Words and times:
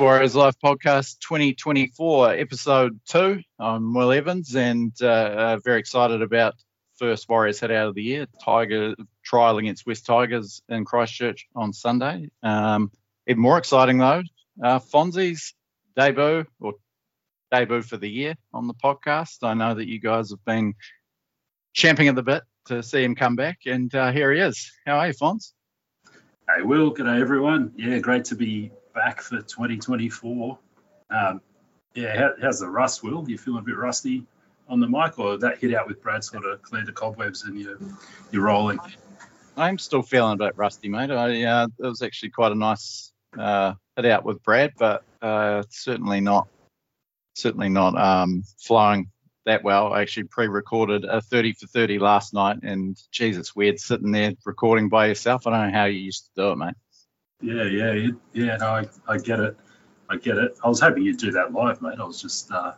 Warriors 0.00 0.34
Life 0.34 0.56
Podcast 0.62 1.18
2024, 1.20 2.32
episode 2.32 2.98
two. 3.06 3.40
I'm 3.58 3.94
Will 3.94 4.12
Evans, 4.12 4.54
and 4.56 4.92
uh, 5.00 5.06
uh, 5.06 5.58
very 5.62 5.78
excited 5.78 6.22
about 6.22 6.54
first 6.98 7.28
Warriors 7.28 7.60
head 7.60 7.70
out 7.70 7.88
of 7.88 7.94
the 7.94 8.02
year. 8.02 8.26
Tiger 8.42 8.94
trial 9.24 9.58
against 9.58 9.86
West 9.86 10.06
Tigers 10.06 10.62
in 10.68 10.84
Christchurch 10.84 11.46
on 11.54 11.72
Sunday. 11.72 12.30
Um, 12.42 12.90
even 13.26 13.42
more 13.42 13.58
exciting 13.58 13.98
though, 13.98 14.22
uh, 14.62 14.78
Fonzie's 14.78 15.54
debut 15.96 16.44
or 16.60 16.74
debut 17.52 17.82
for 17.82 17.96
the 17.96 18.10
year 18.10 18.36
on 18.52 18.66
the 18.66 18.74
podcast. 18.74 19.38
I 19.42 19.54
know 19.54 19.74
that 19.74 19.88
you 19.88 20.00
guys 20.00 20.30
have 20.30 20.44
been 20.44 20.74
champing 21.72 22.08
at 22.08 22.16
the 22.16 22.22
bit 22.22 22.42
to 22.66 22.82
see 22.82 23.04
him 23.04 23.14
come 23.14 23.36
back, 23.36 23.60
and 23.66 23.94
uh, 23.94 24.10
here 24.12 24.32
he 24.32 24.40
is. 24.40 24.72
How 24.86 24.98
are 24.98 25.08
you, 25.08 25.14
Fonz? 25.14 25.52
Hey, 26.48 26.62
Will. 26.62 26.94
G'day, 26.94 27.20
everyone. 27.20 27.72
Yeah, 27.76 27.98
great 27.98 28.24
to 28.26 28.34
be 28.34 28.70
back 28.94 29.20
for 29.20 29.38
2024. 29.38 30.58
Um, 31.10 31.40
yeah, 31.94 32.16
how, 32.16 32.30
how's 32.40 32.60
the 32.60 32.68
rust, 32.68 33.02
Will? 33.02 33.28
You 33.28 33.38
feeling 33.38 33.60
a 33.60 33.64
bit 33.64 33.76
rusty 33.76 34.24
on 34.68 34.80
the 34.80 34.88
mic, 34.88 35.18
or 35.18 35.36
that 35.38 35.58
hit 35.58 35.74
out 35.74 35.86
with 35.86 36.02
Brad 36.02 36.24
sort 36.24 36.44
of 36.46 36.62
cleared 36.62 36.86
the 36.86 36.92
cobwebs 36.92 37.44
and 37.44 37.60
you're, 37.60 37.78
you're 38.30 38.42
rolling? 38.42 38.78
I'm 39.56 39.78
still 39.78 40.02
feeling 40.02 40.32
a 40.32 40.36
bit 40.36 40.56
rusty, 40.56 40.88
mate. 40.88 41.10
I, 41.10 41.44
uh, 41.44 41.66
it 41.78 41.86
was 41.86 42.02
actually 42.02 42.30
quite 42.30 42.52
a 42.52 42.56
nice 42.56 43.12
uh, 43.38 43.74
hit 43.96 44.06
out 44.06 44.24
with 44.24 44.42
Brad, 44.42 44.72
but 44.78 45.04
uh, 45.22 45.62
certainly 45.68 46.20
not 46.20 46.48
certainly 47.36 47.68
not 47.68 47.96
um, 47.98 48.44
flowing 48.58 49.10
that 49.44 49.62
well. 49.62 49.92
I 49.92 50.02
actually 50.02 50.24
pre-recorded 50.24 51.04
a 51.04 51.20
30 51.20 51.54
for 51.54 51.66
30 51.66 51.98
last 51.98 52.32
night, 52.32 52.58
and 52.62 52.96
it's 53.12 53.56
weird 53.56 53.78
sitting 53.78 54.12
there 54.12 54.32
recording 54.44 54.88
by 54.88 55.06
yourself. 55.06 55.46
I 55.46 55.50
don't 55.50 55.70
know 55.70 55.78
how 55.78 55.84
you 55.84 55.98
used 55.98 56.26
to 56.26 56.42
do 56.42 56.50
it, 56.52 56.56
mate. 56.56 56.74
Yeah, 57.44 57.64
yeah, 57.64 58.08
yeah. 58.32 58.56
No, 58.56 58.66
I, 58.68 58.86
I 59.06 59.18
get 59.18 59.38
it. 59.38 59.54
I 60.08 60.16
get 60.16 60.38
it. 60.38 60.56
I 60.64 60.68
was 60.68 60.80
hoping 60.80 61.02
you'd 61.02 61.18
do 61.18 61.32
that 61.32 61.52
live, 61.52 61.82
mate. 61.82 61.98
I 62.00 62.04
was 62.04 62.20
just, 62.20 62.50
uh, 62.50 62.72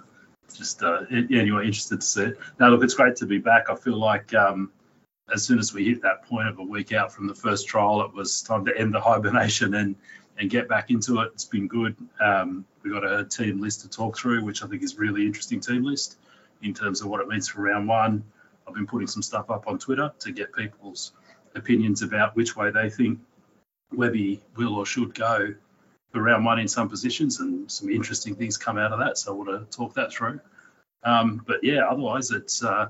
just, 0.52 0.82
uh, 0.82 1.02
yeah, 1.08 1.42
you 1.42 1.54
were 1.54 1.62
interested 1.62 2.00
to 2.00 2.06
see 2.06 2.22
it. 2.22 2.38
Now, 2.58 2.70
look, 2.70 2.82
it's 2.82 2.94
great 2.94 3.14
to 3.16 3.26
be 3.26 3.38
back. 3.38 3.70
I 3.70 3.76
feel 3.76 3.96
like 3.96 4.34
um, 4.34 4.72
as 5.32 5.44
soon 5.44 5.60
as 5.60 5.72
we 5.72 5.84
hit 5.84 6.02
that 6.02 6.24
point 6.24 6.48
of 6.48 6.58
a 6.58 6.64
week 6.64 6.92
out 6.92 7.12
from 7.12 7.28
the 7.28 7.34
first 7.34 7.68
trial, 7.68 8.02
it 8.02 8.12
was 8.12 8.42
time 8.42 8.64
to 8.64 8.76
end 8.76 8.92
the 8.92 9.00
hibernation 9.10 9.74
and 9.74 9.94
and 10.38 10.50
get 10.50 10.68
back 10.68 10.90
into 10.90 11.20
it. 11.20 11.30
It's 11.32 11.46
been 11.46 11.66
good. 11.66 11.96
Um, 12.20 12.66
we 12.82 12.90
got 12.90 13.10
a 13.10 13.24
team 13.24 13.60
list 13.60 13.82
to 13.82 13.88
talk 13.88 14.18
through, 14.18 14.44
which 14.44 14.62
I 14.62 14.66
think 14.66 14.82
is 14.82 14.98
really 14.98 15.24
interesting 15.24 15.60
team 15.60 15.82
list 15.82 16.18
in 16.60 16.74
terms 16.74 17.00
of 17.00 17.06
what 17.06 17.20
it 17.20 17.28
means 17.28 17.48
for 17.48 17.62
round 17.62 17.88
one. 17.88 18.22
I've 18.68 18.74
been 18.74 18.86
putting 18.86 19.06
some 19.06 19.22
stuff 19.22 19.48
up 19.48 19.66
on 19.66 19.78
Twitter 19.78 20.12
to 20.18 20.32
get 20.32 20.52
people's 20.52 21.12
opinions 21.54 22.02
about 22.02 22.36
which 22.36 22.54
way 22.54 22.70
they 22.70 22.90
think 22.90 23.20
Webby 23.92 24.42
will 24.56 24.74
or 24.74 24.86
should 24.86 25.14
go 25.14 25.54
for 26.12 26.22
round 26.22 26.44
one 26.44 26.58
in 26.58 26.68
some 26.68 26.88
positions, 26.88 27.40
and 27.40 27.70
some 27.70 27.90
interesting 27.90 28.34
things 28.34 28.56
come 28.56 28.78
out 28.78 28.92
of 28.92 29.00
that. 29.00 29.18
So 29.18 29.32
I 29.32 29.36
want 29.36 29.50
to 29.50 29.76
talk 29.76 29.94
that 29.94 30.12
through. 30.12 30.40
Um, 31.02 31.42
but 31.46 31.62
yeah, 31.62 31.86
otherwise 31.88 32.30
it's 32.30 32.64
uh, 32.64 32.88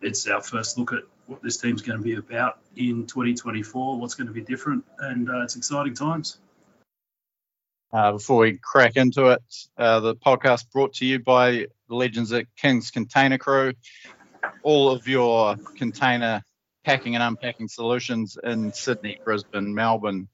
it's 0.00 0.26
our 0.26 0.42
first 0.42 0.78
look 0.78 0.92
at 0.92 1.02
what 1.26 1.42
this 1.42 1.56
team's 1.56 1.82
going 1.82 1.98
to 1.98 2.04
be 2.04 2.14
about 2.14 2.58
in 2.76 3.06
2024, 3.06 3.98
what's 3.98 4.14
going 4.14 4.26
to 4.26 4.32
be 4.32 4.42
different, 4.42 4.84
and 4.98 5.30
uh, 5.30 5.42
it's 5.42 5.56
exciting 5.56 5.94
times. 5.94 6.38
Uh, 7.92 8.12
before 8.12 8.38
we 8.40 8.58
crack 8.60 8.96
into 8.96 9.26
it, 9.26 9.42
uh, 9.78 10.00
the 10.00 10.16
podcast 10.16 10.70
brought 10.72 10.94
to 10.94 11.06
you 11.06 11.20
by 11.20 11.66
the 11.88 11.94
legends 11.94 12.32
at 12.32 12.46
Kingz 12.60 12.92
Container 12.92 13.38
Crew. 13.38 13.72
All 14.62 14.90
of 14.90 15.06
your 15.06 15.56
container 15.76 16.42
packing 16.84 17.14
and 17.14 17.22
unpacking 17.22 17.68
solutions 17.68 18.36
in 18.42 18.72
Sydney, 18.72 19.18
Brisbane, 19.24 19.74
Melbourne, 19.74 20.28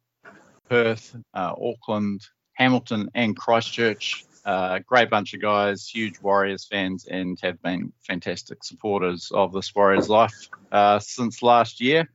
Perth, 0.70 1.14
uh, 1.34 1.52
Auckland, 1.60 2.22
Hamilton, 2.54 3.10
and 3.14 3.36
Christchurch. 3.36 4.24
Uh, 4.44 4.78
great 4.86 5.10
bunch 5.10 5.34
of 5.34 5.42
guys, 5.42 5.86
huge 5.86 6.18
Warriors 6.22 6.66
fans, 6.70 7.06
and 7.10 7.38
have 7.42 7.60
been 7.60 7.92
fantastic 8.06 8.64
supporters 8.64 9.30
of 9.34 9.52
this 9.52 9.74
Warriors 9.74 10.08
life 10.08 10.48
uh, 10.72 10.98
since 11.00 11.42
last 11.42 11.80
year. 11.80 12.08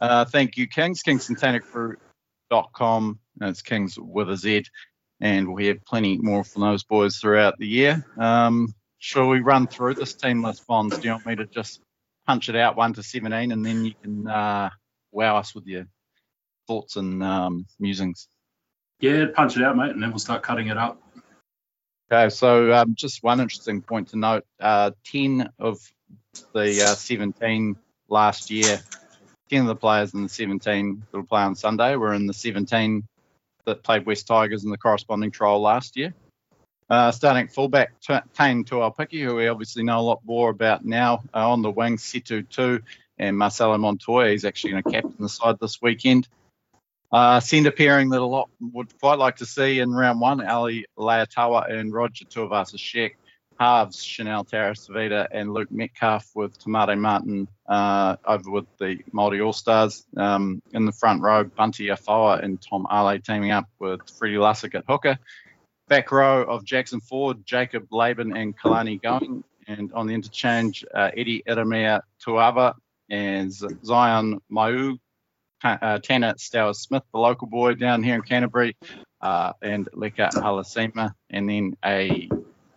Uh, 0.00 0.24
thank 0.24 0.56
you, 0.56 0.66
Kingz. 0.66 1.02
KingzContainerCrew.com. 1.06 3.18
It's 3.42 3.62
Kings 3.62 3.96
with 3.98 4.30
a 4.30 4.36
Z, 4.36 4.64
and 5.20 5.52
we 5.52 5.66
have 5.66 5.84
plenty 5.84 6.18
more 6.18 6.42
from 6.42 6.62
those 6.62 6.82
boys 6.84 7.18
throughout 7.18 7.58
the 7.58 7.68
year. 7.68 8.04
Um, 8.18 8.74
shall 8.98 9.28
we 9.28 9.40
run 9.40 9.66
through 9.66 9.94
this 9.94 10.14
team 10.14 10.42
list, 10.42 10.66
Fonz? 10.66 11.00
Do 11.00 11.06
you 11.06 11.12
want 11.12 11.26
me 11.26 11.36
to 11.36 11.46
just 11.46 11.80
punch 12.26 12.48
it 12.48 12.56
out 12.56 12.76
one 12.76 12.94
to 12.94 13.02
17 13.02 13.52
and 13.52 13.64
then 13.64 13.84
you 13.84 13.92
can 14.02 14.26
uh, 14.26 14.70
wow 15.12 15.36
us 15.36 15.54
with 15.54 15.66
your 15.66 15.86
thoughts 16.70 16.94
and 16.94 17.20
um, 17.20 17.66
musings. 17.80 18.28
Yeah, 19.00 19.24
punch 19.34 19.56
it 19.56 19.64
out, 19.64 19.76
mate, 19.76 19.90
and 19.90 20.00
then 20.00 20.10
we'll 20.10 20.20
start 20.20 20.44
cutting 20.44 20.68
it 20.68 20.76
up. 20.76 21.02
Okay, 22.12 22.30
so 22.30 22.72
um, 22.72 22.94
just 22.94 23.24
one 23.24 23.40
interesting 23.40 23.82
point 23.82 24.10
to 24.10 24.16
note: 24.16 24.44
uh, 24.60 24.92
ten 25.04 25.50
of 25.58 25.80
the 26.54 26.82
uh, 26.82 26.94
17 26.94 27.76
last 28.08 28.52
year, 28.52 28.80
ten 29.48 29.62
of 29.62 29.66
the 29.66 29.74
players 29.74 30.14
in 30.14 30.22
the 30.22 30.28
17 30.28 31.02
that 31.10 31.16
will 31.16 31.26
play 31.26 31.42
on 31.42 31.56
Sunday 31.56 31.96
were 31.96 32.14
in 32.14 32.26
the 32.26 32.34
17 32.34 33.02
that 33.66 33.82
played 33.82 34.06
West 34.06 34.28
Tigers 34.28 34.62
in 34.62 34.70
the 34.70 34.78
corresponding 34.78 35.32
trial 35.32 35.60
last 35.60 35.96
year. 35.96 36.14
Uh, 36.88 37.10
starting 37.10 37.48
fullback, 37.48 37.92
Taine 38.00 38.64
Tuaupiki, 38.64 39.24
who 39.24 39.34
we 39.36 39.48
obviously 39.48 39.82
know 39.82 39.98
a 39.98 40.02
lot 40.02 40.20
more 40.24 40.50
about 40.50 40.84
now. 40.84 41.22
Uh, 41.34 41.50
on 41.50 41.62
the 41.62 41.70
wing, 41.70 41.96
Setu 41.96 42.48
Tu 42.48 42.80
and 43.18 43.36
Marcelo 43.36 43.76
Montoya. 43.78 44.30
He's 44.30 44.44
actually 44.44 44.72
going 44.72 44.82
to 44.84 44.90
captain 44.90 45.14
the 45.18 45.28
side 45.28 45.56
this 45.60 45.80
weekend. 45.82 46.28
Uh, 47.12 47.40
centre 47.40 47.70
pairing 47.72 48.10
that 48.10 48.20
a 48.20 48.24
lot 48.24 48.48
would 48.60 48.96
quite 49.00 49.18
like 49.18 49.36
to 49.36 49.46
see 49.46 49.80
in 49.80 49.90
round 49.92 50.20
one, 50.20 50.46
Ali 50.46 50.86
Leiataua 50.98 51.70
and 51.70 51.92
Roger 51.92 52.24
Tuivasa-Sheck. 52.24 53.12
Halves, 53.58 54.02
Chanel 54.02 54.46
Harris-Tavita 54.50 55.28
and 55.32 55.52
Luke 55.52 55.70
Metcalf 55.70 56.30
with 56.34 56.58
Te 56.58 56.70
Maire 56.70 56.96
Martin 56.96 57.46
uh, 57.68 58.16
over 58.24 58.50
with 58.50 58.64
the 58.78 58.96
Māori 59.12 59.44
All-Stars. 59.44 60.06
Um, 60.16 60.62
in 60.72 60.86
the 60.86 60.92
front 60.92 61.20
row, 61.20 61.44
Bunty 61.44 61.88
Afoa 61.88 62.42
and 62.42 62.58
Tom 62.62 62.86
Ale 62.90 63.18
teaming 63.18 63.50
up 63.50 63.66
with 63.78 64.00
Freddie 64.18 64.36
Lussick 64.36 64.74
at 64.74 64.84
hooker 64.88 65.18
back 65.90 66.12
row 66.12 66.44
of 66.44 66.64
Jackson 66.64 67.00
Ford, 67.00 67.44
Jacob 67.44 67.88
Laban, 67.90 68.34
and 68.34 68.56
Kalani 68.56 69.02
Going. 69.02 69.44
And 69.66 69.92
on 69.92 70.06
the 70.06 70.14
interchange, 70.14 70.84
uh, 70.94 71.10
Eddie 71.14 71.42
Ieremia 71.46 72.00
Tuava 72.24 72.74
and 73.10 73.50
Zyon 73.50 74.38
Maiu'u, 74.50 74.98
uh, 75.62 75.98
Tanner 75.98 76.34
Stowers-Smith, 76.34 77.02
the 77.12 77.18
local 77.18 77.46
boy 77.46 77.74
down 77.74 78.02
here 78.02 78.14
in 78.14 78.22
Canterbury, 78.22 78.76
uh, 79.20 79.52
and 79.62 79.88
Leka 79.92 80.30
Halasima. 80.34 81.14
And 81.28 81.48
then 81.48 81.76
a 81.84 82.28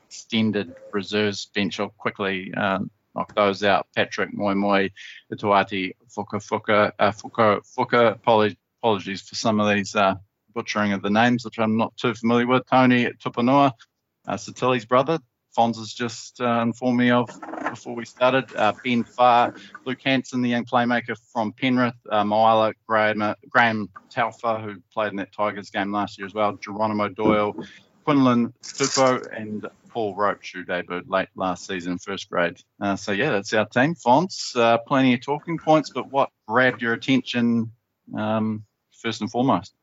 extended 0.07 0.75
reserves 0.91 1.47
bench. 1.55 1.79
I'll 1.79 1.89
quickly 1.89 2.53
uh, 2.55 2.79
knock 3.15 3.35
those 3.35 3.63
out. 3.63 3.87
Patrick 3.95 4.33
Moi 4.33 4.53
Moi, 4.53 4.89
Ituati 5.31 5.93
Fuka 6.15 6.39
Fuka, 6.39 6.91
uh, 6.99 7.11
Fuka 7.11 7.61
Fuka. 7.65 8.13
Apologies 8.13 9.21
for 9.21 9.35
some 9.35 9.59
of 9.59 9.73
these 9.73 9.95
uh, 9.95 10.15
butchering 10.53 10.93
of 10.93 11.01
the 11.01 11.09
names, 11.09 11.45
which 11.45 11.57
I'm 11.57 11.77
not 11.77 11.95
too 11.97 12.13
familiar 12.13 12.45
with. 12.45 12.63
Tony 12.69 13.09
Tupanua, 13.23 13.71
uh, 14.27 14.35
Satili's 14.35 14.85
brother. 14.85 15.19
Fonz 15.57 15.77
has 15.77 15.93
just 15.93 16.41
uh, 16.41 16.61
informed 16.61 16.97
me 16.99 17.11
of 17.11 17.29
before 17.73 17.95
we 17.95 18.05
started. 18.05 18.53
Uh, 18.55 18.73
ben 18.83 19.03
Farr, 19.03 19.53
Luke 19.85 20.01
Hanson, 20.03 20.41
the 20.41 20.49
young 20.49 20.65
playmaker 20.65 21.17
from 21.31 21.51
Penrith, 21.53 21.95
uh, 22.09 22.23
Moala 22.23 22.73
Graham, 22.87 23.35
Graham 23.49 23.89
Taufa, 24.09 24.63
who 24.63 24.81
played 24.93 25.11
in 25.11 25.17
that 25.17 25.33
Tigers 25.33 25.69
game 25.69 25.91
last 25.91 26.17
year 26.17 26.25
as 26.25 26.33
well, 26.33 26.53
Geronimo 26.53 27.09
Doyle, 27.09 27.55
Quinlan 28.05 28.53
Tupou, 28.61 29.25
and 29.35 29.67
Paul 29.89 30.15
Roache, 30.15 30.53
who 30.53 30.65
debuted 30.65 31.03
late 31.07 31.29
last 31.35 31.67
season, 31.67 31.97
first 31.97 32.29
grade. 32.29 32.57
Uh, 32.81 32.95
so, 32.95 33.11
yeah, 33.11 33.31
that's 33.31 33.53
our 33.53 33.65
team. 33.65 33.95
Fonz, 33.95 34.55
uh, 34.55 34.77
plenty 34.79 35.13
of 35.13 35.21
talking 35.21 35.57
points, 35.57 35.89
but 35.89 36.11
what 36.11 36.29
grabbed 36.47 36.81
your 36.81 36.93
attention 36.93 37.71
um, 38.15 38.65
first 38.91 39.21
and 39.21 39.31
foremost? 39.31 39.73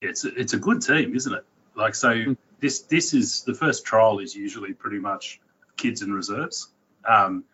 it's 0.00 0.24
a, 0.24 0.28
it's 0.34 0.52
a 0.52 0.58
good 0.58 0.82
team, 0.82 1.14
isn't 1.14 1.32
it? 1.32 1.44
Like 1.74 1.94
so, 1.94 2.10
mm. 2.10 2.36
this 2.60 2.80
this 2.82 3.14
is 3.14 3.42
the 3.42 3.54
first 3.54 3.84
trial 3.84 4.18
is 4.18 4.34
usually 4.34 4.72
pretty 4.72 4.98
much 4.98 5.40
kids 5.76 6.02
and 6.02 6.14
reserves, 6.14 6.68
um, 7.08 7.44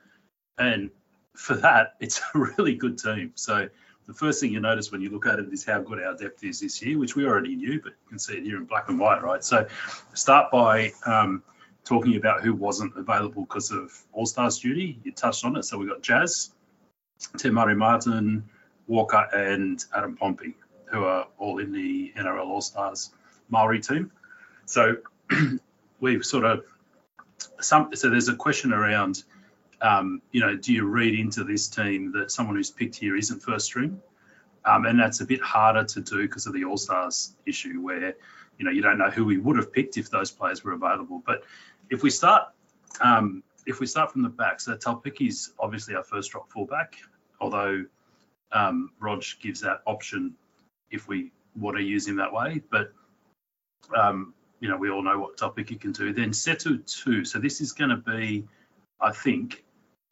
and 0.59 0.91
for 1.35 1.55
that, 1.55 1.95
it's 2.01 2.21
a 2.35 2.39
really 2.39 2.75
good 2.75 2.99
team. 2.99 3.33
So 3.35 3.69
the 4.07 4.15
first 4.15 4.41
thing 4.41 4.53
you 4.53 4.61
notice 4.61 4.93
when 4.93 5.01
you 5.01 5.11
look 5.11 5.27
at 5.27 5.39
it 5.39 5.53
is 5.53 5.65
how 5.65 5.81
good 5.81 6.01
our 6.01 6.17
depth 6.17 6.45
is 6.45 6.61
this 6.61 6.81
year, 6.83 6.99
which 6.99 7.17
we 7.17 7.27
already 7.27 7.57
knew, 7.57 7.81
but 7.83 7.93
you 7.93 8.09
can 8.09 8.19
see 8.19 8.35
it 8.35 8.45
here 8.45 8.57
in 8.57 8.65
black 8.65 8.89
and 8.89 8.99
white, 8.99 9.23
right? 9.23 9.43
So 9.43 9.67
start 10.15 10.51
by 10.53 10.93
um, 11.05 11.43
talking 11.85 12.17
about 12.17 12.43
who 12.43 12.55
wasn't 12.55 12.97
available 12.97 13.43
because 13.43 13.73
of 13.73 13.93
All 14.13 14.27
Stars 14.27 14.59
duty. 14.59 14.99
You 15.03 15.13
touched 15.13 15.45
on 15.45 15.57
it. 15.57 15.65
So 15.65 15.77
we 15.77 15.87
got 15.87 16.03
Jazz, 16.03 16.51
Te 17.37 17.51
Maire 17.51 17.75
Martin, 17.75 18.45
Walker, 18.87 19.29
and 19.33 19.85
Adam 19.95 20.17
Pompey 20.17 20.55
who 20.87 21.05
are 21.05 21.27
all 21.39 21.59
in 21.59 21.73
the 21.73 22.13
NRL 22.17 22.47
All 22.47 22.61
Stars 22.61 23.11
Maori 23.49 23.81
team. 23.81 24.11
So 24.65 24.97
we've 26.01 26.25
sort 26.25 26.45
of 26.45 26.65
some. 27.61 27.95
So 27.95 28.11
there's 28.11 28.29
a 28.29 28.37
question 28.37 28.73
around, 28.73 29.25
um, 29.81 30.23
you 30.33 30.41
know, 30.41 30.57
do 30.57 30.73
you 30.73 30.87
read 30.87 31.19
into 31.19 31.45
this 31.45 31.69
team 31.69 32.13
that 32.13 32.31
someone 32.31 32.57
who's 32.57 32.71
picked 32.71 32.97
here 32.97 33.17
isn't 33.17 33.41
first 33.41 33.67
string? 33.67 34.01
Um, 34.65 34.85
and 34.87 34.99
that's 34.99 35.21
a 35.21 35.25
bit 35.27 35.41
harder 35.41 35.85
to 35.85 36.01
do 36.01 36.23
because 36.23 36.47
of 36.47 36.55
the 36.55 36.65
All 36.65 36.77
Stars 36.77 37.37
issue, 37.47 37.81
where 37.81 38.15
you 38.59 38.65
know, 38.65 38.71
you 38.71 38.83
don't 38.83 38.99
know 38.99 39.11
who 39.11 39.25
we 39.25 39.39
would 39.39 39.57
have 39.57 39.73
picked 39.73 39.97
if 39.97 40.11
those 40.11 40.31
players 40.31 40.65
were 40.65 40.73
available. 40.73 41.23
But 41.25 41.45
if 41.91 42.03
we 42.03 42.11
start, 42.11 42.49
um, 43.01 43.43
if 43.67 43.81
we 43.81 43.87
start 43.87 44.13
from 44.13 44.23
the 44.23 44.29
back, 44.29 44.61
so 44.61 44.77
is 45.21 45.53
obviously 45.59 45.95
our 45.95 46.05
first 46.05 46.31
drop 46.31 46.51
fullback, 46.51 46.97
although 47.41 47.85
um, 48.53 48.91
Rog 49.01 49.23
gives 49.41 49.61
that 49.61 49.83
option 49.87 50.35
if 50.91 51.07
we 51.09 51.33
want 51.55 51.77
to 51.77 51.83
use 51.83 52.07
him 52.07 52.17
that 52.17 52.33
way. 52.33 52.63
But 52.71 52.93
um, 53.95 54.35
you 54.61 54.69
know, 54.69 54.77
we 54.77 54.91
all 54.91 55.03
know 55.03 55.19
what 55.19 55.37
Tuaupiki 55.37 55.81
can 55.81 55.93
do. 55.93 56.13
Then 56.13 56.31
Setu 56.31 56.85
Tu. 56.87 57.25
So 57.25 57.39
this 57.39 57.61
is 57.61 57.73
going 57.73 57.91
to 57.91 57.97
be, 57.97 58.47
I 59.01 59.13
think, 59.13 59.65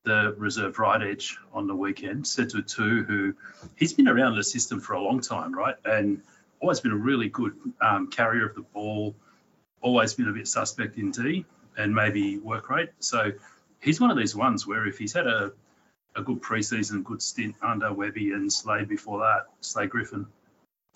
the 0.04 0.34
reserve 0.38 0.78
right 0.78 1.02
edge 1.02 1.36
on 1.52 1.66
the 1.66 1.74
weekend. 1.74 2.24
Setu 2.24 2.66
Tu, 2.66 3.02
who 3.04 3.34
he's 3.76 3.92
been 3.92 4.08
around 4.08 4.36
the 4.36 4.44
system 4.44 4.80
for 4.80 4.92
a 4.92 5.00
long 5.00 5.20
time, 5.20 5.56
right? 5.56 5.76
And 5.84 6.22
always 6.60 6.80
been 6.80 6.92
a 6.92 6.96
really 6.96 7.28
good 7.28 7.54
um, 7.80 8.08
carrier 8.10 8.46
of 8.46 8.54
the 8.54 8.62
ball. 8.62 9.14
Always 9.80 10.14
been 10.14 10.28
a 10.28 10.32
bit 10.32 10.48
suspect 10.48 10.96
in 10.96 11.10
D 11.10 11.44
and 11.76 11.94
maybe 11.94 12.38
work 12.38 12.70
rate. 12.70 12.90
So 13.00 13.32
he's 13.80 14.00
one 14.00 14.10
of 14.10 14.16
these 14.16 14.34
ones 14.34 14.66
where 14.66 14.86
if 14.86 14.98
he's 14.98 15.12
had 15.12 15.26
a 15.26 15.52
a 16.16 16.22
good 16.22 16.40
preseason, 16.40 17.02
good 17.02 17.20
stint 17.20 17.56
under 17.60 17.92
Webby 17.92 18.32
and 18.32 18.52
Slade 18.52 18.88
before 18.88 19.18
that, 19.20 19.46
Slade 19.60 19.90
Griffin, 19.90 20.26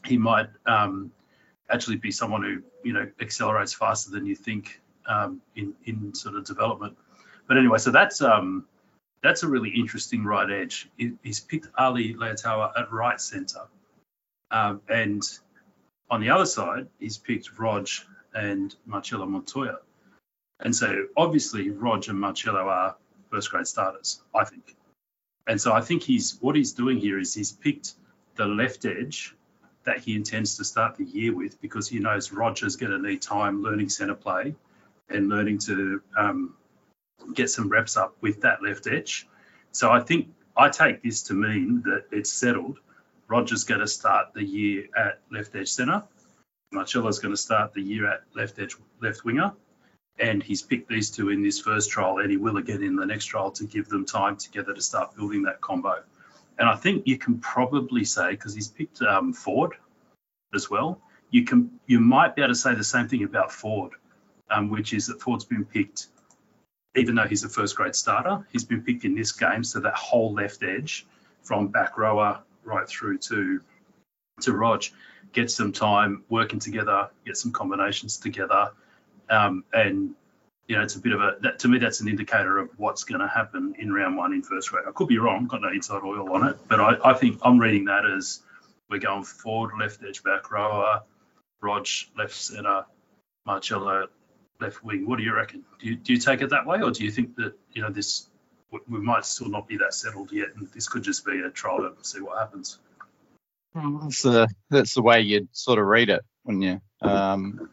he 0.06 0.16
might 0.16 0.49
um, 0.64 1.11
actually 1.69 1.96
be 1.96 2.12
someone 2.12 2.43
who 2.43 2.62
you 2.84 2.93
know 2.93 3.11
accelerates 3.20 3.75
faster 3.75 4.11
than 4.11 4.26
you 4.26 4.37
think 4.37 4.81
um, 5.06 5.40
in 5.56 5.75
in 5.84 6.14
sort 6.14 6.37
of 6.37 6.44
development. 6.44 6.96
But 7.46 7.56
anyway, 7.56 7.78
so 7.78 7.90
that's 7.90 8.20
um, 8.20 8.66
that's 9.23 9.43
a 9.43 9.49
really 9.49 9.70
interesting 9.70 10.25
right 10.25 10.50
edge. 10.50 10.88
He's 10.97 11.41
picked 11.41 11.69
Ali 11.76 12.15
Leiataua 12.15 12.73
at 12.79 12.93
right 12.93 13.20
centre, 13.20 13.67
um, 14.50 14.81
and 14.88 15.23
on 16.11 16.20
the 16.20 16.31
other 16.31 16.47
side, 16.47 16.88
he's 16.99 17.19
picked 17.19 17.59
Rog 17.59 17.88
and 18.35 18.75
Marcelo 18.87 19.26
Montoya. 19.26 19.79
And 20.61 20.75
so 20.75 21.06
obviously 21.17 21.70
Rog 21.70 22.09
and 22.09 22.19
Marcelo 22.19 22.69
are 22.69 22.97
first 23.31 23.50
grade 23.50 23.67
starters, 23.67 24.23
I 24.35 24.44
think. 24.44 24.76
And 25.47 25.61
so 25.61 25.73
I 25.73 25.81
think 25.81 26.03
he's 26.03 26.38
what 26.41 26.56
he's 26.56 26.73
doing 26.73 26.99
here 26.99 27.19
is 27.19 27.35
he's 27.35 27.53
picked 27.53 27.94
the 28.37 28.47
left 28.47 28.85
edge 28.85 29.35
that 29.85 29.99
he 29.99 30.14
intends 30.14 30.56
to 30.56 30.64
start 30.64 30.97
the 30.97 31.05
year 31.05 31.35
with 31.35 31.61
because 31.61 31.88
he 31.88 31.99
knows 31.99 32.32
Roger's 32.32 32.76
going 32.76 32.93
to 32.93 32.99
need 32.99 33.23
time 33.23 33.62
learning 33.62 33.88
centre 33.88 34.14
play 34.14 34.55
and 35.09 35.29
learning 35.29 35.59
to 35.59 36.03
um, 36.17 36.55
get 37.35 37.50
some 37.50 37.69
reps 37.69 37.97
up 37.97 38.17
with 38.20 38.43
that 38.43 38.62
left 38.62 38.87
edge. 38.87 39.29
So 39.73 39.91
I 39.91 40.00
think 40.00 40.29
I 40.56 40.69
take 40.69 41.03
this 41.03 41.23
to 41.25 41.35
mean 41.35 41.82
that 41.85 42.05
it's 42.11 42.32
settled. 42.32 42.79
Roger's 43.29 43.65
going 43.65 43.81
to 43.81 43.87
start 43.87 44.32
the 44.35 44.44
year 44.44 44.87
at 44.97 45.20
left 45.31 45.55
edge 45.55 45.69
centre. 45.69 46.03
Marcelo's 46.73 47.19
going 47.19 47.35
to 47.35 47.41
start 47.41 47.73
the 47.75 47.82
year 47.82 48.06
at 48.11 48.23
left 48.35 48.59
edge 48.59 48.76
left 49.00 49.25
winger 49.25 49.53
and 50.19 50.43
he's 50.43 50.62
picked 50.62 50.88
these 50.88 51.11
two 51.11 51.31
in 51.31 51.43
this 51.43 51.61
first 51.61 51.91
trial, 51.91 52.19
and 52.19 52.31
he 52.31 52.37
will 52.37 52.56
again 52.56 52.82
in 52.82 52.97
the 52.97 53.06
next 53.06 53.26
trial 53.26 53.50
to 53.53 53.64
give 53.64 53.88
them 53.88 54.05
time 54.05 54.37
together 54.37 54.75
to 54.75 54.81
start 54.81 55.14
building 55.17 55.43
that 55.43 55.61
combo. 55.61 56.03
And 56.59 56.69
I 56.69 56.75
think 56.75 57.06
you 57.06 57.19
can 57.19 57.38
probably 57.38 58.05
say 58.05 58.31
because 58.31 58.55
he's 58.55 58.69
picked 58.69 59.00
um, 59.03 59.32
Ford 59.32 59.75
as 60.55 60.69
well, 60.69 61.00
you 61.31 61.44
can 61.44 61.79
you 61.87 62.00
might 62.00 62.35
be 62.35 62.43
able 62.43 62.53
to 62.53 62.59
say 62.59 62.75
the 62.75 62.85
same 62.85 63.06
thing 63.09 63.23
about 63.23 63.53
Ford, 63.53 63.93
um, 64.50 64.71
which 64.71 64.93
is 64.93 65.06
that 65.06 65.21
Ford's 65.21 65.44
been 65.44 65.64
picked, 65.64 66.09
even 66.96 67.14
though 67.14 67.26
he's 67.26 67.44
a 67.44 67.49
first 67.49 67.76
grade 67.76 67.94
starter, 67.94 68.46
he's 68.52 68.64
been 68.64 68.82
picked 68.82 69.05
in 69.05 69.14
this 69.14 69.32
game, 69.32 69.64
so 69.64 69.81
that 69.81 69.94
whole 69.94 70.32
left 70.32 70.62
edge 70.62 71.06
from 71.43 71.69
back 71.69 71.96
rower 71.99 72.40
right 72.64 72.88
through 72.88 73.19
to 73.19 73.61
to 74.40 74.52
Rog 74.52 74.85
get 75.32 75.50
some 75.50 75.73
time 75.73 76.25
working 76.29 76.58
together, 76.58 77.11
get 77.26 77.37
some 77.37 77.52
combinations 77.52 78.17
together 78.19 78.70
um, 79.31 79.64
and 79.73 80.14
you 80.67 80.76
know, 80.76 80.82
it's 80.82 80.96
a 80.96 81.00
bit 81.00 81.12
of 81.12 81.20
a 81.20 81.37
that, 81.40 81.58
to 81.61 81.69
me 81.69 81.79
that's 81.79 82.00
an 82.00 82.08
indicator 82.08 82.58
of 82.58 82.69
what's 82.76 83.05
going 83.05 83.20
to 83.20 83.29
happen 83.29 83.75
in 83.79 83.93
round 83.93 84.17
one 84.17 84.35
in 84.35 84.43
first 84.43 84.70
grade. 84.70 84.85
I 84.87 84.93
could 84.93 85.08
be 85.08 85.19
wrong, 85.19 85.46
got 85.46 85.62
no 85.62 85.69
inside 85.69 86.02
oil 86.05 86.31
on 86.32 86.46
it, 86.46 86.58
but 86.69 86.79
I, 86.79 86.96
I 87.05 87.14
think 87.14 87.38
I'm 87.43 87.58
reading 87.58 87.87
that 87.87 88.05
as 88.05 88.40
we're 88.90 88.99
going 88.99 89.25
forward, 89.25 89.73
left 89.79 90.00
edge, 90.06 90.23
back 90.23 90.50
rower, 90.50 91.02
Rog 91.62 91.87
left 92.17 92.35
centre, 92.35 92.85
Marcelo 93.46 94.08
left 94.60 94.82
wing. 94.84 95.06
What 95.06 95.19
do 95.19 95.25
you 95.25 95.34
reckon? 95.34 95.64
Do 95.81 95.88
you, 95.88 95.96
do 95.96 96.12
you 96.12 96.19
take 96.19 96.43
it 96.43 96.50
that 96.50 96.66
way, 96.66 96.81
or 96.82 96.90
do 96.90 97.05
you 97.05 97.10
think 97.10 97.37
that 97.37 97.55
you 97.72 97.82
know 97.82 97.90
this 97.90 98.28
we 98.70 98.99
might 99.00 99.25
still 99.25 99.49
not 99.49 99.66
be 99.66 99.78
that 99.78 99.94
settled 99.94 100.31
yet, 100.32 100.49
and 100.56 100.69
this 100.69 100.88
could 100.88 101.02
just 101.02 101.25
be 101.25 101.40
a 101.40 101.50
trial 101.50 101.78
to 101.78 101.94
see 102.02 102.20
what 102.20 102.38
happens? 102.38 102.78
That's 103.75 104.22
the 104.22 104.49
that's 104.70 104.94
the 104.94 105.02
way 105.02 105.20
you'd 105.20 105.49
sort 105.52 105.78
of 105.78 105.87
read 105.87 106.10
it, 106.10 106.22
wouldn't 106.44 106.64
you? 106.64 106.81
Um, 107.02 107.70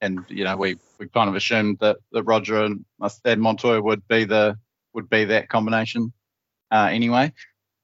and 0.00 0.24
you 0.28 0.44
know 0.44 0.56
we 0.56 0.76
we 0.98 1.08
kind 1.08 1.28
of 1.28 1.34
assumed 1.36 1.78
that, 1.80 1.96
that 2.12 2.22
Roger 2.24 2.64
and, 2.64 2.84
and 3.24 3.40
Montoya 3.40 3.80
would 3.80 4.06
be 4.06 4.24
the 4.24 4.58
would 4.92 5.08
be 5.08 5.26
that 5.26 5.48
combination 5.48 6.12
uh, 6.70 6.88
anyway. 6.90 7.32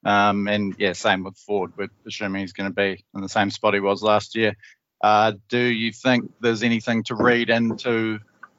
Um, 0.05 0.49
and 0.49 0.75
yeah, 0.79 0.93
same 0.95 1.25
with 1.25 1.37
Ford. 1.37 1.73
We're 1.77 1.89
assuming 2.07 2.41
he's 2.41 2.53
going 2.53 2.71
to 2.71 2.75
be 2.75 3.05
in 3.15 3.21
the 3.21 3.29
same 3.29 3.51
spot 3.51 3.75
he 3.75 3.81
was 3.81 4.03
last 4.03 4.35
year. 4.35 4.57
Uh, 5.01 5.33
do 5.49 5.59
you 5.59 5.93
think 5.93 6.33
there's 6.41 6.63
anything 6.63 7.05
to 7.05 7.15
read 7.15 7.51
into 7.51 8.19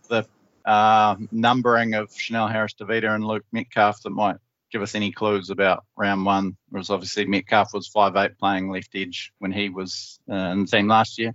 the 0.09 0.25
uh, 0.65 1.15
numbering 1.31 1.93
of 1.93 2.11
Chanel 2.13 2.47
Harris 2.47 2.73
Tavita 2.73 3.13
and 3.13 3.25
Luke 3.25 3.45
Metcalf 3.51 4.01
that 4.03 4.09
might 4.11 4.37
give 4.71 4.81
us 4.81 4.95
any 4.95 5.11
clues 5.11 5.49
about 5.49 5.85
round 5.97 6.25
one? 6.25 6.57
Whereas 6.69 6.89
obviously 6.89 7.25
Metcalf 7.25 7.73
was 7.73 7.87
five 7.87 8.15
eight 8.15 8.37
playing 8.37 8.69
left 8.69 8.95
edge 8.95 9.31
when 9.39 9.51
he 9.51 9.69
was 9.69 10.19
uh, 10.29 10.35
in 10.35 10.61
the 10.61 10.67
team 10.67 10.87
last 10.87 11.19
year. 11.19 11.33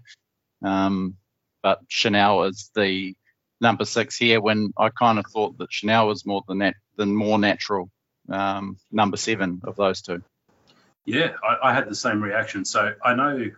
Um, 0.63 1.17
but 1.63 1.81
Chanel 1.89 2.45
is 2.45 2.71
the 2.75 3.15
number 3.61 3.85
six 3.85 4.17
here 4.17 4.41
when 4.41 4.73
I 4.77 4.91
kind 4.91 5.19
of 5.19 5.27
thought 5.27 5.59
that 5.59 5.73
Chanel 5.73 6.09
was 6.09 6.25
more 6.25 6.43
than 6.49 6.59
that, 6.59 6.75
than 6.97 7.15
more 7.15 7.39
natural 7.39 7.91
um, 8.29 8.79
number 8.91 9.17
seven 9.17 9.61
of 9.65 9.77
those 9.77 10.03
two. 10.03 10.23
Yeah, 11.05 11.33
I, 11.43 11.71
I, 11.71 11.75
had 11.75 11.89
the 11.89 11.95
same 11.95 12.23
reaction. 12.23 12.65
So 12.65 12.93
I 13.03 13.15
know 13.15 13.51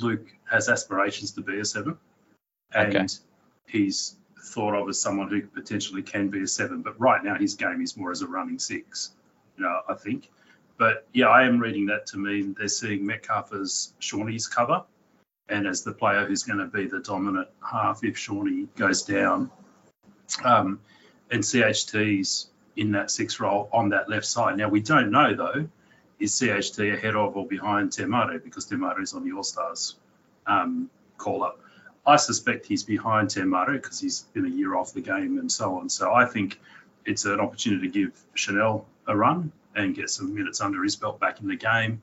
Luke 0.00 0.26
has 0.50 0.68
aspirations 0.68 1.32
to 1.32 1.40
be 1.40 1.60
a 1.60 1.64
seven, 1.64 1.98
and 2.72 2.96
okay. 2.96 3.06
he's 3.66 4.16
thought 4.40 4.74
of 4.74 4.88
as 4.88 5.00
someone 5.00 5.28
who 5.28 5.42
potentially 5.42 6.02
can 6.02 6.28
be 6.28 6.42
a 6.42 6.46
seven. 6.46 6.82
But 6.82 6.98
right 7.00 7.22
now, 7.22 7.36
his 7.36 7.54
game 7.54 7.80
is 7.82 7.96
more 7.96 8.10
as 8.10 8.22
a 8.22 8.26
running 8.26 8.58
six. 8.58 9.10
You 9.56 9.64
know, 9.64 9.80
I 9.88 9.94
think. 9.94 10.30
But 10.76 11.06
yeah, 11.12 11.26
I 11.26 11.44
am 11.46 11.58
reading 11.58 11.86
that 11.86 12.06
to 12.08 12.18
mean 12.18 12.54
they're 12.56 12.68
seeing 12.68 13.04
Metcalf 13.04 13.52
as 13.52 13.92
Shawnee's 13.98 14.46
cover 14.46 14.84
and 15.48 15.66
as 15.66 15.82
the 15.82 15.92
player 15.92 16.26
who's 16.26 16.44
going 16.44 16.58
to 16.58 16.66
be 16.66 16.86
the 16.86 17.00
dominant 17.00 17.48
half 17.60 18.04
if 18.04 18.16
Shawnee 18.16 18.68
goes 18.76 19.02
down. 19.02 19.50
Um, 20.44 20.80
and 21.30 21.42
CHT's 21.42 22.48
in 22.76 22.92
that 22.92 23.10
six 23.10 23.40
role 23.40 23.68
on 23.72 23.88
that 23.90 24.08
left 24.08 24.26
side. 24.26 24.56
Now, 24.56 24.68
we 24.68 24.80
don't 24.80 25.10
know, 25.10 25.34
though, 25.34 25.68
is 26.20 26.32
CHT 26.38 26.94
ahead 26.94 27.16
of 27.16 27.36
or 27.36 27.46
behind 27.46 27.92
Te 27.92 28.04
Maire 28.04 28.38
because 28.38 28.66
Te 28.66 28.76
Maire 28.76 29.00
is 29.00 29.14
on 29.14 29.24
the 29.24 29.34
All 29.34 29.42
Stars 29.42 29.96
um, 30.46 30.90
call 31.16 31.42
up. 31.42 31.60
I 32.08 32.16
suspect 32.16 32.66
he's 32.66 32.84
behind 32.84 33.30
Te 33.30 33.42
Maire 33.42 33.72
because 33.72 34.00
he's 34.00 34.22
been 34.32 34.46
a 34.46 34.48
year 34.48 34.76
off 34.76 34.92
the 34.92 35.00
game 35.00 35.38
and 35.38 35.50
so 35.50 35.76
on. 35.78 35.88
So 35.88 36.12
I 36.12 36.24
think 36.24 36.58
it's 37.04 37.24
an 37.24 37.38
opportunity 37.38 37.88
to 37.88 37.92
give 37.92 38.20
Chanel 38.34 38.86
a 39.06 39.16
run 39.16 39.52
and 39.76 39.94
get 39.94 40.10
some 40.10 40.34
minutes 40.34 40.60
under 40.60 40.82
his 40.82 40.96
belt 40.96 41.20
back 41.20 41.40
in 41.40 41.48
the 41.48 41.56
game. 41.56 42.02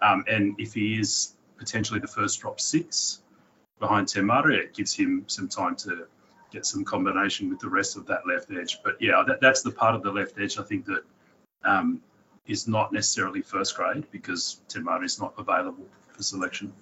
Um, 0.00 0.24
and 0.28 0.54
if 0.58 0.74
he 0.74 1.00
is 1.00 1.32
potentially 1.58 2.00
the 2.00 2.06
first 2.06 2.40
drop 2.40 2.60
six 2.60 3.20
behind 3.78 4.08
Te 4.08 4.20
Maire. 4.20 4.50
It 4.50 4.74
gives 4.74 4.94
him 4.94 5.24
some 5.26 5.48
time 5.48 5.76
to 5.76 6.06
get 6.50 6.64
some 6.64 6.84
combination 6.84 7.50
with 7.50 7.58
the 7.58 7.68
rest 7.68 7.96
of 7.96 8.06
that 8.06 8.26
left 8.26 8.50
edge. 8.50 8.80
But 8.82 9.00
yeah, 9.00 9.22
that, 9.26 9.40
that's 9.40 9.62
the 9.62 9.70
part 9.70 9.94
of 9.94 10.02
the 10.02 10.10
left 10.10 10.38
edge 10.40 10.58
I 10.58 10.62
think 10.62 10.86
that 10.86 11.02
um, 11.64 12.00
is 12.46 12.66
not 12.66 12.92
necessarily 12.92 13.42
first 13.42 13.76
grade 13.76 14.06
because 14.10 14.60
Te 14.68 14.80
Maire 14.80 15.04
is 15.04 15.20
not 15.20 15.34
available 15.36 15.84
for 16.08 16.22
selection. 16.22 16.72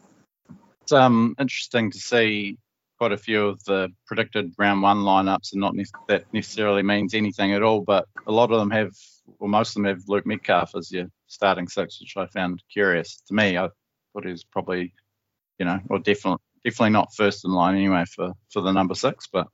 It's 0.86 0.92
um, 0.92 1.34
interesting 1.40 1.90
to 1.90 1.98
see 1.98 2.58
quite 2.96 3.10
a 3.10 3.16
few 3.16 3.48
of 3.48 3.64
the 3.64 3.88
predicted 4.06 4.54
round 4.56 4.82
one 4.82 4.98
lineups, 4.98 5.50
and 5.50 5.60
not 5.60 5.74
ne- 5.74 5.82
that 6.06 6.32
necessarily 6.32 6.84
means 6.84 7.12
anything 7.12 7.54
at 7.54 7.64
all. 7.64 7.80
But 7.80 8.06
a 8.24 8.30
lot 8.30 8.52
of 8.52 8.60
them 8.60 8.70
have, 8.70 8.92
or 9.40 9.48
most 9.48 9.70
of 9.70 9.82
them 9.82 9.86
have 9.86 10.04
Luke 10.06 10.26
Metcalf 10.26 10.76
as 10.76 10.92
your 10.92 11.06
starting 11.26 11.66
six, 11.66 12.00
which 12.00 12.16
I 12.16 12.26
found 12.26 12.62
curious. 12.72 13.20
To 13.26 13.34
me, 13.34 13.58
I 13.58 13.70
but 14.14 14.26
was 14.26 14.44
probably, 14.44 14.94
you 15.58 15.66
know, 15.66 15.80
or 15.90 15.98
definitely 15.98 16.38
definitely 16.64 16.90
not 16.90 17.12
first 17.12 17.44
in 17.44 17.50
line 17.50 17.74
anyway 17.74 18.04
for 18.04 18.34
for 18.52 18.60
the 18.60 18.70
number 18.70 18.94
six. 18.94 19.26
But 19.26 19.48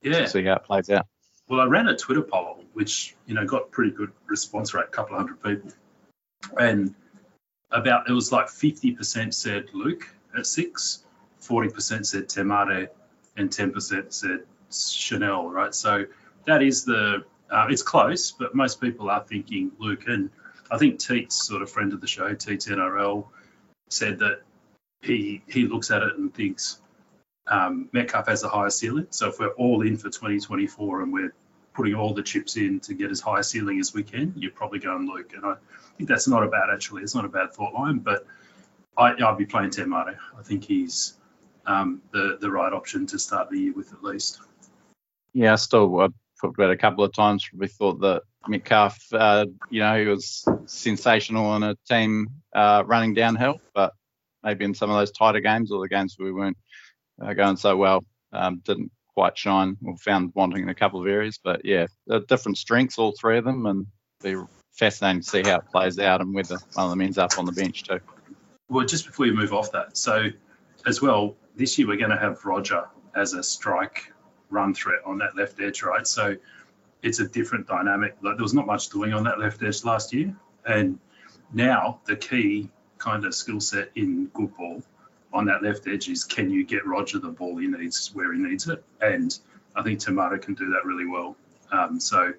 yeah, 0.00 0.24
see 0.24 0.42
how 0.42 0.54
it 0.54 0.64
plays 0.64 0.88
out. 0.88 1.04
Well, 1.50 1.60
I 1.60 1.66
ran 1.66 1.88
a 1.88 1.96
Twitter 1.98 2.22
poll, 2.22 2.64
which 2.72 3.14
you 3.26 3.34
know 3.34 3.44
got 3.44 3.72
pretty 3.72 3.90
good 3.90 4.12
response 4.26 4.72
rate, 4.72 4.86
a 4.86 4.90
couple 4.90 5.16
of 5.16 5.20
hundred 5.20 5.42
people, 5.42 5.70
and 6.58 6.94
about 7.70 8.08
it 8.08 8.12
was 8.14 8.32
like 8.32 8.46
50% 8.46 9.34
said 9.34 9.66
Luke 9.74 10.08
at 10.36 10.46
six, 10.46 11.04
40% 11.42 12.06
said 12.06 12.28
Te 12.28 12.42
Maire, 12.42 12.90
and 13.36 13.50
10% 13.50 14.12
said 14.12 14.40
Chanel. 14.70 15.50
Right, 15.50 15.74
so 15.74 16.04
that 16.46 16.62
is 16.62 16.84
the 16.84 17.24
uh, 17.50 17.66
it's 17.68 17.82
close, 17.82 18.32
but 18.32 18.54
most 18.54 18.80
people 18.80 19.10
are 19.10 19.22
thinking 19.22 19.70
Luke. 19.78 20.04
And 20.08 20.30
I 20.70 20.78
think 20.78 20.98
Teet's 20.98 21.46
sort 21.46 21.62
of 21.62 21.70
friend 21.70 21.92
of 21.92 22.00
the 22.00 22.06
show, 22.06 22.34
Teet's 22.34 22.66
NRL, 22.66 23.26
said 23.90 24.18
that 24.20 24.40
he 25.02 25.42
he 25.46 25.66
looks 25.66 25.90
at 25.90 26.02
it 26.02 26.16
and 26.16 26.32
thinks 26.32 26.80
um, 27.48 27.88
Metcalf 27.92 28.28
has 28.28 28.40
the 28.40 28.48
highest 28.48 28.78
ceiling. 28.78 29.06
So 29.10 29.28
if 29.28 29.38
we're 29.38 29.48
all 29.48 29.82
in 29.82 29.96
for 29.96 30.04
2024 30.04 31.02
and 31.02 31.12
we're 31.12 31.34
putting 31.74 31.94
all 31.94 32.14
the 32.14 32.22
chips 32.22 32.56
in 32.56 32.80
to 32.80 32.94
get 32.94 33.10
as 33.10 33.20
high 33.20 33.40
a 33.40 33.42
ceiling 33.42 33.80
as 33.80 33.92
we 33.94 34.02
can, 34.02 34.32
you're 34.36 34.52
probably 34.52 34.78
going 34.78 35.06
Luke. 35.06 35.32
And 35.34 35.44
I 35.44 35.56
think 35.96 36.08
that's 36.08 36.28
not 36.28 36.42
a 36.42 36.48
bad 36.48 36.68
actually. 36.72 37.02
It's 37.02 37.14
not 37.14 37.24
a 37.24 37.28
bad 37.28 37.52
thought 37.52 37.74
line, 37.74 37.98
but 37.98 38.26
I, 38.96 39.12
I'd 39.12 39.38
be 39.38 39.46
playing 39.46 39.70
Te 39.70 39.84
Maire. 39.84 40.18
I 40.38 40.42
think 40.42 40.64
he's 40.64 41.14
um, 41.66 42.02
the 42.12 42.38
the 42.40 42.50
right 42.50 42.72
option 42.72 43.06
to 43.08 43.18
start 43.18 43.50
the 43.50 43.58
year 43.58 43.72
with 43.72 43.92
at 43.92 44.02
least. 44.02 44.40
Yeah, 45.32 45.52
I 45.52 45.56
still 45.56 46.00
I've 46.00 46.12
talked 46.40 46.58
about 46.58 46.70
a 46.70 46.76
couple 46.76 47.04
of 47.04 47.12
times. 47.14 47.48
We 47.54 47.68
thought 47.68 48.00
that 48.00 48.22
Metcalf, 48.48 48.98
uh, 49.12 49.46
you 49.70 49.80
know, 49.80 49.98
he 49.98 50.06
was 50.06 50.46
sensational 50.66 51.46
on 51.46 51.62
a 51.62 51.76
team 51.88 52.28
uh, 52.54 52.82
running 52.86 53.14
downhill, 53.14 53.60
but 53.74 53.92
maybe 54.42 54.64
in 54.64 54.74
some 54.74 54.90
of 54.90 54.96
those 54.96 55.12
tighter 55.12 55.40
games 55.40 55.70
or 55.70 55.80
the 55.80 55.88
games 55.88 56.16
where 56.16 56.26
we 56.26 56.32
weren't 56.32 56.58
uh, 57.20 57.32
going 57.32 57.56
so 57.56 57.76
well, 57.76 58.04
um, 58.32 58.60
didn't 58.64 58.90
quite 59.14 59.38
shine 59.38 59.76
or 59.84 59.96
found 59.96 60.32
wanting 60.34 60.62
in 60.62 60.68
a 60.68 60.74
couple 60.74 61.00
of 61.00 61.06
areas. 61.06 61.38
But 61.42 61.64
yeah, 61.64 61.86
different 62.28 62.58
strengths, 62.58 62.98
all 62.98 63.12
three 63.18 63.38
of 63.38 63.44
them, 63.44 63.66
and 63.66 63.86
be 64.22 64.36
fascinating 64.72 65.22
to 65.22 65.28
see 65.28 65.42
how 65.42 65.58
it 65.58 65.70
plays 65.70 65.98
out 65.98 66.20
and 66.20 66.34
whether 66.34 66.58
one 66.74 66.84
of 66.84 66.90
them 66.90 67.00
ends 67.02 67.18
up 67.18 67.38
on 67.38 67.44
the 67.44 67.52
bench 67.52 67.84
too. 67.84 68.00
Well, 68.72 68.86
just 68.86 69.04
before 69.04 69.26
you 69.26 69.34
move 69.34 69.52
off 69.52 69.72
that, 69.72 69.98
so 69.98 70.28
as 70.86 71.02
well, 71.02 71.36
this 71.54 71.78
year 71.78 71.86
we're 71.86 71.98
going 71.98 72.08
to 72.08 72.16
have 72.16 72.42
Roger 72.46 72.84
as 73.14 73.34
a 73.34 73.42
strike 73.42 74.10
run 74.48 74.72
threat 74.72 75.00
on 75.04 75.18
that 75.18 75.36
left 75.36 75.60
edge, 75.60 75.82
right? 75.82 76.06
So 76.06 76.36
it's 77.02 77.20
a 77.20 77.28
different 77.28 77.66
dynamic. 77.66 78.16
Like 78.22 78.36
there 78.36 78.42
was 78.42 78.54
not 78.54 78.66
much 78.66 78.88
doing 78.88 79.12
on 79.12 79.24
that 79.24 79.38
left 79.38 79.62
edge 79.62 79.84
last 79.84 80.14
year, 80.14 80.34
and 80.64 80.98
now 81.52 82.00
the 82.06 82.16
key 82.16 82.70
kind 82.96 83.26
of 83.26 83.34
skill 83.34 83.60
set 83.60 83.90
in 83.94 84.28
good 84.28 84.56
ball 84.56 84.82
on 85.34 85.44
that 85.46 85.62
left 85.62 85.86
edge 85.86 86.08
is 86.08 86.24
can 86.24 86.48
you 86.48 86.64
get 86.64 86.86
Roger 86.86 87.18
the 87.18 87.28
ball 87.28 87.58
he 87.58 87.66
needs 87.66 88.10
where 88.14 88.32
he 88.32 88.38
needs 88.38 88.66
it, 88.68 88.82
and 89.02 89.38
I 89.76 89.82
think 89.82 90.00
Te 90.00 90.12
Maire 90.12 90.38
can 90.38 90.54
do 90.54 90.70
that 90.70 90.86
really 90.86 91.06
well. 91.06 91.36
Um, 91.70 92.00
so, 92.00 92.32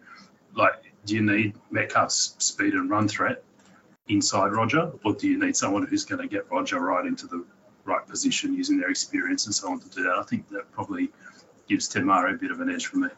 like, 0.56 0.82
do 1.06 1.14
you 1.14 1.22
need 1.22 1.54
Metcalf's 1.70 2.36
speed 2.40 2.74
and 2.74 2.90
run 2.90 3.08
threat 3.08 3.44
inside 4.08 4.52
Roger, 4.52 4.92
or 5.04 5.14
do 5.14 5.28
you 5.28 5.40
need 5.40 5.56
someone 5.56 5.86
who's 5.86 6.06
going 6.06 6.22
to 6.22 6.28
get 6.28 6.52
Roger 6.52 6.80
right 6.80 7.06
into 7.06 7.28
the 7.28 7.46
right 7.86 8.06
position 8.08 8.54
using 8.54 8.80
their 8.80 8.90
experience 8.90 9.46
and 9.46 9.56
so 9.56 9.72
on 9.72 9.80
to 9.80 9.90
do 9.90 10.04
that? 10.04 10.18
I 10.18 10.24
think 10.24 10.50
that 10.50 10.72
probably 10.72 11.12
gives 11.68 11.88
Te 11.88 12.02
Maire 12.02 12.36
a 12.36 12.38
bit 12.38 12.52
of 12.52 12.60
an 12.60 12.70
edge 12.70 12.88
for 12.88 12.98
me. 12.98 13.10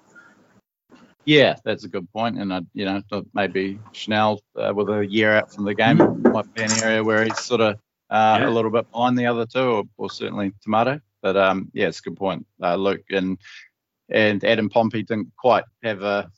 Yeah, 1.25 1.56
that's 1.63 1.84
a 1.84 1.88
good. 1.88 2.08
And, 2.13 2.54
uh, 2.54 2.62
you 2.74 2.86
know, 2.86 3.01
maybe 3.34 3.80
Chanel 3.94 4.39
uh, 4.56 4.72
with 4.75 4.89
a 4.89 5.06
year 5.06 5.34
out 5.34 5.51
from 5.51 5.65
the 5.65 5.74
game 5.74 6.22
might 6.22 6.54
be 6.54 6.62
an 6.62 6.84
area 6.84 7.04
where 7.04 7.24
he's 7.24 7.39
sort 7.39 7.62
of 7.62 7.75
uh, 8.12 8.38
yeah. 8.39 8.48
a 8.48 8.51
little 8.51 8.70
bit 8.70 8.89
behind 8.92 9.18
the 9.18 9.25
other 9.25 9.48
two, 9.48 9.60
or, 9.60 9.84
or 9.98 10.10
certainly 10.12 10.54
Tomato. 10.62 11.00
But 11.24 11.36
um, 11.36 11.72
yeah, 11.74 11.88
it's 11.88 12.00
a 12.00 12.04
good 12.04 12.18
point. 12.18 12.46
Uh, 12.62 12.75
Luke 12.75 13.06
and 13.10 13.39
and 14.10 14.44
Adam 14.44 14.70
Pompey 14.70 15.01
didn't 15.01 15.32
quite 15.36 15.63
have 15.84 16.04
a 16.04 16.30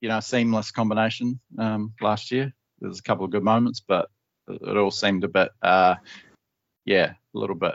you 0.00 0.08
know 0.08 0.18
seamless 0.18 0.72
combination 0.72 1.38
um, 1.56 1.92
last 2.00 2.32
year. 2.32 2.52
There's 2.82 2.98
a 2.98 3.02
couple 3.02 3.24
of 3.24 3.30
good 3.30 3.44
moments, 3.44 3.80
but 3.80 4.08
it 4.48 4.76
all 4.76 4.90
seemed 4.90 5.24
a 5.24 5.28
bit 5.28 5.50
uh, 5.62 5.94
yeah, 6.84 7.12
a 7.34 7.38
little 7.38 7.56
bit 7.56 7.74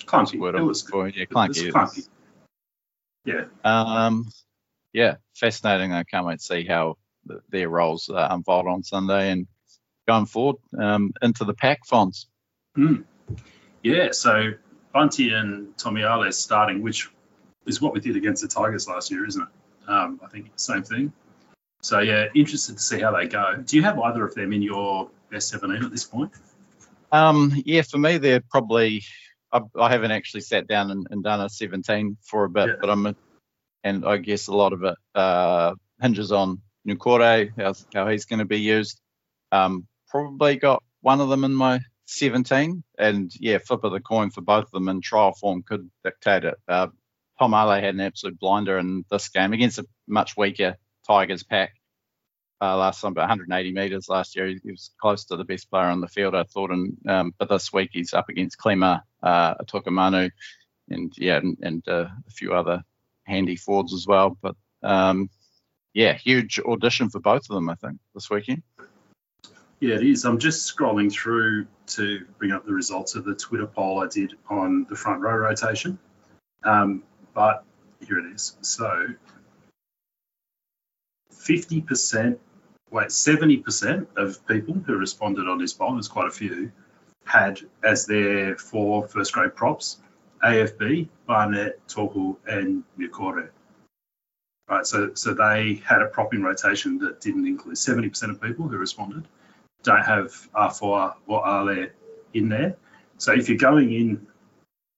clunky. 0.00 0.34
It 0.34 0.62
was, 0.62 0.88
yeah, 0.90 1.24
clunky. 1.26 1.68
It 1.68 1.74
clunky. 1.74 2.08
Yeah. 3.24 3.44
Um, 3.64 4.28
yeah, 4.92 5.16
fascinating. 5.34 5.92
I 5.92 6.04
can't 6.04 6.26
wait 6.26 6.38
to 6.38 6.44
see 6.44 6.64
how 6.64 6.96
the, 7.26 7.40
their 7.50 7.68
roles 7.68 8.08
uh, 8.08 8.28
unfold 8.30 8.66
on 8.66 8.82
Sunday 8.82 9.32
and 9.32 9.46
going 10.08 10.26
forward 10.26 10.56
um, 10.78 11.12
into 11.20 11.44
the 11.44 11.54
pack 11.54 11.80
Fonz. 11.86 12.26
Mm. 12.76 13.04
Yeah, 13.82 14.12
so 14.12 14.52
Bunty 14.92 15.32
and 15.32 15.76
Tom 15.76 15.98
Ale 15.98 16.30
starting, 16.32 16.82
which 16.82 17.10
is 17.66 17.80
what 17.80 17.92
we 17.92 18.00
did 18.00 18.16
against 18.16 18.42
the 18.42 18.48
Tigers 18.48 18.88
last 18.88 19.10
year, 19.10 19.26
isn't 19.26 19.42
it? 19.42 19.90
Um, 19.90 20.20
I 20.24 20.28
think 20.28 20.50
same 20.56 20.82
thing. 20.82 21.12
So 21.86 22.00
yeah, 22.00 22.26
interested 22.34 22.78
to 22.78 22.82
see 22.82 22.98
how 22.98 23.16
they 23.16 23.28
go. 23.28 23.62
Do 23.64 23.76
you 23.76 23.84
have 23.84 23.96
either 23.96 24.26
of 24.26 24.34
them 24.34 24.52
in 24.52 24.60
your 24.60 25.08
best 25.30 25.50
17 25.50 25.84
at 25.84 25.90
this 25.92 26.02
point? 26.02 26.32
Um, 27.12 27.62
yeah, 27.64 27.82
for 27.82 27.96
me, 27.96 28.18
they're 28.18 28.42
probably. 28.50 29.04
I, 29.52 29.60
I 29.78 29.88
haven't 29.88 30.10
actually 30.10 30.40
sat 30.40 30.66
down 30.66 30.90
and, 30.90 31.06
and, 31.12 31.22
done 31.22 31.40
a 31.40 31.48
17 31.48 32.16
for 32.20 32.42
a 32.42 32.50
bit, 32.50 32.66
yeah. 32.66 32.74
but 32.80 32.90
I'm, 32.90 33.14
and 33.84 34.04
I 34.04 34.16
guess 34.16 34.48
a 34.48 34.52
lot 34.52 34.72
of 34.72 34.82
it 34.82 34.96
uh, 35.14 35.74
hinges 36.02 36.32
on 36.32 36.60
Niukore, 36.88 37.52
how, 37.56 37.74
how 37.94 38.08
he's 38.08 38.24
going 38.24 38.40
to 38.40 38.44
be 38.44 38.58
used. 38.58 39.00
Um, 39.52 39.86
probably 40.08 40.56
got 40.56 40.82
one 41.02 41.20
of 41.20 41.28
them 41.28 41.44
in 41.44 41.54
my 41.54 41.78
17, 42.06 42.82
and 42.98 43.30
yeah, 43.38 43.58
flip 43.58 43.84
of 43.84 43.92
the 43.92 44.00
coin 44.00 44.30
for 44.30 44.40
both 44.40 44.64
of 44.64 44.72
them 44.72 44.88
in 44.88 45.00
trial 45.00 45.34
form 45.34 45.62
could 45.62 45.88
dictate 46.02 46.42
it. 46.42 46.56
Uh, 46.66 46.88
Tom 47.38 47.54
Ale 47.54 47.80
had 47.80 47.94
an 47.94 48.00
absolute 48.00 48.40
blinder 48.40 48.76
in 48.76 49.04
this 49.08 49.28
game 49.28 49.52
against 49.52 49.78
a 49.78 49.86
much 50.08 50.36
weaker 50.36 50.76
Tigers 51.06 51.42
pack 51.42 51.74
uh, 52.60 52.76
last 52.76 53.04
about 53.04 53.22
180 53.22 53.72
metres 53.72 54.08
last 54.08 54.36
year. 54.36 54.46
He, 54.46 54.58
he, 54.62 54.70
was 54.70 54.90
close 55.00 55.24
to 55.26 55.36
the 55.36 55.44
best 55.44 55.70
player 55.70 55.86
on 55.86 56.00
the 56.00 56.08
field, 56.08 56.34
I 56.34 56.44
thought. 56.44 56.70
And 56.70 56.96
um, 57.06 57.34
but 57.38 57.48
this 57.48 57.72
week 57.72 57.90
he's 57.92 58.14
up 58.14 58.28
against 58.28 58.58
Klima, 58.58 59.02
uh, 59.22 59.54
Utoikamanu, 59.56 60.30
and 60.88 61.12
yeah, 61.16 61.36
and, 61.36 61.58
and 61.62 61.88
uh, 61.88 62.08
a 62.26 62.30
few 62.30 62.54
other 62.54 62.82
handy 63.24 63.56
forwards 63.56 63.92
as 63.92 64.06
well. 64.06 64.36
But 64.40 64.56
um, 64.82 65.30
yeah, 65.92 66.14
huge 66.14 66.58
audition 66.60 67.10
for 67.10 67.20
both 67.20 67.42
of 67.50 67.54
them, 67.54 67.68
I 67.68 67.74
think, 67.74 67.98
this 68.14 68.30
weekend. 68.30 68.62
Yeah, 69.80 69.96
it 69.96 70.04
is. 70.04 70.24
I'm 70.24 70.38
just 70.38 70.74
scrolling 70.74 71.12
through 71.12 71.66
to 71.88 72.24
bring 72.38 72.52
up 72.52 72.64
the 72.64 72.72
results 72.72 73.14
of 73.14 73.24
the 73.24 73.34
Twitter 73.34 73.66
poll 73.66 74.02
I 74.02 74.06
did 74.06 74.32
on 74.48 74.86
the 74.88 74.96
front 74.96 75.20
row 75.20 75.36
rotation. 75.36 75.98
Um, 76.64 77.02
but 77.34 77.64
here 78.06 78.18
it 78.18 78.34
is. 78.34 78.56
So 78.62 79.08
50%, 81.46 82.38
wait, 82.90 83.08
70% 83.08 84.06
of 84.16 84.46
people 84.46 84.74
who 84.74 84.96
responded 84.96 85.48
on 85.48 85.58
this 85.58 85.72
poll, 85.72 85.94
there's 85.94 86.08
quite 86.08 86.28
a 86.28 86.30
few, 86.30 86.72
had 87.24 87.60
as 87.82 88.06
their 88.06 88.56
four 88.56 89.06
first 89.08 89.32
grade 89.32 89.54
props 89.54 89.98
AFB, 90.42 91.08
Barnett, 91.26 91.86
Tohu, 91.88 92.36
and 92.46 92.84
Niukore. 92.98 93.50
Right, 94.68 94.86
so 94.86 95.14
so 95.14 95.32
they 95.32 95.80
had 95.84 96.02
a 96.02 96.06
prop 96.06 96.34
in 96.34 96.42
rotation 96.42 96.98
that 96.98 97.20
didn't 97.20 97.46
include 97.46 97.76
70% 97.76 98.30
of 98.30 98.40
people 98.40 98.66
who 98.66 98.76
responded 98.76 99.28
don't 99.84 100.04
have 100.04 100.32
Afoa 100.54 101.16
or 101.26 101.46
Ale 101.46 101.88
in 102.34 102.48
there. 102.48 102.76
So 103.18 103.32
if 103.32 103.48
you're 103.48 103.58
going 103.58 103.92
in 103.92 104.26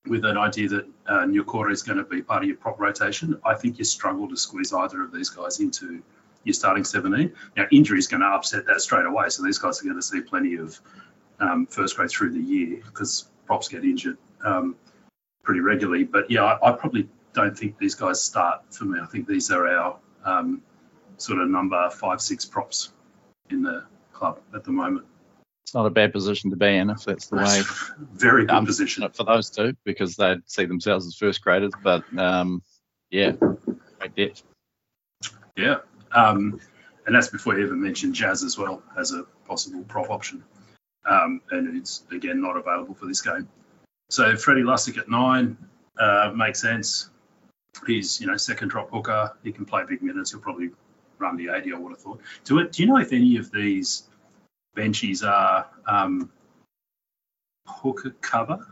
with 0.06 0.24
an 0.24 0.38
idea 0.38 0.68
that 0.68 0.86
uh, 1.06 1.26
is 1.70 1.82
going 1.82 1.98
to 1.98 2.04
be 2.04 2.22
part 2.22 2.42
of 2.42 2.48
your 2.48 2.56
prop 2.56 2.80
rotation, 2.80 3.38
I 3.44 3.54
think 3.54 3.78
you 3.78 3.84
struggle 3.84 4.28
to 4.28 4.36
squeeze 4.36 4.72
either 4.72 5.02
of 5.02 5.12
these 5.12 5.28
guys 5.28 5.60
into 5.60 6.02
your 6.48 6.54
starting 6.54 6.84
17. 6.84 7.32
Now, 7.56 7.66
injury 7.70 7.98
is 7.98 8.08
going 8.08 8.22
to 8.22 8.26
upset 8.26 8.66
that 8.66 8.80
straight 8.80 9.06
away, 9.06 9.28
so 9.28 9.44
these 9.44 9.58
guys 9.58 9.80
are 9.80 9.84
going 9.84 9.96
to 9.96 10.02
see 10.02 10.20
plenty 10.20 10.56
of 10.56 10.80
um, 11.40 11.66
first 11.66 11.96
grade 11.96 12.10
through 12.10 12.32
the 12.32 12.40
year 12.40 12.80
because 12.84 13.28
props 13.46 13.68
get 13.68 13.84
injured 13.84 14.18
um, 14.44 14.76
pretty 15.44 15.60
regularly. 15.60 16.04
But 16.04 16.30
yeah, 16.30 16.44
I, 16.44 16.70
I, 16.70 16.72
probably 16.72 17.08
don't 17.32 17.56
think 17.56 17.78
these 17.78 17.94
guys 17.94 18.22
start 18.22 18.62
for 18.74 18.84
me. 18.84 18.98
I 19.00 19.06
think 19.06 19.28
these 19.28 19.50
are 19.50 19.68
our 19.68 19.98
um, 20.24 20.62
sort 21.16 21.40
of 21.40 21.48
number 21.48 21.90
five, 21.90 22.20
six 22.20 22.44
props 22.44 22.92
in 23.50 23.62
the 23.62 23.84
club 24.12 24.40
at 24.54 24.64
the 24.64 24.72
moment. 24.72 25.06
It's 25.64 25.74
not 25.74 25.86
a 25.86 25.90
bad 25.90 26.12
position 26.12 26.50
to 26.50 26.56
be 26.56 26.76
in 26.76 26.88
if 26.88 27.04
that's 27.04 27.26
the 27.26 27.36
way. 27.36 27.60
Very 28.14 28.46
good 28.46 28.64
position 28.64 29.08
for 29.10 29.24
those 29.24 29.50
two 29.50 29.76
because 29.84 30.16
they'd 30.16 30.40
see 30.46 30.64
themselves 30.64 31.06
as 31.06 31.14
first 31.14 31.42
graders. 31.42 31.72
But 31.82 32.04
um, 32.18 32.62
yeah, 33.10 33.32
great 33.98 34.14
depth. 34.16 34.42
Yeah, 35.56 35.78
um, 36.12 36.60
and 37.06 37.14
that's 37.14 37.28
before 37.28 37.58
you 37.58 37.64
even 37.64 37.80
mention 37.82 38.12
Jazz 38.12 38.42
as 38.42 38.58
well 38.58 38.82
as 38.96 39.12
a 39.12 39.24
possible 39.46 39.82
prop 39.84 40.10
option. 40.10 40.44
Um, 41.08 41.40
and 41.50 41.76
it's 41.76 42.02
again 42.12 42.40
not 42.40 42.56
available 42.56 42.94
for 42.94 43.06
this 43.06 43.22
game. 43.22 43.48
So 44.10 44.36
Freddie 44.36 44.62
Lussick 44.62 44.98
at 44.98 45.08
nine 45.08 45.56
uh, 45.98 46.32
makes 46.34 46.60
sense. 46.60 47.10
He's 47.86 48.20
you 48.20 48.26
know 48.26 48.36
second 48.36 48.68
drop 48.68 48.90
hooker. 48.90 49.36
He 49.42 49.52
can 49.52 49.64
play 49.64 49.84
big 49.88 50.02
minutes. 50.02 50.32
He'll 50.32 50.40
probably 50.40 50.70
run 51.18 51.36
the 51.36 51.50
80, 51.52 51.72
I 51.72 51.78
would 51.78 51.90
have 51.90 52.00
thought. 52.00 52.20
Do, 52.44 52.58
it, 52.58 52.72
do 52.72 52.82
you 52.82 52.88
know 52.88 52.98
if 52.98 53.12
any 53.12 53.36
of 53.36 53.50
these 53.50 54.04
benchies 54.76 55.26
are 55.26 55.66
um, 55.86 56.30
hooker 57.66 58.10
cover? 58.20 58.66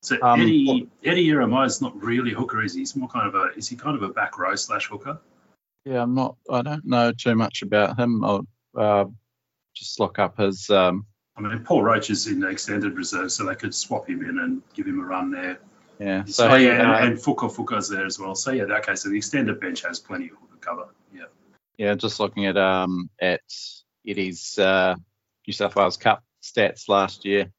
So 0.00 0.20
um, 0.20 0.40
Eddie 0.40 0.88
Eddie 1.04 1.30
is 1.30 1.80
not 1.80 2.02
really 2.02 2.32
a 2.32 2.34
hooker, 2.34 2.62
is 2.62 2.74
he? 2.74 2.80
He's 2.80 2.96
more 2.96 3.08
kind 3.08 3.28
of 3.28 3.34
a 3.36 3.50
is 3.56 3.68
he 3.68 3.76
kind 3.76 3.96
of 3.96 4.02
a 4.02 4.08
back 4.08 4.36
row 4.36 4.54
slash 4.56 4.88
hooker? 4.88 5.20
Yeah, 5.84 6.02
I'm 6.02 6.14
not. 6.14 6.36
I 6.50 6.62
don't 6.62 6.84
know 6.84 7.12
too 7.12 7.34
much 7.34 7.62
about 7.62 7.98
him. 7.98 8.24
I'll 8.24 8.46
uh, 8.76 9.04
just 9.74 9.98
look 10.00 10.18
up 10.18 10.38
his. 10.38 10.70
Um, 10.70 11.06
I 11.36 11.40
mean, 11.40 11.64
Paul 11.64 11.82
Roache 11.82 12.10
is 12.10 12.26
in 12.26 12.40
the 12.40 12.48
extended 12.48 12.96
reserve, 12.96 13.32
so 13.32 13.44
they 13.44 13.54
could 13.54 13.74
swap 13.74 14.08
him 14.08 14.22
in 14.22 14.38
and 14.38 14.62
give 14.74 14.86
him 14.86 15.00
a 15.00 15.04
run 15.04 15.30
there. 15.30 15.58
Yeah. 15.98 16.24
So, 16.24 16.48
so 16.48 16.54
yeah, 16.56 16.92
uh, 16.92 16.96
and, 16.96 17.12
and 17.12 17.18
Fuka 17.18 17.50
Fuka's 17.50 17.88
there 17.88 18.06
as 18.06 18.18
well. 18.18 18.34
So 18.34 18.52
yeah, 18.52 18.64
okay. 18.64 18.94
So 18.94 19.08
the 19.08 19.16
extended 19.16 19.60
bench 19.60 19.82
has 19.82 19.98
plenty 19.98 20.26
of 20.26 20.60
cover. 20.60 20.88
Yeah. 21.14 21.24
Yeah, 21.78 21.94
just 21.94 22.20
looking 22.20 22.46
at 22.46 22.56
um 22.56 23.10
at 23.20 23.40
Eddie's 24.06 24.58
uh, 24.58 24.94
New 25.46 25.52
South 25.52 25.74
Wales 25.74 25.96
Cup 25.96 26.22
stats 26.42 26.88
last 26.88 27.24
year. 27.24 27.50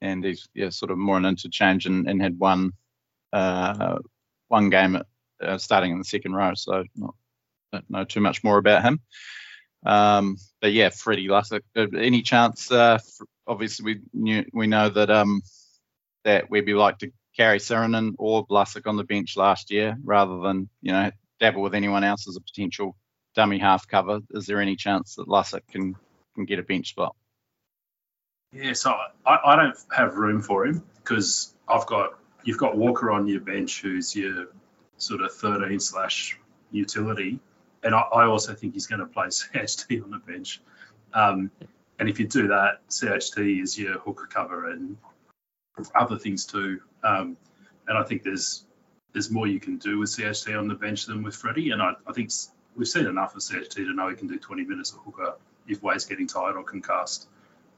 and 0.00 0.24
he's 0.24 0.48
yeah 0.54 0.70
sort 0.70 0.90
of 0.90 0.98
more 0.98 1.16
an 1.16 1.24
interchange 1.24 1.86
and, 1.86 2.08
and 2.08 2.20
had 2.20 2.38
one 2.38 2.72
uh, 3.32 3.98
one 4.48 4.70
game 4.70 4.96
at, 4.96 5.06
uh, 5.42 5.58
starting 5.58 5.92
in 5.92 5.98
the 5.98 6.04
second 6.04 6.34
row, 6.34 6.52
so 6.54 6.84
not 6.94 7.14
don't 7.76 7.90
know 7.90 8.04
too 8.04 8.20
much 8.20 8.44
more 8.44 8.58
about 8.58 8.82
him. 8.82 9.00
Um, 9.84 10.36
but 10.60 10.72
yeah, 10.72 10.90
Freddie 10.90 11.28
Lussick. 11.28 11.62
Uh, 11.76 11.86
any 11.96 12.22
chance? 12.22 12.70
Uh, 12.70 12.98
obviously, 13.46 13.84
we 13.84 14.00
knew, 14.12 14.44
we 14.52 14.66
know 14.66 14.88
that 14.88 15.10
um, 15.10 15.42
that 16.24 16.50
we'd 16.50 16.66
be 16.66 16.74
like 16.74 16.98
to 16.98 17.12
carry 17.36 17.58
Sironen 17.58 18.14
or 18.18 18.46
Lussick 18.48 18.86
on 18.86 18.96
the 18.96 19.04
bench 19.04 19.36
last 19.36 19.70
year, 19.70 19.96
rather 20.02 20.40
than 20.40 20.68
you 20.82 20.92
know 20.92 21.10
dabble 21.38 21.62
with 21.62 21.74
anyone 21.74 22.04
else 22.04 22.28
as 22.28 22.36
a 22.36 22.40
potential 22.40 22.96
dummy 23.34 23.58
half 23.58 23.86
cover. 23.86 24.20
Is 24.30 24.46
there 24.46 24.60
any 24.60 24.76
chance 24.76 25.14
that 25.16 25.28
Lussick 25.28 25.66
can 25.70 25.94
can 26.34 26.44
get 26.46 26.58
a 26.58 26.62
bench 26.62 26.88
spot? 26.88 27.14
Yeah, 28.52 28.72
so 28.72 28.94
I, 29.24 29.38
I 29.44 29.56
don't 29.56 29.76
have 29.94 30.16
room 30.16 30.42
for 30.42 30.66
him 30.66 30.82
because 30.96 31.54
I've 31.68 31.86
got 31.86 32.18
you've 32.44 32.58
got 32.58 32.76
Walker 32.76 33.10
on 33.10 33.28
your 33.28 33.40
bench, 33.40 33.82
who's 33.82 34.16
your 34.16 34.48
sort 34.98 35.20
of 35.20 35.32
13 35.32 35.78
slash 35.80 36.38
utility, 36.70 37.38
and 37.86 37.94
I, 37.94 38.00
I, 38.00 38.26
also 38.26 38.52
think 38.52 38.74
he's 38.74 38.86
going 38.86 38.98
to 38.98 39.06
play 39.06 39.26
CHT 39.30 40.02
on 40.02 40.10
the 40.10 40.18
bench. 40.18 40.60
Um, 41.14 41.50
and 41.98 42.08
if 42.08 42.18
you 42.18 42.26
do 42.26 42.48
that, 42.48 42.86
CHT 42.88 43.62
is 43.62 43.78
your 43.78 43.98
hooker 44.00 44.26
cover 44.26 44.70
and 44.70 44.96
other 45.94 46.18
things 46.18 46.44
too. 46.44 46.80
Um, 47.04 47.36
and 47.86 47.96
I 47.96 48.02
think 48.02 48.22
there's 48.24 48.64
there's 49.12 49.30
more 49.30 49.46
you 49.46 49.60
can 49.60 49.78
do 49.78 49.98
with 49.98 50.10
CHT 50.10 50.58
on 50.58 50.68
the 50.68 50.74
bench 50.74 51.06
than 51.06 51.22
with 51.22 51.34
Freddie. 51.34 51.70
And 51.70 51.80
I, 51.80 51.92
I 52.06 52.12
think 52.12 52.30
we've 52.74 52.88
seen 52.88 53.06
enough 53.06 53.34
of 53.34 53.40
CHT 53.40 53.74
to 53.74 53.94
know 53.94 54.08
he 54.10 54.16
can 54.16 54.26
do 54.26 54.38
20 54.38 54.64
minutes 54.64 54.92
of 54.92 54.98
hooker 54.98 55.36
if 55.66 55.82
Wade's 55.82 56.04
getting 56.04 56.26
tired 56.26 56.56
or 56.56 56.64
concussed. 56.64 57.28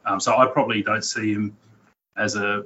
Um, 0.04 0.18
so 0.18 0.36
I 0.36 0.46
probably 0.46 0.82
don't 0.82 1.04
see 1.04 1.32
him 1.32 1.56
as 2.16 2.34
a 2.34 2.64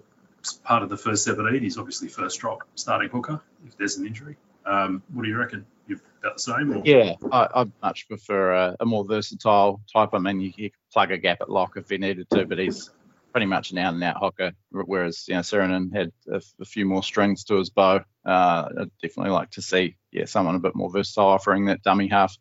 part 0.64 0.82
of 0.82 0.88
the 0.88 0.96
first 0.96 1.24
17. 1.24 1.60
He's 1.60 1.76
obviously 1.76 2.08
first 2.08 2.40
drop 2.40 2.62
starting 2.76 3.10
hooker 3.10 3.42
if 3.66 3.76
there's 3.76 3.96
an 3.96 4.06
injury. 4.06 4.36
Um, 4.64 5.02
what 5.12 5.24
do 5.24 5.28
you 5.28 5.36
reckon? 5.36 5.66
About 5.88 6.36
the 6.36 6.42
same? 6.42 6.72
Or? 6.72 6.82
Yeah, 6.84 7.14
I, 7.32 7.48
I 7.54 7.66
much 7.82 8.06
prefer 8.08 8.52
a, 8.52 8.76
a, 8.80 8.86
more 8.86 9.04
versatile 9.04 9.80
type. 9.92 10.10
I 10.12 10.18
mean, 10.18 10.40
you, 10.40 10.52
you 10.56 10.70
plug 10.92 11.10
a 11.10 11.18
gap 11.18 11.40
at 11.40 11.50
lock 11.50 11.76
if 11.76 11.88
he 11.88 11.98
needed 11.98 12.28
to, 12.30 12.46
but 12.46 12.58
he's 12.58 12.90
pretty 13.32 13.46
much 13.46 13.72
an 13.72 13.78
out 13.78 13.94
and 13.94 14.04
out 14.04 14.18
hooker. 14.20 14.52
Whereas 14.70 15.26
you 15.26 15.34
know 15.34 15.40
Sironen 15.40 15.92
had 15.94 16.12
a, 16.30 16.40
a, 16.60 16.64
few 16.64 16.86
more 16.86 17.02
strings 17.02 17.44
to 17.44 17.56
his 17.56 17.70
bow. 17.70 18.04
Uh, 18.24 18.68
I'd 18.80 18.90
definitely 19.02 19.32
like 19.32 19.50
to 19.52 19.62
see 19.62 19.96
yeah 20.12 20.26
someone 20.26 20.54
a 20.54 20.60
bit 20.60 20.76
more 20.76 20.90
versatile 20.90 21.28
offering 21.28 21.66
that 21.66 21.82
dummy 21.82 22.08
half 22.08 22.36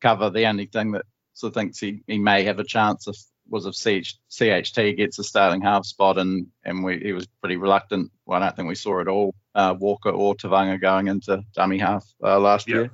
cover. 0.00 0.30
The 0.30 0.46
only 0.46 0.66
thing 0.66 0.92
that 0.92 1.04
sort 1.34 1.50
of 1.50 1.54
thinks 1.54 1.78
he, 1.78 2.02
he 2.06 2.18
may 2.18 2.44
have 2.44 2.58
a 2.58 2.64
chance 2.64 3.06
if 3.06 3.16
was 3.50 3.66
if 3.66 3.74
CH, 3.74 4.16
CHT 4.30 4.96
gets 4.96 5.18
a 5.18 5.24
starting 5.24 5.60
half 5.60 5.84
spot, 5.84 6.18
and 6.18 6.46
and 6.64 6.84
we, 6.84 6.98
he 7.00 7.12
was 7.12 7.26
pretty 7.40 7.56
reluctant. 7.56 8.10
Well, 8.24 8.40
I 8.40 8.46
don't 8.46 8.56
think 8.56 8.68
we 8.68 8.74
saw 8.74 9.00
it 9.00 9.08
all 9.08 9.34
uh, 9.54 9.74
Walker 9.78 10.10
or 10.10 10.34
Tevaga 10.34 10.80
going 10.80 11.08
into 11.08 11.42
dummy 11.54 11.78
half 11.78 12.06
uh, 12.22 12.38
last 12.38 12.68
yep. 12.68 12.74
year. 12.74 12.90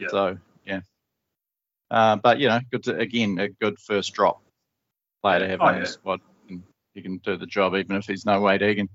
Yep. 0.00 0.10
So 0.10 0.38
yeah, 0.64 0.80
uh, 1.90 2.16
but 2.16 2.40
you 2.40 2.48
know, 2.48 2.60
good 2.70 2.84
to, 2.84 2.98
again 2.98 3.38
a 3.38 3.48
good 3.48 3.78
first 3.78 4.14
drop 4.14 4.42
player 5.22 5.40
to 5.40 5.48
have 5.48 5.60
oh, 5.60 5.68
in 5.68 5.74
yeah. 5.74 5.80
the 5.80 5.86
squad. 5.86 6.20
And 6.48 6.62
he 6.94 7.02
can 7.02 7.18
do 7.18 7.36
the 7.36 7.46
job 7.46 7.74
even 7.74 7.96
if 7.96 8.06
he's 8.06 8.26
no 8.26 8.40
Wade 8.40 8.62
Egan. 8.62 8.88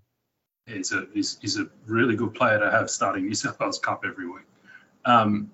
he's 0.65 0.91
a 0.91 1.07
he's, 1.13 1.37
he's 1.39 1.59
a 1.59 1.69
really 1.85 2.15
good 2.15 2.33
player 2.33 2.59
to 2.59 2.71
have 2.71 2.89
starting 2.89 3.27
New 3.27 3.35
South 3.35 3.59
Wales 3.59 3.79
Cup 3.79 4.03
every 4.05 4.27
week. 4.27 4.45
Um, 5.05 5.51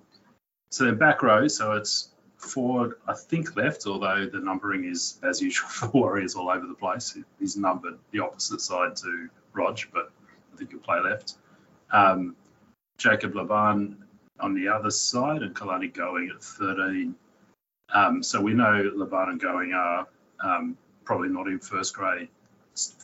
so 0.71 0.85
then 0.85 0.97
back 0.97 1.21
row, 1.21 1.47
so 1.47 1.73
it's 1.73 2.09
Ford, 2.43 2.95
I 3.07 3.13
think, 3.13 3.55
left, 3.55 3.85
although 3.87 4.27
the 4.31 4.39
numbering 4.39 4.85
is, 4.85 5.19
as 5.23 5.41
usual, 5.41 5.69
for 5.69 5.87
Warriors 5.89 6.35
all 6.35 6.49
over 6.49 6.65
the 6.65 6.73
place. 6.73 7.17
He's 7.39 7.57
numbered 7.57 7.97
the 8.11 8.19
opposite 8.19 8.61
side 8.61 8.95
to 8.97 9.29
Rog, 9.53 9.79
but 9.93 10.11
I 10.53 10.57
think 10.57 10.71
he'll 10.71 10.79
play 10.79 10.99
left. 10.99 11.35
Um, 11.91 12.35
Jacob 12.97 13.35
Laban 13.35 14.03
on 14.39 14.53
the 14.53 14.69
other 14.69 14.91
side 14.91 15.41
and 15.41 15.55
Kalani 15.55 15.93
Going 15.93 16.31
at 16.35 16.43
13. 16.43 17.15
Um, 17.93 18.23
so 18.23 18.41
we 18.41 18.53
know 18.53 18.91
Laban 18.95 19.29
and 19.29 19.39
Going 19.39 19.73
are 19.73 20.07
um, 20.39 20.77
probably 21.05 21.29
not 21.29 21.47
in 21.47 21.59
first 21.59 21.95
grade 21.95 22.29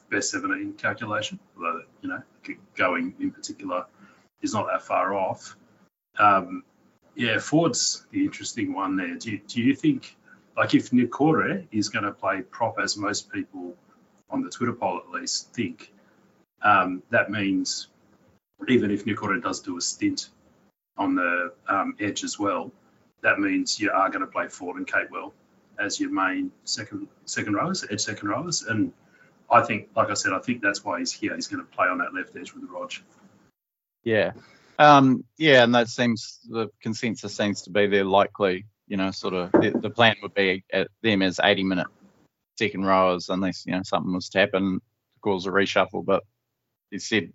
best 0.09 0.31
17 0.31 0.73
calculation, 0.73 1.39
although, 1.55 1.83
you 2.01 2.09
know, 2.09 2.21
Going 2.75 3.13
in 3.19 3.31
particular 3.31 3.85
is 4.41 4.53
not 4.53 4.67
that 4.67 4.81
far 4.81 5.13
off. 5.13 5.55
Um, 6.17 6.63
yeah, 7.15 7.37
Ford's 7.39 8.05
the 8.11 8.23
interesting 8.23 8.73
one 8.73 8.95
there. 8.95 9.15
Do 9.15 9.31
you, 9.31 9.41
do 9.47 9.61
you 9.61 9.75
think, 9.75 10.15
like, 10.55 10.73
if 10.73 10.91
Niukore 10.91 11.67
is 11.71 11.89
going 11.89 12.05
to 12.05 12.11
play 12.11 12.41
prop, 12.41 12.79
as 12.79 12.97
most 12.97 13.31
people 13.31 13.75
on 14.29 14.41
the 14.41 14.49
Twitter 14.49 14.73
poll 14.73 14.97
at 14.97 15.09
least 15.09 15.53
think, 15.53 15.91
um, 16.61 17.03
that 17.09 17.29
means 17.29 17.87
even 18.67 18.91
if 18.91 19.05
Niukore 19.05 19.41
does 19.41 19.61
do 19.61 19.77
a 19.77 19.81
stint 19.81 20.29
on 20.97 21.15
the 21.15 21.53
um, 21.67 21.95
edge 21.99 22.23
as 22.23 22.37
well, 22.37 22.71
that 23.21 23.39
means 23.39 23.79
you 23.79 23.91
are 23.91 24.09
going 24.09 24.21
to 24.21 24.27
play 24.27 24.47
Ford 24.47 24.77
and 24.77 24.87
Capewell 24.87 25.31
as 25.79 25.99
your 25.99 26.11
main 26.11 26.51
second 26.65 27.07
second 27.25 27.53
rowers, 27.53 27.85
edge 27.89 28.01
second 28.01 28.27
rowers. 28.29 28.63
And 28.63 28.91
I 29.49 29.61
think, 29.61 29.89
like 29.95 30.09
I 30.09 30.13
said, 30.13 30.33
I 30.33 30.39
think 30.39 30.61
that's 30.61 30.83
why 30.83 30.99
he's 30.99 31.11
here. 31.11 31.35
He's 31.35 31.47
going 31.47 31.63
to 31.65 31.71
play 31.71 31.87
on 31.87 31.99
that 31.99 32.13
left 32.13 32.35
edge 32.35 32.53
with 32.53 32.63
Rog. 32.69 32.91
Yeah, 34.03 34.31
um, 34.79 35.25
yeah, 35.37 35.63
and 35.63 35.75
that 35.75 35.89
seems 35.89 36.39
the 36.47 36.69
consensus 36.81 37.35
seems 37.35 37.63
to 37.63 37.69
be 37.69 37.87
they're 37.87 38.05
likely, 38.05 38.65
you 38.87 38.95
know, 38.95 39.11
sort 39.11 39.33
of 39.33 39.51
the, 39.51 39.77
the 39.77 39.89
plan 39.89 40.15
would 40.21 40.33
be 40.33 40.63
at 40.71 40.87
them 41.03 41.21
as 41.21 41.39
80 41.43 41.65
minute 41.65 41.87
second 42.57 42.85
rowers 42.85 43.29
unless 43.29 43.65
you 43.65 43.73
know 43.73 43.83
something 43.83 44.13
was 44.13 44.29
to 44.29 44.39
happen 44.39 44.79
to 44.79 45.19
cause 45.21 45.45
a 45.45 45.49
reshuffle. 45.49 46.05
But 46.05 46.23
he 46.89 46.99
said 46.99 47.33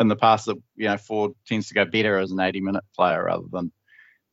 in 0.00 0.08
the 0.08 0.16
past 0.16 0.46
that 0.46 0.56
you 0.74 0.88
know 0.88 0.96
Ford 0.96 1.32
tends 1.46 1.68
to 1.68 1.74
go 1.74 1.84
better 1.84 2.18
as 2.18 2.32
an 2.32 2.40
80 2.40 2.60
minute 2.60 2.84
player 2.96 3.24
rather 3.24 3.46
than 3.50 3.70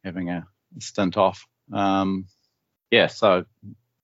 having 0.04 0.30
a 0.30 0.44
stint 0.80 1.16
off. 1.16 1.46
Um, 1.72 2.26
yeah, 2.90 3.06
so 3.06 3.46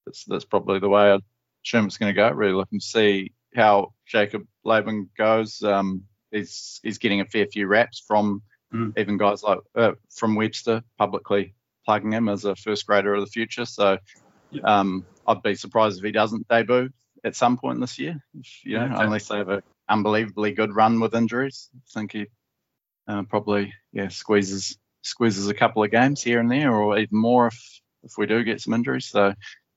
that's 0.05 0.25
that's 0.25 0.45
probably 0.45 0.77
the 0.77 0.89
way 0.89 1.11
I 1.11 1.19
assume 1.65 1.87
it's 1.87 1.97
going 1.97 2.13
to 2.13 2.15
go. 2.15 2.29
Really 2.29 2.53
looking 2.53 2.79
to 2.79 2.85
see 2.85 3.31
how 3.55 3.93
Jacob 4.05 4.43
Laban 4.63 5.09
goes. 5.17 5.63
Um, 5.63 6.03
he's 6.33 6.79
he's 6.83 6.97
getting 6.97 7.21
a 7.21 7.25
fair 7.25 7.45
few 7.45 7.67
raps 7.67 8.03
from 8.05 8.41
mm. 8.73 8.97
even 8.97 9.17
guys 9.17 9.43
like 9.43 9.59
uh, 9.75 9.93
from 10.09 10.35
Webster 10.35 10.83
publicly 10.97 11.53
plugging 11.85 12.11
him 12.11 12.29
as 12.29 12.45
a 12.45 12.55
first 12.55 12.85
grader 12.87 13.13
of 13.13 13.21
the 13.21 13.31
future. 13.31 13.65
So 13.65 13.97
um, 14.63 15.05
I'd 15.27 15.43
be 15.43 15.55
surprised 15.55 15.97
if 15.97 16.03
he 16.03 16.11
doesn't 16.11 16.47
debut 16.47 16.89
at 17.23 17.35
some 17.35 17.57
point 17.57 17.79
this 17.79 17.99
year. 17.99 18.21
If, 18.39 18.65
you 18.65 18.77
know, 18.77 18.95
unless 18.97 19.27
they 19.27 19.37
have 19.37 19.49
an 19.49 19.61
unbelievably 19.89 20.53
good 20.53 20.75
run 20.75 20.99
with 20.99 21.15
injuries. 21.15 21.69
I 21.75 21.99
think 21.99 22.13
he 22.13 22.25
uh, 23.07 23.23
probably 23.23 23.73
yeah 23.91 24.07
squeezes 24.07 24.77
squeezes 25.01 25.49
a 25.49 25.53
couple 25.53 25.83
of 25.83 25.91
games 25.91 26.23
here 26.23 26.39
and 26.39 26.51
there, 26.51 26.73
or 26.73 26.97
even 26.97 27.17
more 27.17 27.47
if 27.47 27.81
if 28.03 28.17
we 28.17 28.25
do 28.25 28.43
get 28.43 28.61
some 28.61 28.73
injuries. 28.73 29.05
So 29.05 29.33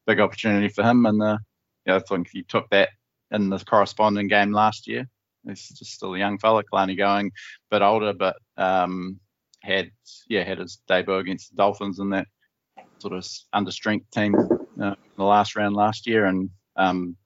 big 0.06 0.20
opportunity 0.20 0.68
for 0.68 0.82
him. 0.82 1.06
And 1.06 1.22
uh, 1.22 1.38
yeah, 1.84 1.96
I 1.96 1.98
think 2.00 2.28
he 2.30 2.42
took 2.42 2.68
that 2.70 2.90
in 3.30 3.50
the 3.50 3.58
corresponding 3.58 4.28
game 4.28 4.52
last 4.52 4.86
year. 4.86 5.08
He's 5.46 5.68
just 5.68 5.92
still 5.92 6.14
a 6.14 6.18
young 6.18 6.38
fella, 6.38 6.64
Kalani 6.64 6.96
Going 6.96 7.26
a 7.26 7.30
bit 7.70 7.82
older, 7.82 8.12
but 8.12 8.36
um, 8.56 9.20
had 9.62 9.90
yeah 10.28 10.44
had 10.44 10.58
his 10.58 10.80
debut 10.88 11.16
against 11.16 11.50
the 11.50 11.56
Dolphins 11.56 11.98
in 11.98 12.10
that 12.10 12.26
sort 12.98 13.14
of 13.14 13.26
under 13.52 13.70
strength 13.70 14.10
team 14.10 14.34
uh, 14.80 14.94
the 15.16 15.24
last 15.24 15.56
round 15.56 15.74
last 15.74 16.06
year, 16.06 16.24
and 16.24 16.50
um, 16.76 17.16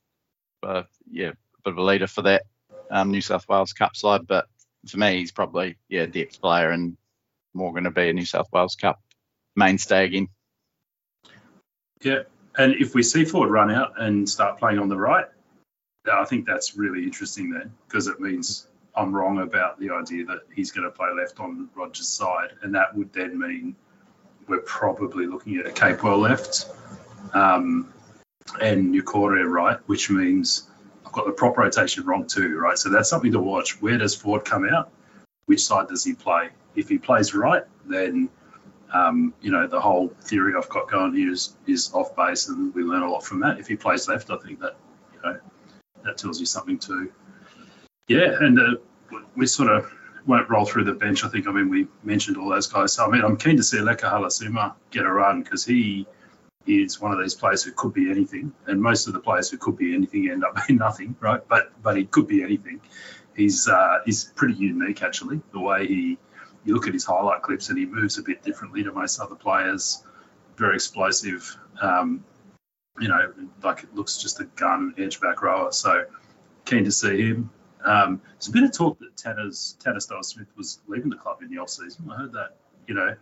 uh, 0.62 0.82
yeah, 1.10 1.28
a 1.28 1.62
bit 1.64 1.72
of 1.72 1.78
a 1.78 1.82
leader 1.82 2.06
for 2.06 2.22
that 2.22 2.42
um, 2.90 3.10
New 3.10 3.20
South 3.20 3.46
Wales 3.48 3.72
Cup 3.72 3.96
side. 3.96 4.26
But 4.26 4.46
for 4.86 4.98
me, 4.98 5.18
he's 5.18 5.32
probably 5.32 5.76
yeah 5.88 6.06
depth 6.06 6.40
player 6.40 6.70
and 6.70 6.96
more 7.54 7.72
going 7.72 7.84
to 7.84 7.90
be 7.90 8.08
a 8.08 8.12
New 8.12 8.24
South 8.24 8.48
Wales 8.52 8.76
Cup 8.76 9.00
mainstay 9.56 10.04
again. 10.04 10.28
Yeah, 12.02 12.22
and 12.56 12.74
if 12.74 12.94
we 12.94 13.02
see 13.02 13.24
Ford 13.24 13.50
run 13.50 13.70
out 13.70 14.00
and 14.00 14.28
start 14.28 14.58
playing 14.58 14.78
on 14.78 14.88
the 14.88 14.96
right, 14.96 15.26
I 16.10 16.24
think 16.24 16.46
that's 16.46 16.76
really 16.76 17.02
interesting 17.02 17.50
then 17.50 17.72
because 17.86 18.06
it 18.06 18.20
means 18.20 18.66
I'm 18.94 19.14
wrong 19.14 19.40
about 19.40 19.78
the 19.78 19.90
idea 19.90 20.24
that 20.26 20.40
he's 20.54 20.70
going 20.70 20.84
to 20.84 20.90
play 20.90 21.08
left 21.16 21.40
on 21.40 21.68
Rogers' 21.74 22.08
side, 22.08 22.50
and 22.62 22.74
that 22.74 22.96
would 22.96 23.12
then 23.12 23.38
mean 23.38 23.76
we're 24.48 24.60
probably 24.60 25.26
looking 25.26 25.56
at 25.58 25.66
a 25.66 25.70
Capewell 25.70 26.18
left 26.18 26.66
um, 27.34 27.92
and 28.60 28.92
Niukore 28.94 29.48
right, 29.48 29.78
which 29.86 30.10
means 30.10 30.68
I've 31.06 31.12
got 31.12 31.26
the 31.26 31.32
prop 31.32 31.56
rotation 31.56 32.04
wrong 32.04 32.26
too, 32.26 32.58
right? 32.58 32.78
So 32.78 32.88
that's 32.88 33.08
something 33.08 33.32
to 33.32 33.40
watch. 33.40 33.80
Where 33.80 33.98
does 33.98 34.14
Ford 34.14 34.44
come 34.44 34.68
out? 34.68 34.90
Which 35.46 35.64
side 35.64 35.88
does 35.88 36.04
he 36.04 36.14
play? 36.14 36.50
If 36.74 36.88
he 36.88 36.98
plays 36.98 37.34
right, 37.34 37.64
then 37.86 38.28
um, 38.92 39.34
you 39.40 39.50
know 39.50 39.66
the 39.66 39.80
whole 39.80 40.08
theory 40.22 40.54
I've 40.56 40.68
got 40.68 40.90
going 40.90 41.14
here 41.14 41.30
is 41.30 41.56
is 41.66 41.92
off 41.92 42.16
base, 42.16 42.48
and 42.48 42.74
we 42.74 42.82
learn 42.82 43.02
a 43.02 43.10
lot 43.10 43.24
from 43.24 43.40
that. 43.40 43.58
If 43.58 43.66
he 43.68 43.76
plays 43.76 44.08
left, 44.08 44.30
I 44.30 44.36
think 44.38 44.60
that 44.60 44.76
you 45.14 45.20
know 45.22 45.40
that 46.04 46.18
tells 46.18 46.40
you 46.40 46.46
something 46.46 46.78
too. 46.78 47.12
Yeah, 48.08 48.36
and 48.40 48.58
uh, 48.58 48.74
we 49.36 49.46
sort 49.46 49.70
of 49.70 49.90
won't 50.26 50.50
roll 50.50 50.64
through 50.64 50.84
the 50.84 50.94
bench. 50.94 51.24
I 51.24 51.28
think. 51.28 51.46
I 51.46 51.52
mean, 51.52 51.68
we 51.68 51.86
mentioned 52.02 52.36
all 52.36 52.48
those 52.48 52.66
guys. 52.66 52.94
So 52.94 53.06
I 53.06 53.10
mean, 53.10 53.22
I'm 53.22 53.36
keen 53.36 53.56
to 53.56 53.62
see 53.62 53.80
Leka 53.80 54.06
Halasima 54.06 54.74
get 54.90 55.04
a 55.04 55.10
run 55.10 55.42
because 55.42 55.64
he 55.64 56.06
is 56.66 57.00
one 57.00 57.12
of 57.12 57.18
these 57.18 57.34
players 57.34 57.62
who 57.62 57.72
could 57.72 57.92
be 57.92 58.10
anything, 58.10 58.52
and 58.66 58.80
most 58.80 59.06
of 59.06 59.12
the 59.12 59.20
players 59.20 59.50
who 59.50 59.58
could 59.58 59.76
be 59.76 59.94
anything 59.94 60.30
end 60.30 60.44
up 60.44 60.56
being 60.66 60.78
nothing, 60.78 61.16
right? 61.20 61.46
But 61.48 61.72
but 61.82 61.96
he 61.96 62.04
could 62.04 62.26
be 62.26 62.42
anything. 62.42 62.80
He's 63.34 63.68
uh, 63.68 64.00
he's 64.04 64.24
pretty 64.24 64.54
unique 64.54 65.02
actually. 65.02 65.40
The 65.52 65.60
way 65.60 65.86
he 65.86 66.18
you 66.64 66.74
look 66.74 66.86
at 66.86 66.92
his 66.92 67.04
highlight 67.04 67.42
clips 67.42 67.70
and 67.70 67.78
he 67.78 67.86
moves 67.86 68.18
a 68.18 68.22
bit 68.22 68.42
differently 68.42 68.82
to 68.82 68.92
most 68.92 69.18
other 69.18 69.34
players. 69.34 70.04
Very 70.56 70.74
explosive. 70.74 71.56
Um, 71.80 72.24
you 73.00 73.08
know, 73.08 73.32
like 73.62 73.82
it 73.82 73.94
looks 73.94 74.18
just 74.18 74.40
a 74.40 74.44
gun 74.44 74.94
edge 74.98 75.20
back 75.20 75.42
rower. 75.42 75.72
So 75.72 76.04
keen 76.64 76.84
to 76.84 76.92
see 76.92 77.22
him. 77.22 77.50
Um, 77.84 78.20
there's 78.32 78.48
a 78.48 78.52
bit 78.52 78.64
of 78.64 78.72
talk 78.72 78.98
that 78.98 79.16
Tanner's 79.16 79.76
Tanner 79.80 80.00
Stowers-Smith 80.00 80.48
was 80.56 80.80
leaving 80.86 81.08
the 81.08 81.16
club 81.16 81.38
in 81.42 81.48
the 81.48 81.58
off 81.58 81.70
season. 81.70 82.10
I 82.10 82.16
heard 82.16 82.32
that. 82.32 82.56
You 82.86 82.94
know, 82.94 83.14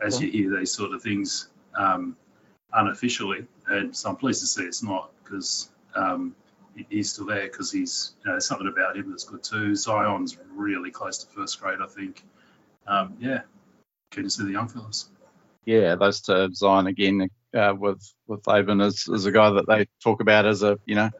as 0.00 0.20
you 0.20 0.30
hear 0.30 0.58
these 0.58 0.72
sort 0.72 0.92
of 0.92 1.02
things 1.02 1.48
um, 1.74 2.16
unofficially, 2.72 3.46
and 3.66 3.96
so 3.96 4.10
I'm 4.10 4.16
pleased 4.16 4.40
to 4.40 4.46
see 4.46 4.64
it's 4.64 4.82
not 4.82 5.10
because 5.22 5.70
um, 5.94 6.34
he's 6.90 7.12
still 7.12 7.26
there 7.26 7.44
because 7.44 7.70
he's 7.70 8.14
you 8.20 8.26
know, 8.26 8.32
there's 8.32 8.46
something 8.46 8.68
about 8.68 8.96
him 8.96 9.10
that's 9.10 9.24
good 9.24 9.42
too. 9.42 9.76
Zion's 9.76 10.36
really 10.52 10.90
close 10.90 11.18
to 11.18 11.30
first 11.30 11.60
grade, 11.60 11.78
I 11.82 11.86
think. 11.86 12.24
Um, 12.86 13.16
yeah, 13.20 13.42
keen 14.10 14.24
to 14.24 14.30
see 14.30 14.44
the 14.44 14.52
young 14.52 14.68
fellas. 14.68 15.08
Yeah, 15.64 15.94
those 15.94 16.20
two 16.20 16.52
Zion 16.52 16.88
again 16.88 17.30
uh, 17.54 17.74
with 17.78 18.02
with 18.26 18.46
Laban 18.46 18.80
is, 18.80 19.08
is 19.08 19.26
a 19.26 19.32
guy 19.32 19.50
that 19.50 19.66
they 19.66 19.86
talk 20.02 20.20
about 20.20 20.46
as 20.46 20.62
a 20.62 20.78
you 20.86 20.94
know 20.94 21.10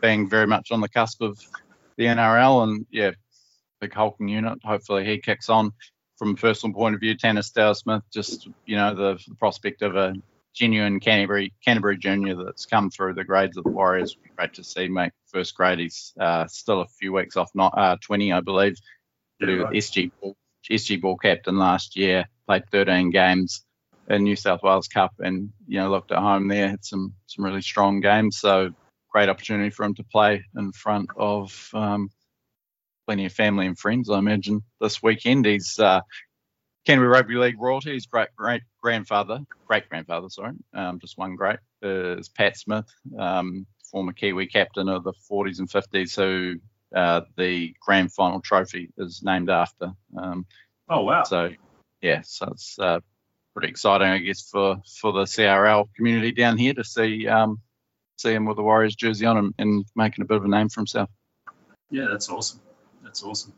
being 0.00 0.28
very 0.28 0.46
much 0.46 0.72
on 0.72 0.80
the 0.80 0.88
cusp 0.88 1.22
of 1.22 1.38
the 1.96 2.04
NRL 2.04 2.64
and 2.64 2.86
yeah, 2.90 3.12
big 3.80 3.94
hulking 3.94 4.28
unit. 4.28 4.58
Hopefully 4.64 5.04
he 5.04 5.18
kicks 5.18 5.48
on. 5.48 5.72
From 6.18 6.32
a 6.32 6.34
personal 6.34 6.74
point 6.74 6.94
of 6.94 7.00
view, 7.00 7.16
Tanner 7.16 7.40
Stowers-Smith, 7.40 8.02
just 8.12 8.48
you 8.66 8.76
know 8.76 8.94
the, 8.94 9.20
the 9.26 9.34
prospect 9.36 9.82
of 9.82 9.96
a 9.96 10.14
genuine 10.54 11.00
Canterbury 11.00 11.52
Canterbury 11.64 11.96
junior 11.96 12.36
that's 12.44 12.66
come 12.66 12.90
through 12.90 13.14
the 13.14 13.24
grades 13.24 13.56
of 13.56 13.64
the 13.64 13.70
Warriors. 13.70 14.16
Great 14.36 14.54
to 14.54 14.64
see 14.64 14.88
make 14.88 15.12
first 15.26 15.56
grade. 15.56 15.80
He's 15.80 16.12
uh, 16.20 16.46
still 16.46 16.82
a 16.82 16.86
few 16.86 17.12
weeks 17.12 17.36
off, 17.36 17.50
not 17.54 17.76
uh, 17.76 17.96
20, 18.02 18.32
I 18.32 18.40
believe. 18.40 18.76
Yeah, 19.40 19.54
right. 19.54 19.72
SG 19.72 20.12
ball, 20.20 20.36
SG 20.70 21.00
ball 21.00 21.16
captain 21.16 21.58
last 21.58 21.96
year. 21.96 22.26
Played 22.46 22.70
13 22.70 23.10
games 23.10 23.64
in 24.08 24.24
New 24.24 24.36
South 24.36 24.62
Wales 24.62 24.88
Cup, 24.88 25.12
and 25.18 25.50
you 25.66 25.78
know 25.78 25.90
looked 25.90 26.12
at 26.12 26.18
home 26.18 26.48
there. 26.48 26.68
Had 26.68 26.84
some 26.84 27.14
some 27.26 27.44
really 27.44 27.62
strong 27.62 28.00
games. 28.00 28.38
So 28.38 28.70
great 29.10 29.28
opportunity 29.28 29.70
for 29.70 29.84
him 29.84 29.94
to 29.94 30.04
play 30.04 30.44
in 30.56 30.72
front 30.72 31.08
of 31.16 31.68
um, 31.74 32.08
plenty 33.06 33.26
of 33.26 33.32
family 33.32 33.66
and 33.66 33.78
friends. 33.78 34.10
I 34.10 34.18
imagine 34.18 34.62
this 34.80 35.02
weekend 35.02 35.46
he's 35.46 35.78
uh, 35.78 36.00
Canterbury 36.86 37.10
Rugby 37.10 37.34
League 37.36 37.60
royalty. 37.60 37.94
His 37.94 38.06
great 38.06 38.28
great 38.36 38.62
grandfather, 38.82 39.40
great 39.66 39.88
grandfather, 39.88 40.28
sorry, 40.28 40.54
um, 40.74 40.98
just 41.00 41.18
one 41.18 41.36
great 41.36 41.58
is 41.82 42.28
Pat 42.28 42.56
Smith, 42.56 42.86
um, 43.18 43.66
former 43.90 44.12
Kiwi 44.12 44.46
captain 44.46 44.88
of 44.88 45.04
the 45.04 45.12
40s 45.30 45.58
and 45.58 45.70
50s, 45.70 46.16
who 46.16 46.56
uh, 46.96 47.22
the 47.36 47.74
grand 47.80 48.12
final 48.12 48.40
trophy 48.40 48.90
is 48.98 49.22
named 49.22 49.50
after. 49.50 49.92
Um, 50.16 50.46
Oh 50.88 51.04
wow. 51.04 51.22
so 51.24 51.50
yeah, 52.00 52.20
so 52.22 52.48
it's 52.50 52.78
uh, 52.78 53.00
pretty 53.54 53.68
exciting, 53.68 54.08
I 54.08 54.18
guess, 54.18 54.42
for 54.42 54.82
for 55.00 55.12
the 55.12 55.22
CRL 55.22 55.88
community 55.94 56.32
down 56.32 56.58
here 56.58 56.74
to 56.74 56.84
see 56.84 57.26
um, 57.28 57.60
see 58.16 58.32
him 58.32 58.46
with 58.46 58.56
the 58.56 58.62
Warriors 58.62 58.94
jersey 58.94 59.26
on 59.26 59.36
and, 59.36 59.54
and 59.58 59.84
making 59.94 60.22
a 60.22 60.26
bit 60.26 60.36
of 60.36 60.44
a 60.44 60.48
name 60.48 60.68
for 60.68 60.80
himself. 60.80 61.10
Yeah, 61.90 62.06
that's 62.10 62.28
awesome. 62.28 62.60
That's 63.02 63.22
awesome. 63.22 63.52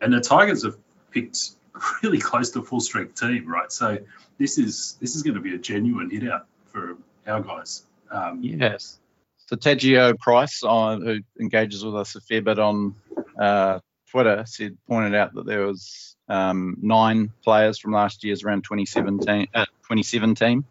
And 0.00 0.12
the 0.12 0.20
Tigers 0.20 0.64
have 0.64 0.76
picked 1.10 1.50
really 2.02 2.18
close 2.18 2.50
to 2.50 2.62
full 2.62 2.80
strength 2.80 3.20
team, 3.20 3.46
right? 3.46 3.70
So 3.70 3.98
this 4.38 4.58
is 4.58 4.96
this 5.00 5.14
is 5.14 5.22
going 5.22 5.34
to 5.34 5.40
be 5.40 5.54
a 5.54 5.58
genuine 5.58 6.10
hit 6.10 6.28
out 6.28 6.46
for 6.66 6.96
our 7.26 7.40
guys. 7.40 7.84
Um, 8.10 8.40
Yes. 8.42 8.98
So 9.46 9.56
Tadgio 9.56 10.18
Price, 10.18 10.62
uh, 10.64 10.96
who 10.96 11.20
engages 11.38 11.84
with 11.84 11.94
us 11.94 12.16
a 12.16 12.20
fair 12.22 12.40
bit 12.40 12.58
on 12.58 12.94
uh, 13.38 13.80
Twitter, 14.10 14.44
said 14.46 14.78
pointed 14.88 15.14
out 15.14 15.34
that 15.34 15.44
there 15.44 15.66
was 15.66 16.13
um, 16.28 16.76
nine 16.80 17.30
players 17.42 17.78
from 17.78 17.92
last 17.92 18.24
year's 18.24 18.44
around 18.44 18.64
2017, 18.64 19.48
uh, 19.54 19.64
2017 19.64 20.64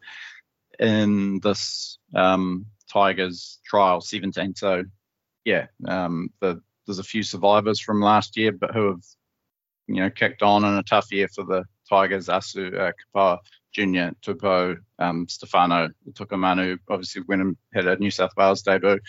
in 0.80 1.40
this 1.40 1.98
um, 2.16 2.66
Tigers 2.92 3.60
trial 3.66 4.02
17. 4.02 4.56
So 4.56 4.84
yeah, 5.46 5.68
um, 5.88 6.30
the, 6.40 6.62
there's 6.86 7.00
a 7.00 7.04
few 7.04 7.24
survivors 7.24 7.80
from 7.80 8.02
last 8.02 8.38
year, 8.38 8.52
but 8.52 8.74
who 8.74 8.88
have 8.88 9.04
you 9.88 9.96
know 9.96 10.10
kicked 10.10 10.42
on 10.42 10.64
in 10.64 10.74
a 10.74 10.84
tough 10.84 11.12
year 11.12 11.28
for 11.28 11.44
the 11.44 11.66
Tigers. 11.90 12.28
Asu 12.28 12.78
uh, 12.80 12.92
Kepaoa 13.14 13.40
Junior, 13.74 14.14
Tupou, 14.22 14.78
um, 15.00 15.28
Stefano 15.28 15.90
Utoikamanu, 16.10 16.78
obviously 16.90 17.24
went 17.28 17.42
and 17.42 17.58
had 17.74 17.88
a 17.88 17.98
New 17.98 18.12
South 18.12 18.32
Wales 18.38 18.62
debut. 18.62 19.00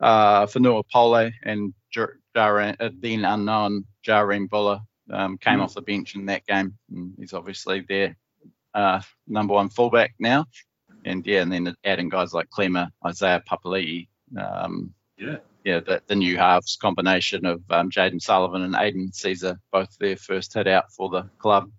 Uh, 0.00 0.46
Fonua 0.46 0.82
Pole 0.92 1.30
and 1.44 1.74
Jar- 1.90 2.18
Jaren, 2.34 2.76
uh, 2.80 2.90
then 2.98 3.24
unknown 3.24 3.84
Jahream 4.06 4.48
Bula 4.48 4.82
um, 5.10 5.38
came 5.38 5.58
Mm. 5.58 5.62
off 5.62 5.74
the 5.74 5.82
bench 5.82 6.14
in 6.14 6.26
that 6.26 6.46
game. 6.46 6.78
And 6.90 7.14
he's 7.18 7.32
obviously 7.34 7.80
their 7.80 8.16
uh, 8.74 9.00
number 9.26 9.54
one 9.54 9.68
fullback 9.68 10.14
now. 10.18 10.46
And 11.04 11.26
yeah, 11.26 11.42
and 11.42 11.52
then 11.52 11.74
adding 11.84 12.08
guys 12.08 12.32
like 12.34 12.50
Clemmer, 12.50 12.88
Isaiah 13.06 13.42
Papali'i, 13.48 14.08
um, 14.36 14.92
yeah. 15.16 15.36
yeah, 15.64 15.80
the, 15.80 16.02
the 16.06 16.16
new 16.16 16.36
halves 16.36 16.76
combination 16.76 17.46
of 17.46 17.62
um, 17.70 17.90
Jayden 17.90 18.20
Sullivan 18.20 18.62
and 18.62 18.74
Aidan 18.76 19.10
Sezer, 19.12 19.58
both 19.72 19.96
their 19.98 20.16
first 20.16 20.54
hit 20.54 20.66
out 20.66 20.92
for 20.92 21.08
the 21.08 21.22
club. 21.38 21.70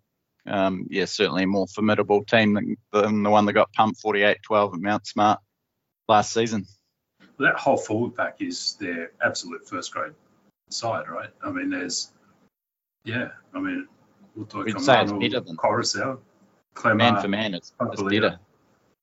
Um, 0.48 0.88
yeah, 0.90 1.06
certainly 1.06 1.44
a 1.44 1.48
more 1.48 1.68
formidable 1.68 2.24
team 2.24 2.54
than, 2.54 2.78
than 2.92 3.24
the 3.24 3.30
one 3.30 3.46
that 3.46 3.54
got 3.54 3.72
pumped 3.74 4.02
48-12 4.02 4.74
at 4.74 4.80
Mount 4.80 5.06
Smart 5.06 5.40
last 6.08 6.32
season. 6.34 6.66
that 7.38 7.56
whole 7.56 7.78
forward 7.78 8.16
pack 8.16 8.38
is 8.42 8.76
their 8.80 9.12
absolute 9.24 9.68
first 9.68 9.94
grade 9.94 10.14
side, 10.70 11.08
right? 11.08 11.30
I 11.44 11.52
mean, 11.52 11.70
there's, 11.70 12.10
yeah, 13.10 13.30
I 13.54 13.60
mean, 13.60 13.88
talk 14.48 14.66
We'd 14.66 14.80
say 14.80 15.02
it's 15.04 15.12
better 15.12 15.40
than- 15.40 15.58
Koroisau. 15.58 16.20
Man 16.86 17.22
for 17.22 17.28
man, 17.28 17.56
it's, 17.56 17.74
it's 17.82 18.02
better. 18.02 18.40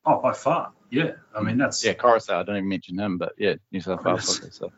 Oh, 0.04 0.20
by 0.20 0.32
far, 0.32 0.72
yeah. 0.90 1.12
I 1.34 1.42
mean, 1.42 1.58
that's 1.58 1.84
Yeah, 1.84 1.94
Koroisau, 1.94 2.34
I 2.34 2.42
don't 2.44 2.56
even 2.56 2.68
mention 2.68 2.98
him, 2.98 3.18
but 3.18 3.32
yeah, 3.38 3.54
New 3.72 3.80
South 3.80 4.04
Wales. 4.04 4.40
So. 4.56 4.72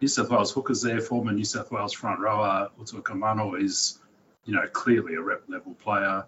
New 0.00 0.08
South 0.08 0.30
Wales 0.30 0.52
hookers 0.52 0.82
there, 0.82 1.00
former 1.00 1.32
New 1.32 1.44
South 1.44 1.70
Wales 1.72 1.92
front 1.92 2.20
rower 2.20 2.70
Utoikamanu 2.80 3.60
is, 3.60 3.98
you 4.44 4.54
know, 4.54 4.66
clearly 4.68 5.14
a 5.14 5.20
rep 5.20 5.42
level 5.48 5.74
player. 5.74 6.24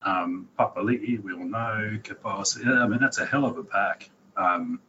Um, 0.00 0.48
Papali'i, 0.58 1.22
we 1.22 1.32
all 1.32 1.44
know. 1.44 1.98
Kapos, 2.02 2.64
yeah, 2.64 2.82
I 2.82 2.88
mean, 2.88 2.98
that's 3.00 3.18
a 3.18 3.26
hell 3.26 3.44
of 3.44 3.58
a 3.58 3.64
pack. 3.64 4.10
Um, 4.36 4.80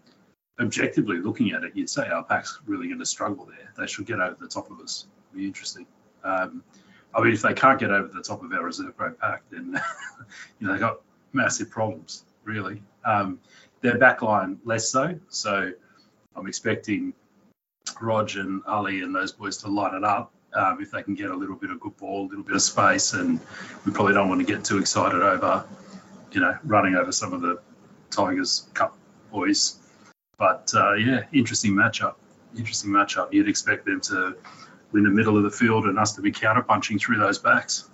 objectively 0.60 1.18
looking 1.18 1.52
at 1.52 1.64
it, 1.64 1.74
you'd 1.76 1.90
say 1.90 2.08
our 2.08 2.24
pack's 2.24 2.60
really 2.66 2.88
going 2.88 3.00
to 3.00 3.06
struggle 3.06 3.46
there. 3.46 3.74
They 3.78 3.88
should 3.88 4.06
get 4.06 4.20
over 4.20 4.38
the 4.40 4.48
top 4.48 4.72
of 4.72 4.80
us. 4.80 5.06
Be 5.36 5.46
interesting. 5.46 5.86
Um, 6.24 6.64
I 7.16 7.22
mean, 7.22 7.34
if 7.34 7.42
they 7.42 7.54
can't 7.54 7.80
get 7.80 7.92
over 7.92 8.08
the 8.08 8.22
top 8.22 8.44
of 8.44 8.52
our 8.52 8.64
reserve 8.64 8.98
grade 8.98 9.20
pack, 9.20 9.44
then 9.52 9.80
you 10.60 10.68
know 10.68 10.74
they 10.74 10.80
got 10.80 11.02
massive 11.32 11.70
problems. 11.70 12.26
Really, 12.44 12.82
um, 13.06 13.40
their 13.82 13.98
back 13.98 14.22
line 14.22 14.60
less 14.66 14.90
so. 14.90 15.18
So 15.30 15.72
I'm 16.36 16.48
expecting 16.48 17.14
Rog 18.02 18.36
and 18.36 18.62
Ali 18.68 19.02
and 19.02 19.16
those 19.16 19.32
boys 19.32 19.58
to 19.58 19.68
light 19.68 19.94
it 19.94 20.04
up 20.04 20.34
um, 20.56 20.82
if 20.82 20.92
they 20.92 21.04
can 21.04 21.16
get 21.16 21.30
a 21.30 21.36
little 21.36 21.56
bit 21.56 21.72
of 21.72 21.80
good 21.80 21.96
ball, 21.98 22.26
a 22.26 22.28
little 22.28 22.44
bit 22.44 22.56
of 22.56 22.62
space, 22.62 23.14
and 23.14 23.40
we 23.86 23.92
probably 23.92 24.14
don't 24.14 24.30
want 24.30 24.46
to 24.46 24.46
get 24.46 24.64
too 24.64 24.78
excited 24.78 25.22
over, 25.22 25.66
you 26.32 26.42
know, 26.42 26.58
running 26.64 26.96
over 26.96 27.12
some 27.12 27.34
of 27.34 27.42
the 27.42 27.60
Tigers 28.12 28.68
Cup 28.74 28.98
boys. 29.32 29.80
But 30.38 30.72
uh, 30.76 30.94
yeah, 30.94 31.24
interesting 31.32 31.74
matchup. 31.74 32.16
Interesting 32.58 32.92
matchup. 32.92 33.34
You'd 33.34 33.50
expect 33.50 33.86
them 33.86 34.02
to 34.02 34.36
win 34.94 35.04
the 35.04 35.10
middle 35.10 35.38
of 35.38 35.44
the 35.44 35.52
field 35.52 35.86
and 35.86 36.00
us 36.00 36.14
to 36.14 36.22
be 36.22 36.32
counterpunching 36.32 37.00
through 37.00 37.18
those 37.18 37.40
backs. 37.40 37.90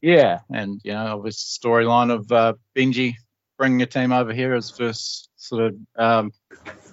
Yeah, 0.00 0.40
and 0.50 0.80
you 0.84 0.92
know, 0.92 1.18
obvious 1.18 1.58
storyline 1.62 2.10
of 2.10 2.30
uh, 2.32 2.54
Benji 2.76 3.14
bringing 3.58 3.82
a 3.82 3.86
team 3.86 4.12
over 4.12 4.32
here 4.32 4.54
as 4.54 4.70
first 4.70 5.28
sort 5.36 5.62
of 5.62 5.76
um, 5.96 6.32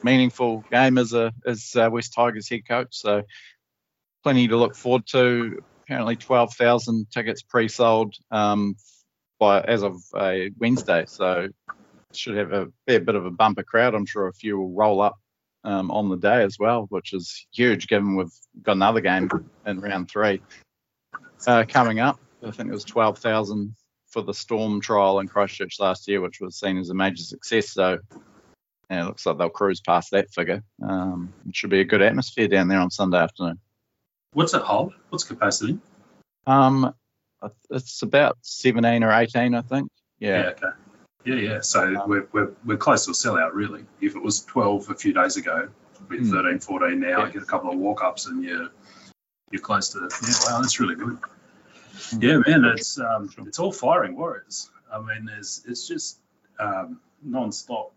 meaningful 0.03 0.63
game 0.71 0.97
as 0.97 1.13
a 1.13 1.31
as 1.45 1.73
West 1.75 2.13
Tigers 2.13 2.49
head 2.49 2.67
coach. 2.67 2.89
So 2.91 3.23
plenty 4.23 4.47
to 4.47 4.57
look 4.57 4.75
forward 4.75 5.07
to. 5.07 5.63
Apparently, 5.83 6.17
twelve 6.17 6.53
thousand 6.53 7.09
tickets 7.09 7.41
pre-sold 7.41 8.13
um, 8.29 8.75
by 9.39 9.61
as 9.61 9.81
of 9.81 9.95
uh, 10.13 10.35
Wednesday. 10.59 11.05
So 11.07 11.47
should 12.13 12.37
have 12.37 12.53
a 12.53 12.67
fair 12.87 12.99
bit 12.99 13.15
of 13.15 13.25
a 13.25 13.31
bumper 13.31 13.63
crowd. 13.63 13.95
I'm 13.95 14.05
sure 14.05 14.27
a 14.27 14.33
few 14.33 14.59
will 14.59 14.71
roll 14.71 15.01
up 15.01 15.17
um, 15.63 15.91
on 15.91 16.09
the 16.09 16.17
day 16.17 16.43
as 16.43 16.57
well, 16.59 16.85
which 16.89 17.13
is 17.13 17.45
huge 17.51 17.87
given 17.87 18.15
we've 18.15 18.33
got 18.61 18.73
another 18.73 19.01
game 19.01 19.29
in 19.65 19.79
round 19.79 20.09
three 20.09 20.41
uh, 21.47 21.65
coming 21.67 21.99
up. 21.99 22.19
I 22.45 22.51
think 22.51 22.69
it 22.69 22.73
was 22.73 22.85
12,000 22.85 23.75
for 24.07 24.21
the 24.21 24.33
Storm 24.33 24.81
trial 24.81 25.19
in 25.19 25.27
Christchurch 25.27 25.79
last 25.79 26.07
year, 26.07 26.21
which 26.21 26.39
was 26.39 26.57
seen 26.59 26.77
as 26.77 26.89
a 26.89 26.93
major 26.93 27.23
success. 27.23 27.71
So 27.71 27.99
yeah, 28.89 29.03
it 29.03 29.05
looks 29.05 29.25
like 29.25 29.37
they'll 29.37 29.49
cruise 29.49 29.81
past 29.81 30.11
that 30.11 30.31
figure. 30.31 30.63
Um, 30.81 31.33
it 31.47 31.55
should 31.55 31.69
be 31.69 31.81
a 31.81 31.85
good 31.85 32.01
atmosphere 32.01 32.47
down 32.47 32.67
there 32.67 32.79
on 32.79 32.89
Sunday 32.89 33.17
afternoon. 33.17 33.59
What's 34.33 34.53
it 34.53 34.61
hold? 34.61 34.93
What's 35.09 35.23
capacity? 35.23 35.79
Um, 36.47 36.93
it's 37.69 38.01
about 38.01 38.37
17 38.41 39.03
or 39.03 39.11
18, 39.11 39.53
I 39.53 39.61
think. 39.61 39.91
Yeah. 40.19 40.51
okay. 40.51 40.67
Yeah, 41.29 41.35
yeah. 41.35 41.61
So 41.61 41.83
um, 41.83 42.09
we're, 42.09 42.27
we're, 42.31 42.51
we're 42.65 42.77
close 42.77 43.05
to 43.05 43.11
a 43.11 43.13
sellout, 43.13 43.53
really. 43.53 43.85
If 44.01 44.15
it 44.15 44.23
was 44.23 44.43
12 44.45 44.89
a 44.89 44.95
few 44.95 45.13
days 45.13 45.37
ago, 45.37 45.69
with 46.09 46.21
mm. 46.21 46.31
13, 46.31 46.59
14 46.59 46.99
now, 46.99 47.25
yeah. 47.25 47.29
get 47.29 47.43
a 47.43 47.45
couple 47.45 47.71
of 47.71 47.77
walk 47.77 48.03
ups 48.03 48.25
and 48.25 48.43
you're, 48.43 48.69
you're 49.51 49.61
close 49.61 49.89
to, 49.89 49.99
yeah, 49.99 50.33
wow, 50.51 50.61
that's 50.61 50.79
really 50.79 50.95
good. 50.95 51.19
Mm. 51.19 52.23
Yeah, 52.23 52.37
man, 52.47 52.65
it's 52.65 52.99
um, 52.99 53.29
it's 53.45 53.59
all 53.59 53.71
firing 53.71 54.15
Warriors. 54.15 54.71
I 54.91 54.99
mean, 54.99 55.25
there's 55.25 55.61
it's 55.67 55.87
just 55.87 56.17
um, 56.59 56.99
non-stop 57.21 57.93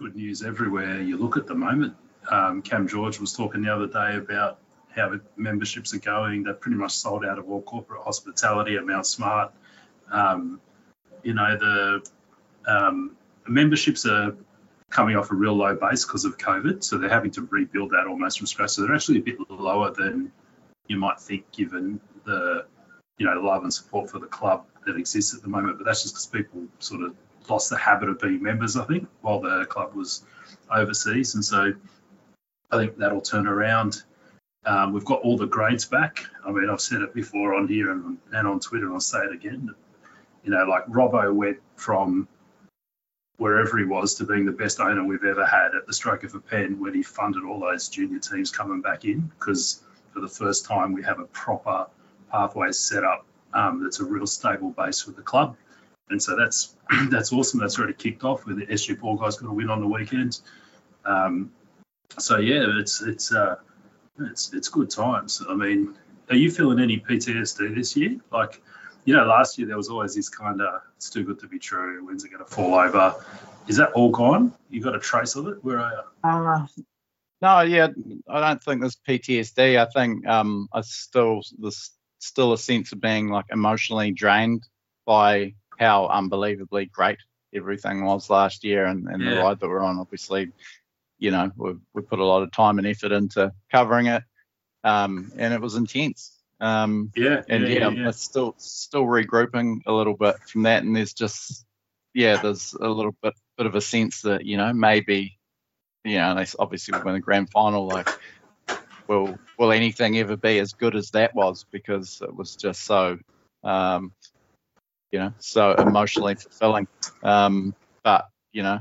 good 0.00 0.16
news 0.16 0.42
everywhere 0.42 1.00
you 1.00 1.16
look 1.16 1.36
at 1.36 1.46
the 1.46 1.54
moment. 1.54 1.94
Um, 2.30 2.60
Cam 2.60 2.88
George 2.88 3.20
was 3.20 3.32
talking 3.32 3.62
the 3.62 3.74
other 3.74 3.86
day 3.86 4.16
about 4.16 4.58
how 4.94 5.08
the 5.10 5.20
memberships 5.36 5.94
are 5.94 5.98
going. 5.98 6.42
They're 6.42 6.54
pretty 6.54 6.76
much 6.76 6.92
sold 6.92 7.24
out 7.24 7.38
of 7.38 7.48
all 7.48 7.62
corporate 7.62 8.02
hospitality 8.02 8.76
at 8.76 8.84
Mount 8.84 9.06
Smart. 9.06 9.52
Um, 10.10 10.60
you 11.22 11.34
know, 11.34 11.56
the 11.56 12.10
um, 12.66 13.16
memberships 13.46 14.06
are 14.06 14.34
coming 14.90 15.16
off 15.16 15.30
a 15.30 15.34
real 15.34 15.54
low 15.54 15.74
base 15.74 16.04
because 16.04 16.24
of 16.24 16.36
COVID, 16.36 16.82
so 16.82 16.98
they're 16.98 17.08
having 17.08 17.30
to 17.32 17.42
rebuild 17.42 17.90
that 17.90 18.06
almost 18.08 18.38
from 18.38 18.46
scratch. 18.46 18.70
So 18.70 18.82
they're 18.82 18.94
actually 18.94 19.18
a 19.18 19.22
bit 19.22 19.38
lower 19.48 19.92
than 19.92 20.32
you 20.88 20.96
might 20.96 21.20
think, 21.20 21.50
given 21.52 22.00
the 22.24 22.66
you 23.18 23.26
know 23.26 23.40
love 23.40 23.62
and 23.62 23.72
support 23.72 24.10
for 24.10 24.18
the 24.18 24.26
club 24.26 24.64
that 24.86 24.96
exists 24.96 25.34
at 25.34 25.42
the 25.42 25.48
moment. 25.48 25.78
But 25.78 25.84
that's 25.84 26.02
just 26.02 26.14
because 26.14 26.26
people 26.26 26.66
sort 26.78 27.02
of 27.02 27.14
lost 27.48 27.70
the 27.70 27.78
habit 27.78 28.08
of 28.08 28.18
being 28.20 28.42
members, 28.42 28.76
I 28.76 28.84
think, 28.84 29.08
while 29.22 29.40
the 29.40 29.64
club 29.66 29.94
was 29.94 30.24
overseas, 30.70 31.34
and 31.34 31.44
so 31.44 31.72
I 32.70 32.76
think 32.76 32.96
that'll 32.98 33.20
turn 33.20 33.46
around. 33.46 34.02
Um, 34.66 34.92
we've 34.92 35.04
got 35.04 35.22
all 35.22 35.38
the 35.38 35.46
grades 35.46 35.86
back. 35.86 36.26
I 36.44 36.50
mean, 36.50 36.68
I've 36.68 36.82
said 36.82 37.00
it 37.00 37.14
before 37.14 37.54
on 37.54 37.66
here 37.66 37.90
and, 37.92 38.18
and 38.32 38.46
on 38.46 38.60
Twitter, 38.60 38.84
and 38.84 38.94
I'll 38.94 39.00
say 39.00 39.20
it 39.20 39.32
again. 39.32 39.74
You 40.44 40.50
know, 40.50 40.64
like 40.64 40.86
Robbo 40.86 41.32
went 41.34 41.58
from 41.76 42.28
wherever 43.40 43.78
he 43.78 43.84
was 43.84 44.14
to 44.14 44.24
being 44.24 44.44
the 44.44 44.52
best 44.52 44.80
owner 44.80 45.02
we've 45.02 45.24
ever 45.24 45.46
had 45.46 45.74
at 45.74 45.86
the 45.86 45.94
stroke 45.94 46.24
of 46.24 46.34
a 46.34 46.40
pen 46.40 46.78
when 46.78 46.92
he 46.92 47.02
funded 47.02 47.42
all 47.42 47.58
those 47.58 47.88
junior 47.88 48.18
teams 48.18 48.50
coming 48.50 48.82
back 48.82 49.06
in 49.06 49.20
because 49.38 49.82
for 50.12 50.20
the 50.20 50.28
first 50.28 50.66
time 50.66 50.92
we 50.92 51.02
have 51.02 51.18
a 51.20 51.24
proper 51.24 51.86
pathways 52.30 52.78
set 52.78 53.02
up 53.02 53.24
um, 53.54 53.82
that's 53.82 54.00
a 54.00 54.04
real 54.04 54.26
stable 54.26 54.70
base 54.70 55.00
for 55.00 55.12
the 55.12 55.22
club. 55.22 55.56
And 56.10 56.22
so 56.22 56.36
that's 56.36 56.76
that's 57.08 57.32
awesome. 57.32 57.60
That's 57.60 57.78
already 57.78 57.94
kicked 57.94 58.24
off 58.24 58.44
with 58.46 58.58
the 58.58 58.66
SG 58.66 59.00
Ball 59.00 59.16
guys 59.16 59.36
going 59.36 59.48
to 59.48 59.54
win 59.54 59.70
on 59.70 59.80
the 59.80 59.86
weekend. 59.86 60.40
Um, 61.04 61.52
so 62.18 62.38
yeah, 62.38 62.64
it's 62.78 63.02
it's 63.02 63.32
uh, 63.32 63.56
it's 64.20 64.52
it's 64.52 64.68
good 64.68 64.90
times. 64.90 65.42
I 65.48 65.54
mean, 65.54 65.94
are 66.28 66.36
you 66.36 66.50
feeling 66.50 66.80
any 66.80 66.98
PTSD 66.98 67.74
this 67.74 67.96
year? 67.96 68.18
Like, 68.30 68.62
you 69.10 69.16
know, 69.16 69.24
last 69.24 69.58
year 69.58 69.66
there 69.66 69.76
was 69.76 69.88
always 69.88 70.14
this 70.14 70.28
kind 70.28 70.60
of 70.60 70.82
it's 70.96 71.10
too 71.10 71.24
good 71.24 71.40
to 71.40 71.48
be 71.48 71.58
true. 71.58 72.06
When's 72.06 72.24
it 72.24 72.28
going 72.28 72.44
to 72.44 72.48
fall 72.48 72.76
over? 72.76 73.12
Is 73.66 73.76
that 73.78 73.90
all 73.90 74.10
gone? 74.10 74.54
You 74.68 74.80
got 74.80 74.94
a 74.94 75.00
trace 75.00 75.34
of 75.34 75.48
it? 75.48 75.64
Where 75.64 75.80
are 75.80 75.90
you? 75.90 76.30
Uh, 76.30 76.66
no, 77.42 77.60
yeah, 77.62 77.88
I 78.28 78.40
don't 78.40 78.62
think 78.62 78.80
there's 78.80 78.98
PTSD. 79.08 79.80
I 79.80 79.86
think 79.86 80.24
um, 80.28 80.68
I 80.72 80.82
still 80.82 81.40
there's 81.58 81.90
still 82.20 82.52
a 82.52 82.58
sense 82.58 82.92
of 82.92 83.00
being 83.00 83.30
like 83.30 83.46
emotionally 83.50 84.12
drained 84.12 84.62
by 85.06 85.54
how 85.76 86.06
unbelievably 86.06 86.86
great 86.86 87.18
everything 87.52 88.04
was 88.04 88.30
last 88.30 88.62
year 88.62 88.86
and, 88.86 89.08
and 89.08 89.20
yeah. 89.20 89.30
the 89.30 89.36
ride 89.38 89.58
that 89.58 89.68
we're 89.68 89.82
on. 89.82 89.98
Obviously, 89.98 90.52
you 91.18 91.32
know, 91.32 91.50
we 91.56 91.72
we 91.94 92.02
put 92.02 92.20
a 92.20 92.24
lot 92.24 92.44
of 92.44 92.52
time 92.52 92.78
and 92.78 92.86
effort 92.86 93.10
into 93.10 93.50
covering 93.72 94.06
it, 94.06 94.22
um, 94.84 95.32
and 95.36 95.52
it 95.52 95.60
was 95.60 95.74
intense. 95.74 96.39
Um, 96.60 97.10
yeah, 97.16 97.42
and 97.48 97.66
yeah, 97.66 97.88
yeah, 97.88 97.90
yeah, 97.90 98.10
still 98.10 98.54
still 98.58 99.04
regrouping 99.04 99.80
a 99.86 99.92
little 99.92 100.14
bit 100.14 100.36
from 100.46 100.62
that, 100.64 100.82
and 100.82 100.94
there's 100.94 101.14
just 101.14 101.64
yeah, 102.14 102.40
there's 102.40 102.74
a 102.74 102.88
little 102.88 103.14
bit 103.22 103.34
bit 103.56 103.66
of 103.66 103.74
a 103.74 103.80
sense 103.80 104.22
that 104.22 104.44
you 104.44 104.56
know 104.56 104.72
maybe 104.72 105.38
you 106.04 106.16
know, 106.16 106.34
they 106.34 106.46
obviously 106.58 106.96
we 106.96 107.04
win 107.04 107.14
the 107.14 107.20
grand 107.20 107.50
final. 107.50 107.86
Like, 107.86 108.08
will 109.06 109.38
will 109.58 109.72
anything 109.72 110.18
ever 110.18 110.36
be 110.36 110.58
as 110.58 110.72
good 110.72 110.96
as 110.96 111.10
that 111.10 111.34
was? 111.34 111.64
Because 111.70 112.22
it 112.22 112.34
was 112.34 112.56
just 112.56 112.82
so, 112.84 113.18
um, 113.64 114.12
you 115.12 115.18
know, 115.18 115.32
so 115.38 115.74
emotionally 115.74 116.36
fulfilling. 116.36 116.88
Um, 117.22 117.74
but 118.02 118.28
you 118.52 118.62
know, 118.62 118.80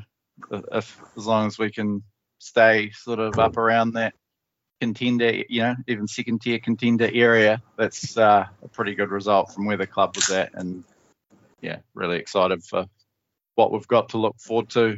if 0.51 1.01
as 1.17 1.25
long 1.25 1.47
as 1.47 1.59
we 1.59 1.71
can 1.71 2.03
stay 2.39 2.91
sort 2.91 3.19
of 3.19 3.37
up 3.37 3.57
around 3.57 3.93
that 3.93 4.13
contender, 4.79 5.43
you 5.49 5.61
know, 5.61 5.75
even 5.87 6.07
second 6.07 6.41
tier 6.41 6.59
contender 6.59 7.09
area, 7.13 7.61
that's 7.77 8.17
uh, 8.17 8.45
a 8.61 8.67
pretty 8.69 8.95
good 8.95 9.09
result 9.09 9.53
from 9.53 9.65
where 9.65 9.77
the 9.77 9.87
club 9.87 10.15
was 10.15 10.29
at. 10.29 10.51
And 10.53 10.83
yeah, 11.61 11.77
really 11.93 12.17
excited 12.17 12.63
for 12.63 12.85
what 13.55 13.71
we've 13.71 13.87
got 13.87 14.09
to 14.09 14.17
look 14.17 14.39
forward 14.39 14.69
to. 14.69 14.97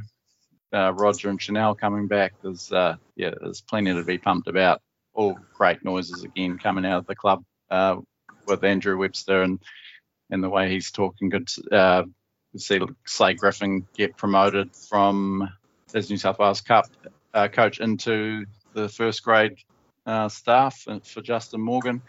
Uh, 0.74 0.94
Roger 0.94 1.30
and 1.30 1.42
Chanel 1.42 1.76
coming 1.76 2.08
back, 2.08 2.34
there's 2.42 2.72
uh, 2.72 2.96
yeah, 3.16 3.32
there's 3.42 3.62
plenty 3.62 3.94
to 3.94 4.04
be 4.04 4.18
pumped 4.18 4.48
about. 4.48 4.82
All 5.14 5.38
great 5.54 5.84
noises 5.84 6.24
again 6.24 6.58
coming 6.58 6.86
out 6.86 7.00
of 7.00 7.08
the 7.08 7.16
club 7.16 7.44
uh, 7.70 7.98
with 8.48 8.64
Andrew 8.64 8.98
Webster 8.98 9.42
and 9.42 9.60
and 10.30 10.42
the 10.42 10.50
way 10.50 10.70
he's 10.72 10.92
talking. 10.92 11.28
Good 11.28 11.50
uh, 11.72 12.04
see 12.56 12.80
Slade 13.06 13.38
Griffin 13.38 13.86
get 13.96 14.16
promoted 14.16 14.74
from 14.76 15.50
as 15.94 16.10
New 16.10 16.18
South 16.18 16.40
Wales 16.40 16.62
Cup 16.62 16.86
uh, 17.34 17.50
coach 17.50 17.80
into 17.80 18.46
the 18.74 18.88
first 18.88 19.24
grade 19.24 19.56
uh, 20.06 20.30
staff 20.30 20.86
for 21.04 21.22
Justin 21.22 21.62
Morgan. 21.62 22.02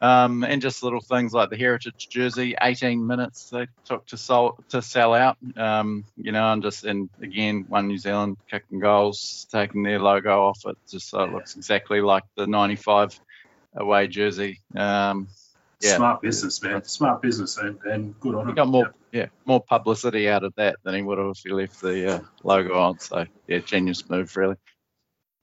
Um, 0.00 0.42
and 0.42 0.60
just 0.60 0.82
little 0.82 1.00
things 1.00 1.32
like 1.32 1.50
the 1.50 1.56
heritage 1.56 2.08
jersey, 2.08 2.56
18 2.60 3.06
minutes 3.06 3.50
they 3.50 3.68
took 3.84 4.04
to 4.06 4.16
sell 4.16 4.58
to 4.70 4.82
sell 4.82 5.14
out. 5.14 5.36
Um, 5.56 6.04
you 6.16 6.32
know, 6.32 6.52
and 6.52 6.60
just 6.60 6.84
and 6.84 7.08
again, 7.22 7.66
one 7.68 7.86
New 7.86 7.98
Zealand 7.98 8.36
kicking 8.50 8.80
goals, 8.80 9.46
taking 9.52 9.84
their 9.84 10.00
logo 10.00 10.42
off 10.42 10.58
it, 10.66 10.76
just 10.90 11.08
so 11.08 11.22
it 11.22 11.32
looks 11.32 11.54
exactly 11.54 12.00
like 12.00 12.24
the 12.36 12.48
95 12.48 13.20
away 13.76 14.08
jersey. 14.08 14.60
Um, 14.74 15.28
yeah. 15.80 15.96
Smart 15.96 16.22
business, 16.22 16.62
man. 16.62 16.84
Smart 16.84 17.22
business, 17.22 17.58
and, 17.58 17.78
and 17.84 18.18
good 18.18 18.34
on 18.34 18.42
him. 18.42 18.48
He 18.48 18.54
got 18.54 18.68
more, 18.68 18.92
yeah. 19.12 19.20
yeah. 19.20 19.26
more 19.44 19.60
publicity 19.60 20.28
out 20.28 20.42
of 20.42 20.54
that 20.56 20.76
than 20.82 20.94
he 20.94 21.02
would 21.02 21.18
have 21.18 21.28
if 21.28 21.42
he 21.44 21.50
left 21.50 21.80
the 21.80 22.16
uh, 22.16 22.20
logo 22.42 22.78
on. 22.78 22.98
So 23.00 23.26
yeah, 23.46 23.58
genius 23.58 24.08
move, 24.08 24.36
really. 24.36 24.56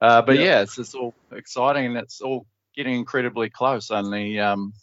Uh, 0.02 0.22
but 0.22 0.38
yeah. 0.38 0.44
yeah, 0.44 0.62
it's 0.62 0.76
just 0.76 0.96
all 0.96 1.14
exciting 1.32 1.86
and 1.86 1.98
it's 1.98 2.22
all 2.22 2.46
getting 2.76 2.96
incredibly 2.96 3.50
close. 3.50 3.92
Only 3.92 4.40
um, 4.40 4.74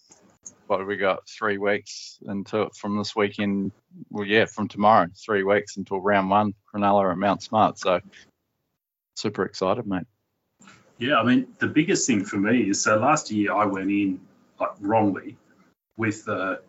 what 0.67 0.81
have 0.81 0.89
we 0.89 0.97
got? 0.97 1.29
Three 1.29 1.59
weeks 1.59 2.19
until 2.27 2.71
from 2.77 2.99
this 2.99 3.17
weekend. 3.17 3.73
Well, 4.11 4.27
yeah, 4.27 4.45
from 4.45 4.69
tomorrow, 4.69 5.09
three 5.25 5.43
weeks 5.43 5.77
until 5.77 6.01
round 6.01 6.29
one, 6.29 6.55
Cronulla 6.73 7.11
at 7.13 7.19
Mount 7.19 7.43
Smart. 7.43 7.79
So 7.79 8.01
super 9.15 9.45
excited, 9.45 9.87
mate. 9.87 10.07
Yeah, 10.99 11.19
I 11.19 11.25
mean 11.25 11.49
the 11.59 11.67
biggest 11.67 12.07
thing 12.07 12.25
for 12.25 12.37
me 12.37 12.71
is 12.71 12.83
so 12.83 12.97
last 12.97 13.31
year 13.31 13.53
I 13.53 13.67
went 13.67 13.91
in 13.91 14.21
like 14.59 14.71
wrongly 14.81 15.37
with 15.97 16.25
the 16.25 16.61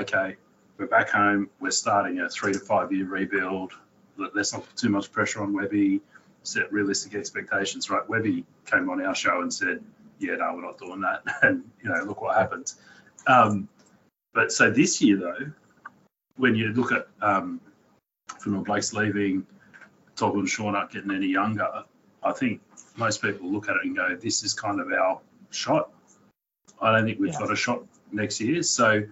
okay, 0.00 0.36
we're 0.78 0.86
back 0.86 1.10
home, 1.10 1.50
we're 1.60 1.70
starting 1.70 2.20
a 2.20 2.28
three 2.28 2.52
to 2.52 2.58
five 2.58 2.92
year 2.92 3.06
rebuild. 3.06 3.72
Let's 4.16 4.52
not 4.52 4.66
put 4.66 4.76
too 4.76 4.90
much 4.90 5.10
pressure 5.10 5.42
on 5.42 5.52
Webby, 5.52 6.00
set 6.44 6.72
realistic 6.72 7.14
expectations, 7.14 7.90
right? 7.90 8.08
Webby 8.08 8.44
came 8.66 8.88
on 8.90 9.04
our 9.04 9.14
show 9.14 9.40
and 9.40 9.52
said, 9.52 9.82
yeah, 10.18 10.36
no, 10.36 10.52
we're 10.54 10.62
not 10.62 10.78
doing 10.78 11.00
that. 11.00 11.22
And, 11.42 11.64
you 11.82 11.90
know, 11.90 12.02
look 12.04 12.20
what 12.20 12.36
happened. 12.36 12.72
Um, 13.26 13.68
but 14.32 14.52
so 14.52 14.70
this 14.70 15.00
year, 15.00 15.16
though, 15.16 15.52
when 16.36 16.54
you 16.54 16.72
look 16.72 16.92
at 16.92 17.08
um, 17.20 17.60
from 18.38 18.62
Blake's 18.62 18.92
leaving, 18.92 19.46
Toggle 20.16 20.40
and 20.40 20.48
Sean 20.48 20.74
aren't 20.74 20.92
getting 20.92 21.10
any 21.10 21.28
younger, 21.28 21.84
I 22.22 22.32
think 22.32 22.60
most 22.96 23.22
people 23.22 23.50
look 23.50 23.68
at 23.68 23.76
it 23.76 23.84
and 23.84 23.96
go, 23.96 24.16
this 24.16 24.44
is 24.44 24.54
kind 24.54 24.80
of 24.80 24.92
our 24.92 25.20
shot. 25.50 25.90
I 26.80 26.92
don't 26.92 27.04
think 27.04 27.20
we've 27.20 27.32
yeah. 27.32 27.38
got 27.38 27.52
a 27.52 27.56
shot 27.56 27.84
next 28.12 28.40
year. 28.40 28.62
So 28.62 29.04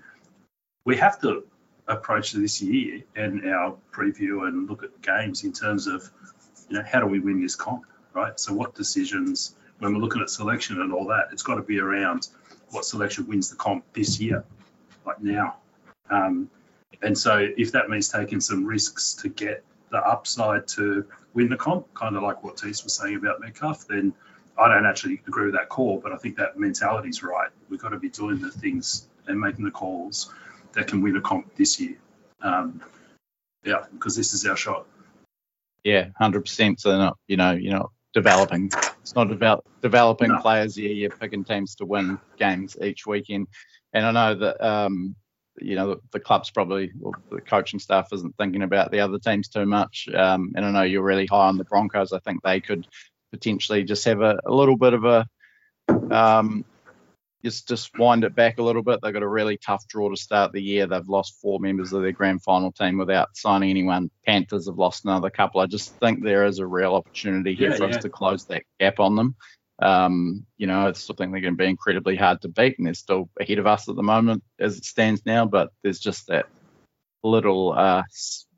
we 0.85 0.97
have 0.97 1.21
to 1.23 1.45
approach 1.87 2.33
this 2.33 2.62
year 2.62 3.03
and 3.14 3.47
our 3.47 3.77
preview 3.92 4.47
and 4.47 4.68
look 4.68 4.83
at 4.83 5.01
games 5.03 5.45
in 5.45 5.53
terms 5.53 5.87
of, 5.87 6.09
you 6.68 6.79
know, 6.79 6.85
how 6.87 7.01
do 7.01 7.07
we 7.07 7.20
win 7.20 7.40
this 7.40 7.57
comp, 7.57 7.85
right? 8.12 8.38
So 8.38 8.53
what 8.53 8.75
decisions 8.75 9.55
when 9.79 9.94
we're 9.94 10.01
looking 10.01 10.22
at 10.22 10.31
selection 10.31 10.81
and 10.81 10.92
all 10.92 11.07
that, 11.07 11.29
it's 11.33 11.42
got 11.42 11.57
to 11.57 11.62
be 11.62 11.81
around 11.81 12.29
what 12.70 12.85
selection 12.85 13.27
wins 13.27 13.51
the 13.51 13.57
comp 13.57 13.85
this 13.92 14.20
year, 14.20 14.44
like 15.05 15.20
now. 15.20 15.57
Um, 16.09 16.51
and 17.03 17.18
so 17.18 17.48
if 17.57 17.72
that 17.72 17.90
means 17.90 18.09
taking 18.09 18.40
some 18.40 18.64
risks 18.64 19.14
to 19.14 19.29
get 19.29 19.64
the 19.90 19.98
upside 19.98 20.68
to 20.68 21.07
win 21.35 21.48
the 21.48 21.57
comp, 21.57 21.92
kind 21.94 22.16
of 22.16 22.22
like 22.22 22.44
what 22.44 22.57
Tees 22.57 22.85
was 22.85 22.94
saying 22.94 23.16
about 23.16 23.40
Metcalf, 23.40 23.88
then 23.88 24.14
I 24.57 24.68
don't 24.68 24.87
actually 24.87 25.20
agree 25.27 25.46
with 25.46 25.55
that 25.55 25.68
call, 25.68 25.98
but 25.98 26.12
I 26.12 26.16
think 26.16 26.37
that 26.37 26.59
mentality 26.59 27.09
is 27.09 27.22
right. 27.22 27.51
We've 27.68 27.81
got 27.81 27.90
to 27.90 27.98
be 27.98 28.09
doing 28.09 28.40
the 28.40 28.51
things 28.51 29.09
and 29.27 29.40
making 29.40 29.64
the 29.64 29.70
calls 29.70 30.33
that 30.75 30.87
can 30.87 31.03
win 31.03 31.16
a 31.16 31.20
comp 31.20 31.55
this 31.57 31.81
year. 31.81 31.96
Um, 32.40 32.83
yeah, 33.64 33.85
because 33.92 34.16
this 34.16 34.33
is 34.33 34.46
our 34.46 34.57
shot. 34.57 34.87
Yeah, 35.85 36.09
hundred 36.16 36.42
percent. 36.42 36.81
So 36.81 36.90
they're 36.90 36.99
not, 36.99 37.18
you 37.27 37.37
know, 37.37 37.53
you're 37.53 37.73
not 37.73 37.90
developing. 38.14 38.71
It's 39.01 39.14
not 39.14 39.33
about 39.33 39.64
developing 39.81 40.29
no. 40.29 40.40
players. 40.40 40.77
Yeah, 40.79 40.90
you're 40.90 41.11
picking 41.11 41.45
teams 41.45 41.75
to 41.77 41.85
win 41.87 42.18
games 42.37 42.77
each 42.81 43.07
weekend. 43.07 43.49
And 43.92 44.07
I 44.07 44.12
know 44.12 44.35
that 44.38 44.64
um, 44.64 45.16
you 45.61 45.77
know, 45.77 45.88
the, 45.88 46.01
the 46.12 46.21
club's 46.21 46.51
probably, 46.51 46.92
well, 46.99 47.14
the 47.31 47.40
coaching 47.40 47.79
staff 47.79 48.09
isn't 48.12 48.37
thinking 48.37 48.62
about 48.62 48.90
the 48.90 49.01
other 49.01 49.18
teams 49.18 49.49
too 49.49 49.66
much. 49.66 50.09
Um, 50.12 50.53
and 50.57 50.64
I 50.64 50.71
know 50.71 50.83
you're 50.83 51.03
really 51.03 51.27
high 51.27 51.49
on 51.49 51.59
the 51.59 51.64
Broncos. 51.64 52.12
I 52.12 52.18
think 52.21 52.42
they 52.42 52.61
could 52.61 52.87
potentially 53.33 53.85
just 53.85 54.05
have 54.05 54.21
a, 54.21 54.38
a 54.45 54.53
little 54.53 54.77
bit 54.77 54.95
of 54.95 55.05
a, 55.05 55.27
um, 56.11 56.64
just 57.44 57.68
just 57.68 57.98
wind 57.98 58.24
it 58.24 58.35
back 58.35 58.59
a 58.59 58.62
little 58.62 58.83
bit. 58.83 59.00
They've 59.02 59.12
got 59.12 59.22
a 59.22 59.28
really 59.28 59.57
tough 59.57 59.87
draw 59.88 60.09
to 60.09 60.16
start 60.16 60.52
the 60.52 60.62
year. 60.62 60.87
They've 60.87 61.09
lost 61.09 61.40
four 61.40 61.59
members 61.61 61.92
of 61.92 62.02
their 62.02 62.12
grand 62.12 62.42
final 62.42 62.72
team 62.72 62.98
without 62.98 63.37
signing 63.37 63.70
anyone. 63.70 64.11
Panthers 64.26 64.66
have 64.66 64.78
lost 64.78 65.05
another 65.05 65.31
couple. 65.31 65.61
I 65.61 65.66
just 65.66 65.94
think 65.96 66.22
there 66.22 66.44
is 66.46 66.59
a 66.59 66.66
real 66.66 66.94
opportunity 66.94 67.55
here 67.55 67.70
Yeah, 67.70 67.76
for 67.76 67.88
yeah. 67.88 67.96
us 67.96 68.02
to 68.02 68.09
close 68.09 68.44
that 68.46 68.64
gap 68.78 69.00
on 69.00 69.16
them. 69.16 69.37
Um, 69.81 70.46
you 70.57 70.68
know, 70.68 70.87
it's 70.87 71.02
something 71.05 71.33
they're 71.33 71.40
going 71.40 71.55
to 71.55 71.62
be 71.62 71.68
incredibly 71.68 72.14
hard 72.14 72.42
to 72.42 72.48
beat, 72.48 72.78
and 72.78 72.87
they're 72.87 72.94
still 72.94 73.28
ahead 73.40 73.59
of 73.59 73.66
us 73.66 73.88
at 73.88 73.96
the 73.96 74.02
moment 74.02 74.44
as 74.61 74.78
it 74.78 74.85
stands 74.85 75.26
now. 75.26 75.44
But 75.44 75.70
there's 75.83 75.98
just 75.98 76.28
that 76.28 76.46
little, 77.24 77.72
uh, 77.72 78.05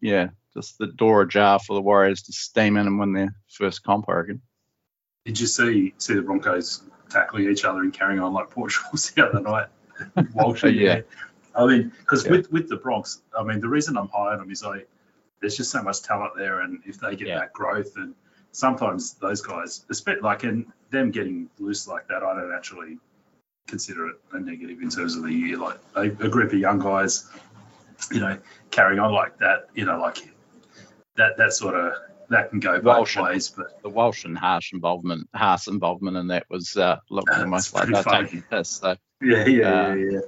yeah, 0.02 0.28
just 0.52 0.76
the 0.78 0.86
door 0.86 1.22
ajar 1.22 1.58
for 1.58 1.74
the 1.74 1.80
Warriors 1.82 2.22
to 2.24 2.32
steam 2.32 2.76
in 2.76 2.86
and 2.86 2.98
win 2.98 3.12
their 3.12 3.34
first 3.48 3.82
comp, 3.82 4.04
I 4.08 4.12
reckon. 4.12 4.42
Did 5.24 5.40
you 5.40 5.46
see 5.46 5.94
see 5.96 6.14
the 6.14 6.22
Broncos 6.22 6.82
tackling 7.14 7.48
each 7.48 7.64
other 7.64 7.81
and 7.81 7.92
carrying 7.92 8.20
on 8.20 8.33
like 8.33 8.50
Portugal's 8.50 9.11
the 9.16 9.27
other 9.27 9.40
night? 9.40 9.68
Walsh, 10.35 10.62
and- 10.68 10.77
Yeah. 10.77 11.00
I 11.57 11.66
mean, 11.66 11.92
because 12.00 12.24
Yeah. 12.24 12.33
with 12.33 12.50
with 12.53 12.68
the 12.68 12.77
Bronx, 12.77 13.22
I 13.38 13.44
mean, 13.44 13.61
the 13.61 13.68
reason 13.68 13.96
I'm 13.96 14.09
high 14.09 14.33
on 14.33 14.38
them 14.38 14.50
is 14.50 14.62
like 14.64 14.88
there's 15.40 15.57
just 15.57 15.70
so 15.70 15.83
much 15.83 16.03
talent 16.03 16.33
there, 16.37 16.61
and 16.61 16.81
if 16.85 16.98
they 17.00 17.14
get 17.16 17.29
Yeah. 17.29 17.38
that 17.40 17.53
growth, 17.53 17.96
and 17.96 18.14
sometimes 18.53 19.14
those 19.14 19.40
guys, 19.40 19.85
especially 19.90 20.22
like 20.22 20.42
in 20.44 20.66
them 20.90 21.11
getting 21.12 21.48
loose 21.59 21.87
like 21.87 22.09
that, 22.09 22.22
I 22.22 22.35
don't 22.35 22.53
actually 22.53 22.98
consider 23.68 24.09
it 24.09 24.16
a 24.33 24.40
negative 24.40 24.81
in 24.83 24.90
terms 24.90 25.14
of 25.16 25.22
the 25.22 25.33
year. 25.33 25.57
Like 25.59 25.79
a, 25.94 26.03
a 26.03 26.29
group 26.29 26.53
of 26.53 26.59
young 26.59 26.79
guys, 26.81 27.29
you 28.11 28.20
know, 28.20 28.37
carrying 28.70 28.98
on 28.98 29.12
like 29.12 29.38
that, 29.38 29.68
you 29.74 29.85
know, 29.85 29.98
like 30.00 30.18
that 31.16 31.37
that 31.37 31.53
sort 31.53 31.74
of 31.77 31.92
that 32.30 32.50
can 32.50 32.60
go 32.60 32.80
both 32.80 32.84
Walsh. 32.84 33.16
ways, 33.16 33.48
but 33.50 33.82
the 33.82 33.88
Walsh 33.88 34.24
and 34.24 34.37
Harsh 34.37 34.72
involvement, 34.72 35.28
Haas 35.34 35.66
involvement 35.66 36.16
in 36.16 36.28
that 36.28 36.46
was 36.48 36.76
uh, 36.76 36.98
looked 37.10 37.28
That's 37.28 37.42
almost 37.42 37.74
like 37.74 37.88
they're 37.88 38.02
taking 38.02 38.42
piss. 38.42 38.70
So 38.70 38.96
Yeah, 39.20 39.46
yeah, 39.46 39.68
Uh, 39.68 39.94
yeah, 39.94 40.10
yeah. 40.10 40.20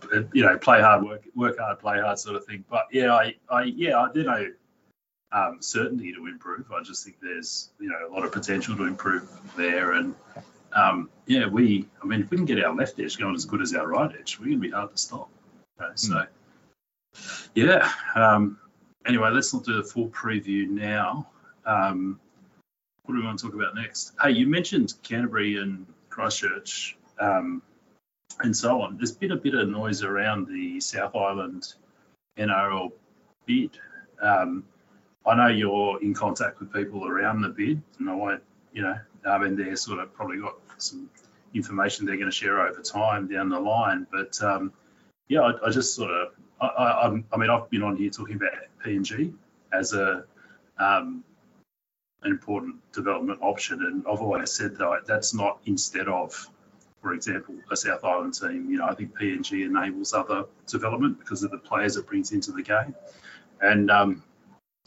But, 0.00 0.28
You 0.34 0.44
know, 0.44 0.58
play 0.58 0.80
hard, 0.80 1.04
work 1.04 1.22
work 1.34 1.58
hard, 1.58 1.78
play 1.78 2.00
hard, 2.00 2.18
sort 2.18 2.36
of 2.36 2.44
thing. 2.44 2.64
But 2.68 2.86
yeah, 2.90 3.14
I, 3.14 3.36
I 3.48 3.62
yeah, 3.64 3.98
I 3.98 4.12
do 4.12 4.24
know 4.24 4.46
um, 5.32 5.58
certainty 5.60 6.12
to 6.12 6.26
improve. 6.26 6.70
I 6.72 6.82
just 6.82 7.04
think 7.04 7.16
there's 7.20 7.70
you 7.80 7.88
know 7.88 8.08
a 8.08 8.10
lot 8.12 8.24
of 8.24 8.32
potential 8.32 8.76
to 8.76 8.84
improve 8.84 9.28
there, 9.56 9.92
and 9.92 10.14
um, 10.72 11.10
yeah, 11.26 11.46
we. 11.46 11.88
I 12.02 12.06
mean, 12.06 12.22
if 12.22 12.30
we 12.30 12.36
can 12.36 12.46
get 12.46 12.62
our 12.62 12.74
left 12.74 12.98
edge 13.00 13.18
going 13.18 13.34
as 13.34 13.44
good 13.44 13.62
as 13.62 13.74
our 13.74 13.86
right 13.86 14.10
edge, 14.18 14.38
we're 14.38 14.46
gonna 14.46 14.58
be 14.58 14.70
hard 14.70 14.90
to 14.90 14.98
stop. 14.98 15.30
Okay, 15.80 15.92
so 15.94 16.26
yeah. 17.54 17.90
Um, 18.14 18.58
anyway, 19.06 19.30
let's 19.30 19.52
not 19.52 19.64
do 19.64 19.76
the 19.76 19.84
full 19.84 20.08
preview 20.08 20.68
now. 20.68 21.28
Um, 21.64 22.20
what 23.04 23.14
do 23.14 23.20
we 23.20 23.26
want 23.26 23.38
to 23.40 23.46
talk 23.46 23.54
about 23.54 23.74
next? 23.74 24.12
Hey, 24.22 24.32
you 24.32 24.46
mentioned 24.46 24.94
Canterbury 25.02 25.56
and 25.56 25.86
Christchurch. 26.08 26.96
Um, 27.18 27.62
and 28.40 28.56
so 28.56 28.82
on. 28.82 28.96
There's 28.96 29.12
been 29.12 29.32
a 29.32 29.36
bit 29.36 29.54
of 29.54 29.68
noise 29.68 30.02
around 30.02 30.48
the 30.48 30.80
South 30.80 31.14
Island 31.14 31.74
NRL 32.38 32.92
bid. 33.46 33.70
Um, 34.20 34.64
I 35.26 35.34
know 35.36 35.48
you're 35.48 36.02
in 36.02 36.14
contact 36.14 36.60
with 36.60 36.72
people 36.72 37.06
around 37.06 37.42
the 37.42 37.48
bid, 37.48 37.82
and 37.98 38.10
I 38.10 38.14
won't, 38.14 38.42
you 38.72 38.82
know, 38.82 38.98
I 39.24 39.38
mean, 39.38 39.56
they're 39.56 39.76
sort 39.76 40.00
of 40.00 40.12
probably 40.14 40.38
got 40.38 40.56
some 40.78 41.08
information 41.54 42.06
they're 42.06 42.16
going 42.16 42.30
to 42.30 42.36
share 42.36 42.66
over 42.66 42.82
time 42.82 43.28
down 43.28 43.48
the 43.48 43.60
line. 43.60 44.06
But 44.10 44.42
um, 44.42 44.72
yeah, 45.28 45.40
I, 45.40 45.66
I 45.66 45.70
just 45.70 45.94
sort 45.94 46.10
of, 46.10 46.28
I, 46.60 46.66
I, 46.66 47.22
I 47.32 47.36
mean, 47.36 47.50
I've 47.50 47.70
been 47.70 47.82
on 47.82 47.96
here 47.96 48.10
talking 48.10 48.36
about 48.36 48.52
PNG 48.84 49.34
as 49.72 49.92
a 49.92 50.24
um, 50.78 51.24
an 52.22 52.30
important 52.30 52.76
development 52.92 53.40
option, 53.42 53.82
and 53.82 54.04
I've 54.08 54.20
always 54.20 54.52
said 54.52 54.76
that 54.76 55.06
that's 55.06 55.34
not 55.34 55.60
instead 55.66 56.08
of 56.08 56.48
for 57.02 57.12
example, 57.14 57.56
a 57.70 57.76
South 57.76 58.04
Island 58.04 58.34
team, 58.34 58.70
you 58.70 58.78
know, 58.78 58.86
I 58.86 58.94
think 58.94 59.18
PNG 59.18 59.66
enables 59.66 60.14
other 60.14 60.44
development 60.68 61.18
because 61.18 61.42
of 61.42 61.50
the 61.50 61.58
players 61.58 61.96
it 61.96 62.06
brings 62.06 62.30
into 62.30 62.52
the 62.52 62.62
game. 62.62 62.94
And 63.60 63.90
um, 63.90 64.22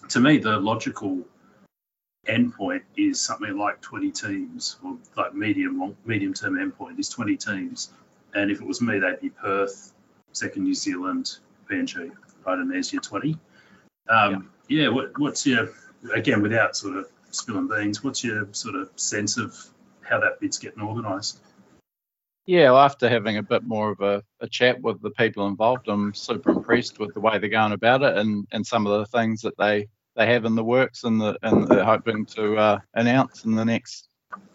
to 0.09 0.21
me, 0.21 0.37
the 0.37 0.57
logical 0.57 1.25
endpoint 2.25 2.83
is 2.95 3.19
something 3.19 3.57
like 3.57 3.81
20 3.81 4.11
teams, 4.11 4.77
or 4.83 4.97
like 5.17 5.35
medium 5.35 5.77
long, 5.77 5.97
medium 6.05 6.33
term 6.33 6.55
endpoint 6.55 6.97
is 6.99 7.09
20 7.09 7.35
teams. 7.35 7.89
And 8.33 8.49
if 8.49 8.61
it 8.61 8.67
was 8.67 8.81
me, 8.81 8.99
they'd 8.99 9.19
be 9.19 9.29
Perth, 9.29 9.93
second 10.31 10.63
New 10.63 10.73
Zealand, 10.73 11.37
PNG, 11.69 12.11
right? 12.45 12.57
And 12.57 12.71
there's 12.71 12.93
your 12.93 13.01
20. 13.01 13.37
Um, 14.09 14.51
yeah. 14.67 14.89
what, 14.89 15.17
what's 15.17 15.45
your 15.45 15.69
again 16.13 16.41
without 16.41 16.75
sort 16.75 16.97
of 16.97 17.07
spilling 17.31 17.67
beans? 17.67 18.03
What's 18.03 18.23
your 18.23 18.47
sort 18.51 18.75
of 18.75 18.89
sense 18.95 19.37
of 19.37 19.55
how 20.01 20.19
that 20.19 20.39
bid's 20.39 20.59
getting 20.59 20.83
organised? 20.83 21.39
yeah, 22.45 22.69
well, 22.69 22.81
after 22.81 23.09
having 23.09 23.37
a 23.37 23.43
bit 23.43 23.63
more 23.63 23.91
of 23.91 24.01
a, 24.01 24.21
a 24.39 24.47
chat 24.47 24.79
with 24.81 25.01
the 25.01 25.09
people 25.11 25.47
involved, 25.47 25.87
I'm 25.87 26.13
super 26.13 26.51
impressed 26.51 26.99
with 26.99 27.13
the 27.13 27.19
way 27.19 27.39
they're 27.39 27.49
going 27.49 27.71
about 27.71 28.03
it 28.03 28.17
and, 28.17 28.45
and 28.51 28.65
some 28.65 28.85
of 28.85 28.99
the 28.99 29.05
things 29.17 29.41
that 29.41 29.57
they, 29.57 29.87
they 30.15 30.27
have 30.27 30.45
in 30.45 30.55
the 30.55 30.63
works 30.63 31.03
and 31.03 31.19
the 31.19 31.37
and 31.41 31.67
they're 31.67 31.83
hoping 31.83 32.25
to 32.27 32.55
uh, 32.55 32.79
announce 32.93 33.43
in 33.43 33.55
the 33.55 33.65
next 33.65 34.07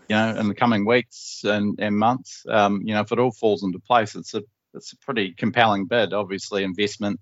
you 0.09 0.17
know 0.17 0.35
in 0.37 0.49
the 0.49 0.55
coming 0.55 0.87
weeks 0.87 1.43
and, 1.45 1.79
and 1.81 1.99
months. 1.99 2.47
Um, 2.49 2.81
you 2.85 2.95
know, 2.95 3.01
if 3.01 3.13
it 3.13 3.19
all 3.19 3.33
falls 3.33 3.63
into 3.63 3.79
place, 3.81 4.15
it's 4.15 4.35
a 4.35 4.43
it's 4.73 4.93
a 4.93 4.99
pretty 4.99 5.35
compelling 5.35 5.87
bid. 5.87 6.15
Obviously, 6.15 6.63
investment 6.63 7.21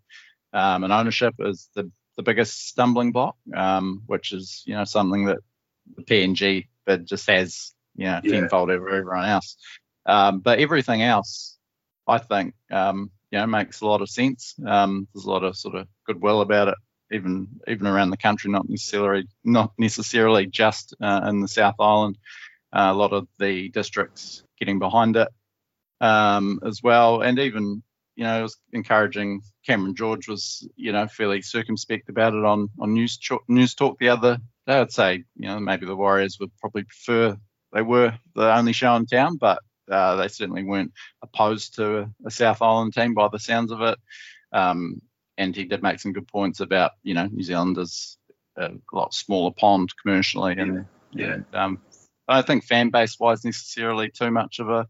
um, 0.53 0.85
and 0.85 0.93
ownership 0.93 1.35
is 1.41 1.69
the 1.75 1.91
the 2.19 2.25
biggest 2.25 2.69
stumbling 2.69 3.13
block, 3.13 3.37
um, 3.57 4.03
which 4.07 4.33
is 4.33 4.65
you 4.67 4.75
know 4.75 4.85
something 4.85 5.27
that 5.27 5.39
the 5.97 6.03
PNG 6.05 6.69
bid 6.87 7.07
just 7.07 7.29
has 7.29 7.75
you 7.97 8.07
know 8.07 8.21
Yeah. 8.23 8.33
tenfold 8.33 8.71
over 8.71 8.91
everyone 8.91 9.27
else. 9.27 9.57
Um, 10.07 10.41
but 10.41 10.61
everything 10.61 11.03
else, 11.03 11.59
I 12.09 12.19
think, 12.19 12.55
um, 12.71 13.11
you 13.31 13.39
know, 13.39 13.47
makes 13.47 13.81
a 13.81 13.87
lot 13.87 14.03
of 14.03 14.11
sense. 14.11 14.57
Um, 14.67 15.09
there's 15.15 15.27
a 15.27 15.31
lot 15.31 15.45
of 15.45 15.57
sort 15.57 15.77
of 15.77 15.89
goodwill 16.07 16.43
about 16.43 16.69
it, 16.69 16.77
even 17.13 17.49
even 17.69 17.87
around 17.87 18.11
the 18.11 18.19
country, 18.19 18.51
not 18.51 18.69
necessarily 18.69 19.27
not 19.45 19.73
necessarily 19.79 20.47
just 20.47 20.95
uh, 21.03 21.23
in 21.29 21.41
the 21.41 21.49
South 21.49 21.77
Island. 21.81 22.19
Uh, 22.73 22.91
a 22.91 22.95
lot 22.95 23.13
of 23.13 23.29
the 23.39 23.71
districts 23.71 24.43
getting 24.59 24.79
behind 24.79 25.17
it 25.17 25.29
um, 26.01 26.61
as 26.65 26.83
well, 26.83 27.23
and 27.23 27.39
even 27.39 27.83
you 28.19 28.25
know, 28.25 28.41
it 28.41 28.43
was 28.43 28.57
encouraging. 28.73 29.41
Cameron 29.65 29.95
George 29.95 30.27
was, 30.27 30.69
you 30.75 30.91
know, 30.91 31.07
fairly 31.07 31.41
circumspect 31.41 32.09
about 32.09 32.35
it 32.35 32.45
on 32.45 32.69
on 32.81 32.93
news 32.93 33.17
Ch- 33.17 33.47
news 33.47 33.77
talk 33.77 33.97
the 34.01 34.09
other 34.09 34.39
day. 34.67 34.81
I'd 34.81 34.91
say, 34.93 35.25
you 35.37 35.47
know, 35.49 35.61
maybe 35.61 35.87
the 35.87 35.95
Warriors 35.95 36.37
would 36.41 36.51
probably 36.59 36.83
prefer 36.83 37.37
they 37.73 37.83
were 37.83 38.19
the 38.35 38.57
only 38.57 38.73
show 38.73 38.97
in 38.97 39.07
town, 39.07 39.37
but 39.37 39.61
uh, 39.89 40.17
they 40.17 40.27
certainly 40.27 40.65
weren't 40.65 40.93
opposed 41.23 41.77
to 41.77 41.99
a, 41.99 42.11
a 42.27 42.31
South 42.31 42.61
Island 42.61 42.93
team 42.93 43.15
by 43.15 43.29
the 43.31 43.39
sounds 43.39 43.71
of 43.71 43.83
it. 43.83 43.99
Um, 44.53 45.01
and 45.37 45.55
he 45.55 45.65
did 45.65 45.85
make 45.85 46.01
some 46.01 46.13
good 46.13 46.27
points 46.27 46.59
about, 46.59 46.93
you 47.05 47.15
know, 47.15 47.27
New 47.27 47.45
Zealand 47.45 47.79
is 47.79 48.19
a 48.57 48.73
lot 48.93 49.15
smaller 49.15 49.53
pond 49.57 49.91
commercially, 50.03 50.57
and, 50.59 50.87
Yeah. 51.13 51.35
and 51.35 51.45
um, 51.55 51.83
I 52.27 52.35
don't 52.35 52.47
think 52.49 52.65
fan 52.65 52.91
base 52.91 53.17
wise 53.21 53.45
necessarily 53.45 54.11
too 54.11 54.33
much 54.33 54.59
of 54.59 54.69
a, 54.71 54.89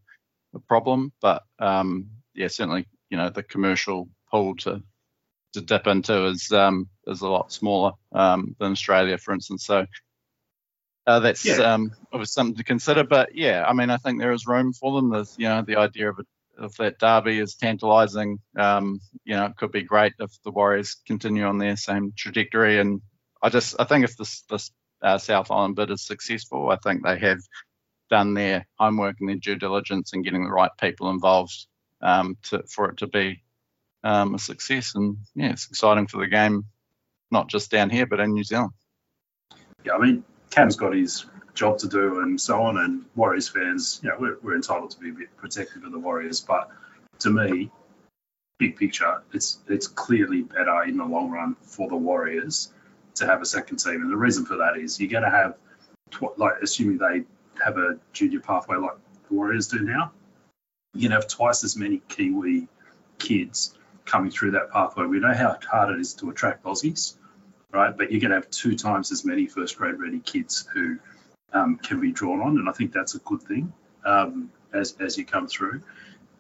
a 0.55 0.59
problem, 0.61 1.13
but 1.21 1.43
um, 1.59 2.09
yeah, 2.35 2.49
certainly, 2.49 2.87
you 3.11 3.17
know, 3.17 3.31
the 3.31 3.43
commercial 3.43 4.09
pool 4.31 4.57
to 4.57 4.83
to 5.55 5.61
dip 5.63 5.87
into 5.87 6.27
is 6.27 6.53
um, 6.53 6.89
is 7.07 7.23
a 7.23 7.29
lot 7.29 7.53
smaller 7.53 7.93
um, 8.13 8.55
than 8.59 8.73
Australia, 8.73 9.19
for 9.19 9.33
instance. 9.33 9.65
So 9.65 9.87
uh, 11.07 11.21
that's 11.21 11.45
Yeah. 11.45 11.75
um, 11.75 11.93
obviously 12.13 12.33
something 12.33 12.57
to 12.57 12.65
consider. 12.65 13.05
But 13.05 13.35
yeah, 13.35 13.65
I 13.67 13.73
mean, 13.73 13.91
I 13.91 13.97
think 13.97 14.21
there 14.21 14.33
is 14.33 14.47
room 14.47 14.73
for 14.73 14.95
them. 14.95 15.11
There's, 15.11 15.35
you 15.39 15.49
know, 15.49 15.63
the 15.63 15.77
idea 15.77 16.11
of, 16.11 16.19
a, 16.19 16.63
of 16.63 16.77
that 16.77 16.99
derby 16.99 17.39
is 17.39 17.55
tantalising. 17.55 18.41
Um, 18.59 19.01
you 19.25 19.35
know, 19.35 19.47
it 19.47 19.57
could 19.57 19.73
be 19.73 19.83
great 19.83 20.13
if 20.19 20.31
the 20.45 20.51
Warriors 20.51 20.97
continue 21.07 21.45
on 21.45 21.57
their 21.57 21.77
same 21.77 22.13
trajectory. 22.15 22.79
And 22.79 23.01
I 23.43 23.49
just, 23.49 23.77
I 23.79 23.85
think 23.85 24.05
if 24.05 24.17
this 24.19 24.43
this 24.51 24.71
uh, 25.01 25.17
South 25.17 25.51
Island 25.51 25.77
bid 25.77 25.91
is 25.91 26.05
successful, 26.05 26.69
I 26.69 26.77
think 26.77 27.03
they 27.05 27.19
have 27.21 27.41
done 28.11 28.35
their 28.35 28.67
homework 28.79 29.17
and 29.21 29.29
their 29.31 29.37
due 29.37 29.57
diligence 29.57 30.13
and 30.13 30.25
getting 30.25 30.45
the 30.45 30.51
right 30.51 30.71
people 30.79 31.09
involved 31.11 31.67
um, 32.01 32.37
to, 32.45 32.63
for 32.69 32.91
it 32.91 32.99
to 32.99 33.07
be 33.07 33.43
um, 34.05 34.35
a 34.35 34.39
success. 34.39 34.95
And 34.95 35.19
yeah, 35.35 35.51
it's 35.51 35.69
exciting 35.69 36.07
for 36.07 36.19
the 36.19 36.27
game, 36.29 36.65
not 37.31 37.49
just 37.49 37.71
down 37.71 37.91
here, 37.91 38.07
but 38.07 38.21
in 38.21 38.33
New 38.33 38.45
Zealand. 38.45 38.73
yeah, 39.85 39.95
I 39.95 39.99
mean, 39.99 40.25
Cam's 40.51 40.77
got 40.77 40.95
his 40.95 41.27
job 41.55 41.79
to 41.79 41.89
do 41.89 42.21
and 42.21 42.41
so 42.41 42.63
on, 42.63 42.79
and 42.79 43.05
Warriors 43.17 43.49
fans, 43.49 44.01
you 44.03 44.09
know, 44.09 44.17
we're, 44.19 44.39
we're 44.43 44.57
entitled 44.57 44.91
to 44.93 44.99
be 44.99 45.11
a 45.11 45.13
bit 45.13 45.37
protective 45.37 45.85
of 45.85 45.93
the 45.93 45.99
Warriors, 45.99 46.41
but 46.41 46.69
to 47.21 47.31
me, 47.31 47.71
big 48.59 48.77
picture, 48.77 49.23
it's 49.33 49.59
it's 49.69 49.87
clearly 49.87 50.43
better 50.43 50.85
in 50.85 50.97
the 50.97 51.05
long 51.05 51.31
run 51.31 51.57
for 51.63 51.89
the 51.89 51.97
Warriors 51.97 52.73
to 53.17 53.27
have 53.27 53.43
a 53.43 53.47
second 53.47 53.79
team, 53.79 54.03
and 54.03 54.11
the 54.11 54.17
reason 54.17 54.45
for 54.47 54.57
that 54.59 54.77
is 54.77 55.01
you're 55.01 55.11
going 55.11 55.25
to 55.25 55.31
have, 55.31 55.57
tw- 56.11 56.39
like, 56.39 56.55
assuming 56.63 56.99
they 56.99 57.25
have 57.63 57.77
a 57.77 57.99
junior 58.13 58.41
pathway 58.41 58.77
like 58.77 58.97
the 59.29 59.35
Warriors 59.35 59.67
do 59.67 59.81
now, 59.81 60.13
going 60.95 61.11
to 61.11 61.17
have 61.17 61.29
twice 61.29 61.65
as 61.65 61.77
many 61.77 62.03
Kiwi 62.09 62.69
kids 63.19 63.75
coming 64.05 64.31
through 64.31 64.53
that 64.53 64.71
pathway. 64.71 65.07
We 65.07 65.21
know 65.21 65.35
how 65.35 65.59
hard 65.71 65.95
it 65.95 66.01
is 66.01 66.15
to 66.15 66.31
attract 66.31 66.65
Aussies, 66.65 67.15
right? 67.71 67.97
But 67.97 68.11
you're 68.11 68.21
going 68.21 68.31
to 68.31 68.37
have 68.37 68.51
two 68.51 68.75
times 68.75 69.13
as 69.13 69.25
many 69.25 69.47
first 69.47 69.77
grade 69.77 69.99
ready 69.99 70.21
kids 70.21 70.69
who 70.73 70.99
um, 71.53 71.77
can 71.77 72.01
be 72.01 72.13
drawn 72.13 72.41
on, 72.41 72.59
and 72.59 72.69
I 72.69 72.73
think 72.73 72.93
that's 72.93 73.15
a 73.15 73.19
good 73.21 73.43
thing 73.43 73.73
um, 74.05 74.51
as 74.73 74.95
as 75.01 75.17
you 75.17 75.25
come 75.25 75.47
through. 75.47 75.83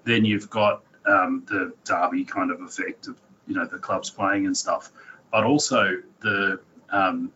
Then 0.04 0.24
you've 0.24 0.50
got 0.50 0.82
um, 1.06 1.44
the 1.46 1.72
derby 1.84 2.24
kind 2.24 2.50
of 2.50 2.60
effect 2.60 3.08
of 3.08 3.18
you 3.46 3.54
know 3.54 3.66
the 3.66 3.78
clubs 3.78 4.10
playing 4.10 4.46
and 4.46 4.56
stuff, 4.56 4.90
but 5.30 5.44
also 5.44 5.96
the 6.20 6.60
um, 6.90 7.32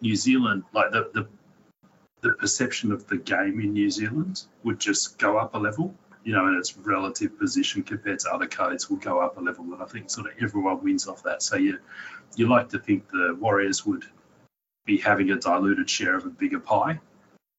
New 0.00 0.16
Zealand 0.16 0.64
like 0.72 0.90
the, 0.92 1.10
the 1.12 1.28
the 2.20 2.32
perception 2.34 2.90
of 2.92 3.06
the 3.06 3.16
game 3.16 3.60
in 3.60 3.72
New 3.72 3.90
Zealand 3.90 4.42
would 4.64 4.80
just 4.80 5.18
go 5.18 5.38
up 5.38 5.54
a 5.54 5.58
level, 5.58 5.94
you 6.28 6.34
know, 6.34 6.46
and 6.46 6.58
its 6.58 6.76
relative 6.76 7.38
position 7.38 7.82
compared 7.82 8.18
to 8.18 8.30
other 8.30 8.46
codes 8.46 8.90
will 8.90 8.98
go 8.98 9.18
up 9.18 9.38
a 9.38 9.40
level. 9.40 9.64
And 9.72 9.82
I 9.82 9.86
think 9.86 10.10
sort 10.10 10.26
of 10.26 10.34
everyone 10.42 10.84
wins 10.84 11.08
off 11.08 11.22
that. 11.22 11.42
So 11.42 11.56
you 11.56 11.78
you 12.36 12.50
like 12.50 12.68
to 12.68 12.78
think 12.78 13.08
the 13.08 13.34
Warriors 13.40 13.86
would 13.86 14.04
be 14.84 14.98
having 14.98 15.30
a 15.30 15.36
diluted 15.36 15.88
share 15.88 16.16
of 16.16 16.26
a 16.26 16.28
bigger 16.28 16.60
pie, 16.60 17.00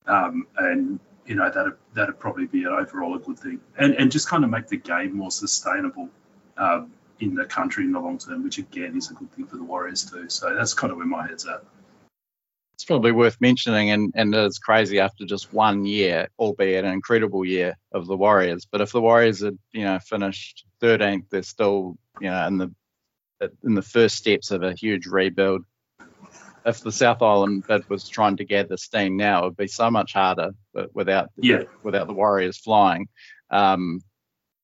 um, 0.05 0.45
and 0.55 0.99
you 1.26 1.34
know 1.34 1.49
that 1.49 1.78
that'd 1.95 2.20
probably 2.20 2.45
be 2.45 2.61
an 2.65 2.67
overall 2.67 3.15
a 3.15 3.20
good 3.20 3.39
thing, 3.39 3.59
and 3.76 3.95
and 3.95 4.11
just 4.11 4.30
kind 4.30 4.43
of 4.43 4.51
make 4.51 4.67
the 4.67 4.78
game 4.78 5.17
more 5.17 5.32
sustainable. 5.32 6.07
Um, 6.55 6.91
in 7.22 7.36
the 7.36 7.45
country 7.45 7.84
in 7.84 7.91
the 7.91 7.99
long 7.99 8.17
term, 8.17 8.43
which 8.43 8.59
again 8.59 8.95
is 8.95 9.11
a 9.11 9.13
good 9.13 9.30
thing 9.34 9.45
for 9.45 9.57
the 9.57 9.63
Warriors 9.63 10.09
too. 10.09 10.30
So 10.30 10.53
that's 10.55 10.74
kind 10.76 10.91
of 10.91 10.97
where 10.97 11.07
my 11.07 11.28
head's 11.28 11.45
at 11.45 11.63
probably 12.89 13.11
worth 13.11 13.39
mentioning, 13.39 13.91
and, 13.91 14.11
and 14.15 14.33
it's 14.33 14.57
crazy 14.57 14.99
after 14.99 15.23
just 15.23 15.53
one 15.53 15.85
year, 15.85 16.27
albeit 16.39 16.83
an 16.83 16.91
incredible 16.91 17.45
year 17.45 17.77
of 17.91 18.07
the 18.07 18.17
Warriors. 18.17 18.65
But 18.65 18.81
if 18.81 18.91
the 18.91 18.99
Warriors 18.99 19.43
had, 19.43 19.59
you 19.71 19.83
know, 19.83 19.99
finished 19.99 20.65
13th, 20.81 21.25
they're 21.29 21.43
still, 21.43 21.97
you 22.19 22.31
know, 22.31 22.47
in 22.47 22.57
the 22.57 22.73
in 23.63 23.75
the 23.75 23.83
first 23.83 24.15
steps 24.15 24.49
of 24.49 24.63
a 24.63 24.73
huge 24.73 25.05
rebuild. 25.05 25.65
If 26.65 26.81
the 26.81 26.91
South 26.91 27.21
Island 27.21 27.67
bid 27.67 27.87
was 27.91 28.09
trying 28.09 28.37
to 28.37 28.43
gather 28.43 28.75
steam 28.75 29.17
now, 29.17 29.43
it 29.43 29.45
would 29.45 29.57
be 29.57 29.67
so 29.67 29.91
much 29.91 30.13
harder 30.13 30.49
but 30.73 30.93
without 30.95 31.29
yeah. 31.37 31.65
without 31.83 32.07
the 32.07 32.13
Warriors 32.15 32.57
flying. 32.57 33.07
Um, 33.51 34.01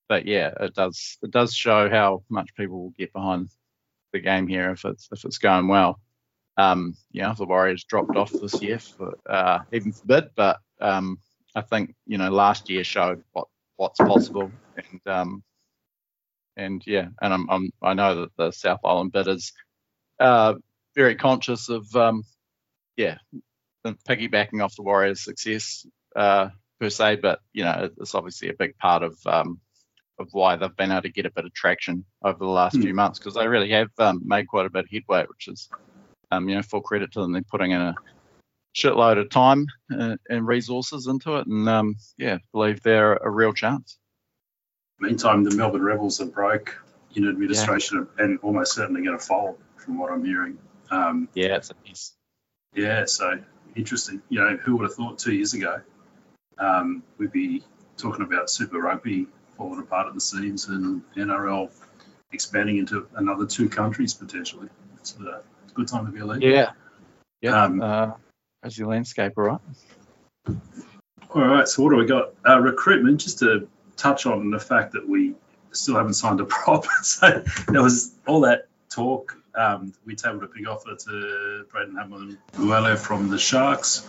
but 0.09 0.26
yeah, 0.26 0.51
it 0.61 0.73
does 0.73 1.19
it 1.21 1.30
does 1.30 1.53
show 1.53 1.91
how 1.91 2.23
much 2.28 2.55
people 2.55 2.82
will 2.82 2.93
get 2.97 3.13
behind 3.13 3.49
the 4.13 4.19
game 4.19 4.47
here 4.47 4.71
if 4.71 4.84
it's 4.84 5.07
if 5.11 5.26
it's 5.26 5.38
going 5.38 5.67
well. 5.67 5.99
Um, 6.58 6.95
you 7.12 7.22
know, 7.22 7.34
the 7.34 7.45
Warriors 7.45 7.84
dropped 7.84 8.16
off 8.16 8.32
this 8.32 8.62
year 8.62 8.80
for 8.80 9.18
uh, 9.30 9.60
even 9.72 9.91
for 9.91 10.06
bid, 10.06 10.30
but 10.36 10.60
um, 10.80 11.20
I 11.53 11.62
think 11.62 11.95
you 12.06 12.18
know 12.18 12.30
last 12.30 12.70
year 12.70 12.84
showed 12.84 13.24
what 13.34 13.47
what's 13.76 13.99
possible, 13.99 14.51
and 14.78 15.01
um, 15.06 15.43
and 16.56 16.82
yeah, 16.86 17.08
and 17.22 17.34
I'm, 17.34 17.49
I'm 17.49 17.72
I 17.82 17.93
know 17.93 18.22
that 18.22 18.38
the 18.38 18.51
South 18.51 18.80
Island 18.84 19.12
bid 19.12 19.28
is 19.28 19.51
uh, 20.20 20.56
very 20.95 21.16
conscious 21.16 21.70
of 21.70 21.93
um, 21.95 22.24
yeah, 22.95 23.18
piggybacking 23.86 24.64
off 24.64 24.76
the 24.76 24.84
Warriors' 24.84 25.24
success 25.24 25.86
uh, 26.16 26.49
per 26.80 26.89
se, 26.89 27.18
but 27.18 27.39
you 27.53 27.64
know 27.64 27.89
it's 27.99 28.16
obviously 28.16 28.49
a 28.49 28.53
big 28.53 28.78
part 28.78 29.03
of 29.03 29.18
um, 29.26 29.60
of 30.20 30.30
why 30.32 30.56
they've 30.56 30.76
been 30.76 30.91
able 30.91 31.01
to 31.01 31.10
get 31.10 31.26
a 31.26 31.32
bit 31.32 31.45
of 31.45 31.53
traction 31.53 32.06
over 32.24 32.39
the 32.39 32.45
last 32.45 32.76
mm. 32.78 32.84
few 32.84 32.93
months 32.93 33.20
because 33.20 33.34
they 33.34 33.47
really 33.47 33.72
have 33.72 33.89
um, 33.97 34.22
made 34.26 34.47
quite 34.47 34.66
a 34.66 34.70
bit 34.70 34.86
of 34.86 34.89
headway, 34.89 35.26
which 35.28 35.47
is 35.47 35.70
um, 36.32 36.49
you 36.49 36.55
know, 36.55 36.61
full 36.61 36.82
credit 36.82 37.11
to 37.13 37.21
them. 37.21 37.32
They're 37.32 37.41
putting 37.41 37.71
in 37.71 37.82
a 37.82 37.95
shitload 38.76 39.19
of 39.19 39.30
time 39.30 39.67
uh, 39.97 40.17
and 40.30 40.47
resources 40.47 41.07
into 41.07 41.36
it, 41.38 41.47
and 41.47 41.67
um, 41.69 41.95
yeah, 42.17 42.39
believe 42.51 42.82
they're 42.82 43.13
a 43.15 43.30
real 43.30 43.53
chance. 43.53 43.97
Meantime, 44.99 45.43
the 45.43 45.55
Melbourne 45.55 45.84
Rebels 45.84 46.21
are 46.21 46.26
broke 46.26 46.82
in 47.15 47.28
administration 47.28 48.07
yeah. 48.17 48.26
and 48.26 48.39
almost 48.41 48.73
certainly 48.73 49.03
going 49.03 49.17
to 49.17 49.23
fold, 49.23 49.57
from 49.78 49.97
what 49.97 50.11
I'm 50.11 50.23
hearing. 50.23 50.57
Um, 50.89 51.28
yeah, 51.34 51.57
it's 51.57 51.69
a 51.69 51.76
mess. 51.86 52.13
Yeah, 52.73 53.05
so 53.05 53.39
interesting. 53.76 54.21
You 54.30 54.39
know, 54.39 54.57
who 54.57 54.78
would 54.78 54.84
have 54.84 54.93
thought 54.93 55.19
two 55.19 55.34
years 55.34 55.53
ago 55.53 55.82
um, 56.57 57.03
we'd 57.17 57.32
be 57.32 57.63
talking 57.97 58.23
about 58.23 58.49
Super 58.49 58.80
Rugby 58.80 59.28
falling 59.57 59.80
apart 59.80 60.07
at 60.07 60.13
the 60.13 60.21
seams 60.21 60.67
and 60.67 61.01
NRL 61.15 61.69
expanding 62.32 62.78
into 62.78 63.07
another 63.15 63.45
two 63.45 63.69
countries 63.69 64.13
potentially. 64.13 64.69
It's, 64.97 65.17
uh, 65.19 65.41
good 65.76 65.88
time 65.88 66.05
to 66.05 66.11
be 66.11 66.19
a 66.19 66.26
leader. 66.26 66.47
Yeah. 66.47 66.71
Yeah. 67.41 67.63
Um, 67.63 67.82
uh, 67.82 68.11
as 68.63 68.78
your 68.78 68.88
landscaper, 68.88 69.38
right? 69.38 69.59
All 71.30 71.41
right. 71.41 71.67
So 71.67 71.84
what 71.84 71.91
do 71.91 71.97
we 71.97 72.05
got? 72.05 72.34
Uh, 72.47 72.59
recruitment. 72.59 73.21
Just 73.21 73.39
to 73.39 73.67
touch 73.95 74.26
on 74.26 74.49
the 74.49 74.59
fact 74.59 74.93
that 74.93 75.07
we 75.07 75.36
still 75.71 75.95
haven't 75.95 76.15
signed 76.15 76.39
a 76.39 76.45
prop. 76.55 76.86
so 77.03 77.43
there 77.67 77.84
was 77.84 78.15
all 78.26 78.41
that 78.41 78.67
talk. 78.89 79.38
Um, 79.53 79.93
we 80.05 80.15
tabled 80.15 80.43
a 80.43 80.47
big 80.47 80.67
offer 80.67 80.95
to 80.95 81.65
Braden 81.71 81.95
Hamlin 81.95 82.38
Uele 82.53 82.97
from 82.97 83.30
the 83.30 83.38
Sharks. 83.38 84.07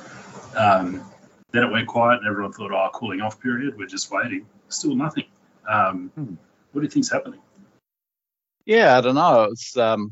Um, 0.57 1.05
then 1.53 1.63
it 1.63 1.71
went 1.71 1.87
quiet, 1.87 2.19
and 2.19 2.29
everyone 2.29 2.53
thought, 2.53 2.73
"Oh, 2.73 2.89
cooling 2.93 3.21
off 3.21 3.41
period. 3.41 3.77
We're 3.77 3.87
just 3.87 4.11
waiting." 4.11 4.47
Still 4.69 4.97
nothing. 4.97 5.25
Um, 5.69 6.11
hmm. 6.15 6.35
What 6.73 6.81
do 6.81 6.87
you 6.87 6.91
think's 6.91 7.11
happening? 7.11 7.41
Yeah, 8.65 8.99
I 8.99 9.01
don't 9.01 9.15
know. 9.15 9.45
It's 9.45 9.77
um, 9.77 10.11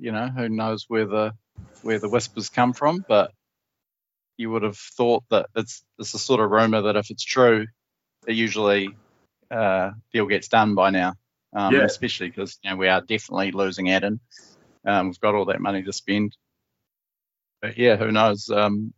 you 0.00 0.12
know, 0.12 0.28
who 0.28 0.48
knows 0.48 0.86
where 0.88 1.06
the 1.06 1.32
where 1.82 1.98
the 1.98 2.08
whispers 2.08 2.48
come 2.48 2.72
from, 2.72 3.04
but 3.06 3.32
you 4.36 4.50
would 4.50 4.62
have 4.62 4.78
thought 4.78 5.22
that 5.30 5.46
it's 5.54 5.84
it's 5.98 6.12
the 6.12 6.18
sort 6.18 6.40
of 6.40 6.50
rumor 6.50 6.82
that 6.82 6.96
if 6.96 7.10
it's 7.10 7.24
true, 7.24 7.66
it 8.26 8.34
usually 8.34 8.96
uh, 9.50 9.90
deal 10.12 10.26
gets 10.26 10.48
done 10.48 10.74
by 10.74 10.90
now. 10.90 11.14
Um, 11.52 11.74
yeah. 11.74 11.82
Especially 11.82 12.28
because 12.28 12.58
you 12.62 12.70
know 12.70 12.76
we 12.76 12.88
are 12.88 13.00
definitely 13.00 13.50
losing 13.52 13.90
Addin. 13.90 14.20
Um, 14.86 15.08
we've 15.08 15.20
got 15.20 15.34
all 15.34 15.46
that 15.46 15.60
money 15.60 15.82
to 15.82 15.92
spend. 15.92 16.34
But 17.60 17.76
yeah, 17.76 17.96
who 17.96 18.10
knows? 18.10 18.48
Um, 18.48 18.94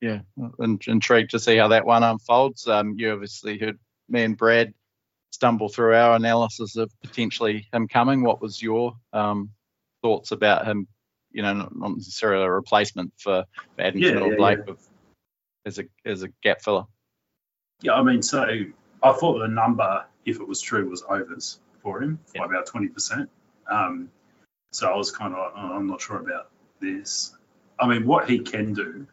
yeah, 0.00 0.20
in, 0.58 0.78
intrigued 0.86 1.30
to 1.30 1.38
see 1.38 1.56
how 1.56 1.68
that 1.68 1.86
one 1.86 2.02
unfolds. 2.02 2.66
Um, 2.66 2.96
you 2.98 3.12
obviously 3.12 3.58
heard 3.58 3.78
me 4.08 4.24
and 4.24 4.36
Brad 4.36 4.74
stumble 5.30 5.68
through 5.68 5.94
our 5.94 6.14
analysis 6.16 6.76
of 6.76 6.92
potentially 7.02 7.66
him 7.72 7.88
coming. 7.88 8.22
What 8.22 8.42
was 8.42 8.60
your 8.60 8.94
um, 9.12 9.50
thoughts 10.02 10.32
about 10.32 10.66
him, 10.66 10.86
you 11.30 11.42
know, 11.42 11.52
not, 11.52 11.76
not 11.76 11.96
necessarily 11.96 12.44
a 12.44 12.50
replacement 12.50 13.12
for, 13.18 13.44
for 13.76 13.82
Addington 13.82 14.18
yeah, 14.18 14.20
or 14.20 14.36
Blake 14.36 14.58
yeah. 14.66 14.74
as 15.64 15.78
a 15.78 15.84
as 16.04 16.22
a 16.22 16.28
gap 16.42 16.60
filler. 16.62 16.84
Yeah, 17.80 17.94
I 17.94 18.02
mean, 18.02 18.22
so 18.22 18.44
I 19.02 19.12
thought 19.12 19.38
the 19.38 19.48
number, 19.48 20.04
if 20.24 20.40
it 20.40 20.46
was 20.46 20.60
true, 20.60 20.88
was 20.88 21.02
overs 21.08 21.60
for 21.82 22.02
him 22.02 22.18
by 22.36 22.44
about 22.44 22.66
twenty 22.66 22.88
percent. 22.88 23.28
Um, 23.70 24.10
so 24.72 24.90
I 24.90 24.96
was 24.96 25.10
kind 25.10 25.34
of, 25.34 25.52
oh, 25.54 25.72
I'm 25.74 25.86
not 25.86 26.00
sure 26.00 26.18
about 26.18 26.50
this. 26.80 27.36
I 27.78 27.86
mean, 27.86 28.06
what 28.06 28.28
he 28.28 28.38
can 28.38 28.72
do, 28.72 29.06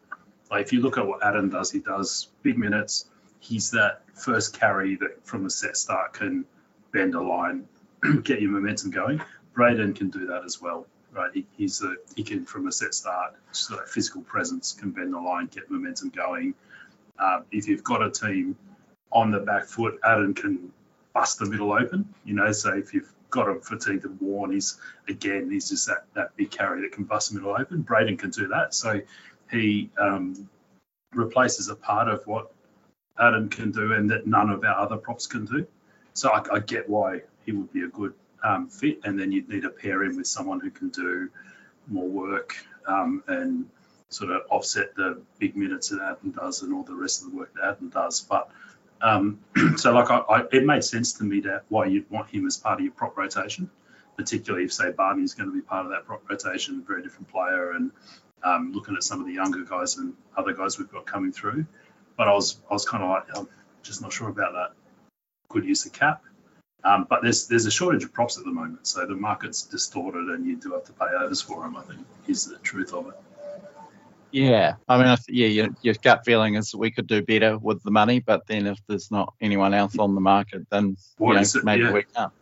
like 0.50 0.62
if 0.62 0.72
you 0.72 0.80
look 0.80 0.96
at 0.96 1.06
what 1.06 1.22
Addin 1.22 1.50
does, 1.50 1.70
he 1.70 1.80
does 1.80 2.28
big 2.42 2.56
minutes. 2.58 3.06
He's 3.40 3.70
that 3.72 4.02
first 4.14 4.58
carry 4.58 4.96
that 4.96 5.26
from 5.26 5.44
the 5.44 5.50
set 5.50 5.76
start 5.76 6.14
can 6.14 6.44
bend 6.92 7.14
a 7.14 7.20
line, 7.20 7.66
get 8.22 8.40
your 8.40 8.50
momentum 8.50 8.90
going. 8.90 9.20
Braden 9.54 9.94
can 9.94 10.10
do 10.10 10.26
that 10.26 10.44
as 10.44 10.60
well, 10.60 10.86
right? 11.12 11.30
He, 11.34 11.46
he's 11.56 11.82
a, 11.82 11.96
he 12.14 12.22
can 12.22 12.44
from 12.44 12.66
a 12.66 12.72
set 12.72 12.94
start, 12.94 13.34
sort 13.52 13.82
of 13.82 13.88
physical 13.88 14.22
presence, 14.22 14.72
can 14.72 14.90
bend 14.90 15.12
the 15.12 15.18
line, 15.18 15.46
get 15.46 15.70
momentum 15.70 16.10
going. 16.10 16.54
Uh, 17.18 17.40
if 17.50 17.68
you've 17.68 17.84
got 17.84 18.02
a 18.02 18.10
team 18.10 18.56
on 19.12 19.30
the 19.30 19.40
back 19.40 19.66
foot, 19.66 19.98
Addin 20.04 20.34
can 20.34 20.72
bust 21.12 21.38
the 21.38 21.46
middle 21.46 21.72
open. 21.72 22.14
You 22.24 22.34
know, 22.34 22.52
so 22.52 22.74
if 22.74 22.94
you've 22.94 23.12
got 23.30 23.48
him 23.48 23.60
fatigued 23.60 24.04
and 24.04 24.20
worn, 24.20 24.52
he's 24.52 24.78
again 25.08 25.50
he's 25.50 25.68
just 25.68 25.86
that 25.86 26.04
that 26.14 26.36
big 26.36 26.50
carry 26.50 26.82
that 26.82 26.92
can 26.92 27.04
bust 27.04 27.30
the 27.30 27.38
middle 27.38 27.54
open. 27.58 27.82
Braden 27.82 28.16
can 28.16 28.30
do 28.30 28.48
that, 28.48 28.74
so 28.74 29.00
he 29.50 29.90
um, 29.98 30.48
replaces 31.12 31.68
a 31.68 31.76
part 31.76 32.08
of 32.08 32.26
what 32.26 32.52
Addin 33.18 33.48
can 33.48 33.72
do 33.72 33.92
and 33.92 34.10
that 34.10 34.26
none 34.26 34.50
of 34.50 34.64
our 34.64 34.76
other 34.76 34.96
props 34.96 35.26
can 35.26 35.44
do. 35.44 35.66
So 36.14 36.30
I, 36.30 36.42
I 36.54 36.58
get 36.60 36.88
why 36.88 37.22
he 37.44 37.52
would 37.52 37.72
be 37.72 37.82
a 37.82 37.88
good 37.88 38.14
um, 38.42 38.68
fit, 38.68 39.00
and 39.04 39.18
then 39.18 39.32
you'd 39.32 39.48
need 39.48 39.62
to 39.62 39.70
pair 39.70 40.02
him 40.02 40.16
with 40.16 40.26
someone 40.26 40.60
who 40.60 40.70
can 40.70 40.88
do 40.88 41.30
more 41.86 42.08
work 42.08 42.56
um, 42.86 43.22
and 43.26 43.66
sort 44.08 44.30
of 44.30 44.42
offset 44.50 44.94
the 44.96 45.20
big 45.38 45.56
minutes 45.56 45.88
that 45.88 46.00
Addin 46.00 46.32
does 46.32 46.62
and 46.62 46.74
all 46.74 46.82
the 46.82 46.94
rest 46.94 47.22
of 47.22 47.30
the 47.30 47.36
work 47.36 47.54
that 47.54 47.64
Addin 47.64 47.90
does. 47.90 48.20
But 48.20 48.50
um, 49.00 49.40
so, 49.76 49.92
like, 49.92 50.10
I, 50.10 50.18
I, 50.18 50.42
it 50.52 50.64
made 50.64 50.84
sense 50.84 51.14
to 51.14 51.24
me 51.24 51.40
that 51.40 51.64
why 51.68 51.86
you'd 51.86 52.10
want 52.10 52.30
him 52.30 52.46
as 52.46 52.56
part 52.56 52.80
of 52.80 52.84
your 52.84 52.92
prop 52.92 53.16
rotation, 53.16 53.70
particularly 54.16 54.64
if, 54.64 54.72
say, 54.72 54.90
Barney's 54.90 55.34
going 55.34 55.48
to 55.48 55.54
be 55.54 55.62
part 55.62 55.86
of 55.86 55.92
that 55.92 56.06
prop 56.06 56.28
rotation, 56.28 56.82
a 56.84 56.86
very 56.86 57.02
different 57.02 57.28
player, 57.28 57.72
and 57.72 57.90
um, 58.42 58.72
looking 58.72 58.96
at 58.96 59.02
some 59.02 59.20
of 59.20 59.26
the 59.26 59.32
younger 59.32 59.64
guys 59.64 59.96
and 59.96 60.14
other 60.36 60.52
guys 60.52 60.78
we've 60.78 60.90
got 60.90 61.06
coming 61.06 61.32
through. 61.32 61.66
But 62.16 62.28
I 62.28 62.34
was, 62.34 62.60
I 62.70 62.74
was 62.74 62.86
kind 62.86 63.02
of 63.02 63.10
like, 63.10 63.24
I'm 63.36 63.48
just 63.82 64.02
not 64.02 64.12
sure 64.12 64.28
about 64.28 64.52
that. 64.52 64.72
Good 65.48 65.64
use 65.64 65.86
of 65.86 65.92
cap. 65.92 66.22
Um, 66.82 67.06
but 67.08 67.22
there's 67.22 67.46
there's 67.46 67.66
a 67.66 67.70
shortage 67.70 68.04
of 68.04 68.12
props 68.12 68.38
at 68.38 68.44
the 68.44 68.50
moment, 68.50 68.86
so 68.86 69.06
the 69.06 69.14
market's 69.14 69.62
distorted, 69.62 70.28
and 70.28 70.46
you 70.46 70.56
do 70.56 70.72
have 70.72 70.84
to 70.84 70.92
pay 70.92 71.06
overs 71.18 71.42
for 71.42 71.62
them. 71.62 71.76
I 71.76 71.82
think 71.82 72.06
is 72.26 72.46
the 72.46 72.56
truth 72.58 72.94
of 72.94 73.08
it. 73.08 73.14
Yeah, 74.32 74.74
I 74.88 74.96
mean, 74.96 75.16
yeah, 75.28 75.46
your, 75.48 75.68
your 75.82 75.94
gut 75.94 76.24
feeling 76.24 76.54
is 76.54 76.74
we 76.74 76.92
could 76.92 77.08
do 77.08 77.20
better 77.20 77.58
with 77.58 77.82
the 77.82 77.90
money, 77.90 78.20
but 78.20 78.46
then 78.46 78.66
if 78.66 78.78
there's 78.86 79.10
not 79.10 79.34
anyone 79.40 79.74
else 79.74 79.98
on 79.98 80.14
the 80.14 80.20
market, 80.20 80.68
then 80.70 80.96
you 81.18 81.34
know, 81.34 81.42
maybe 81.64 81.82
yeah. 81.82 81.92
we 81.92 82.02
can't. 82.04 82.32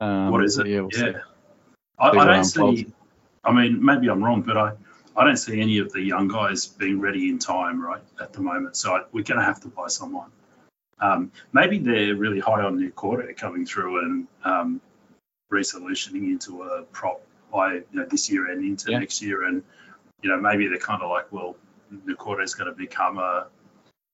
Um, 0.00 0.30
what 0.30 0.44
is 0.44 0.58
it? 0.58 0.66
Yeah, 0.68 0.80
we'll 0.82 0.90
yeah. 0.92 1.18
I, 1.98 2.10
I 2.10 2.24
don't 2.24 2.44
see. 2.44 2.86
I 3.44 3.52
mean, 3.52 3.84
maybe 3.84 4.08
I'm 4.08 4.22
wrong, 4.22 4.42
but 4.42 4.56
I, 4.56 4.72
I 5.16 5.24
don't 5.24 5.36
see 5.36 5.60
any 5.60 5.78
of 5.78 5.92
the 5.92 6.02
young 6.02 6.28
guys 6.28 6.66
being 6.66 7.00
ready 7.00 7.30
in 7.30 7.38
time 7.38 7.80
right 7.80 8.02
at 8.20 8.32
the 8.32 8.40
moment. 8.40 8.76
So 8.76 8.94
I, 8.94 9.02
we're 9.12 9.24
going 9.24 9.40
to 9.40 9.44
have 9.44 9.60
to 9.62 9.68
buy 9.68 9.88
someone. 9.88 10.30
Um, 11.00 11.32
maybe 11.52 11.78
they're 11.78 12.14
really 12.16 12.40
high 12.40 12.62
on 12.62 12.80
Nick 12.80 12.94
Corder 12.94 13.32
coming 13.34 13.66
through 13.66 14.04
and 14.04 14.26
um, 14.44 14.80
resolutioning 15.52 16.30
into 16.30 16.62
a 16.62 16.82
prop 16.84 17.20
by 17.52 17.74
you 17.74 17.84
know, 17.92 18.06
this 18.06 18.30
year 18.30 18.50
and 18.50 18.64
into 18.64 18.90
Yeah. 18.90 18.98
next 18.98 19.22
year, 19.22 19.44
and 19.44 19.62
you 20.22 20.30
know 20.30 20.40
maybe 20.40 20.66
they're 20.68 20.78
kind 20.78 21.02
of 21.02 21.10
like, 21.10 21.30
well, 21.32 21.56
Nick 21.90 22.18
Corder 22.18 22.42
is 22.42 22.54
going 22.54 22.70
to 22.70 22.76
become 22.76 23.18
a, 23.18 23.46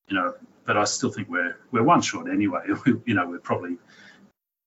you 0.09 0.17
know, 0.17 0.35
but 0.65 0.77
I 0.77 0.85
still 0.85 1.11
think 1.11 1.29
we're 1.29 1.57
we're 1.71 1.83
one 1.85 2.03
short 2.03 2.29
anyway. 2.29 2.67
you 2.87 3.15
know, 3.15 3.29
we're 3.29 3.39
probably. 3.39 3.79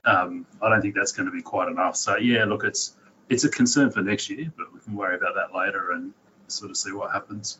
Um, 0.06 0.46
I 0.62 0.70
don't 0.70 0.82
think 0.82 0.94
that's 0.94 1.14
going 1.14 1.26
to 1.26 1.32
be 1.32 1.42
quite 1.42 1.68
enough. 1.68 1.96
So 1.96 2.18
yeah, 2.18 2.46
look, 2.46 2.64
it's 2.64 2.96
it's 3.30 3.44
a 3.44 3.50
concern 3.50 3.92
for 3.92 4.02
next 4.02 4.30
year, 4.30 4.52
but 4.56 4.74
we 4.74 4.80
can 4.80 4.96
worry 4.96 5.16
about 5.16 5.34
that 5.36 5.58
later 5.58 5.92
and 5.92 6.14
sort 6.48 6.70
of 6.70 6.78
see 6.78 6.92
what 6.92 7.12
happens. 7.12 7.60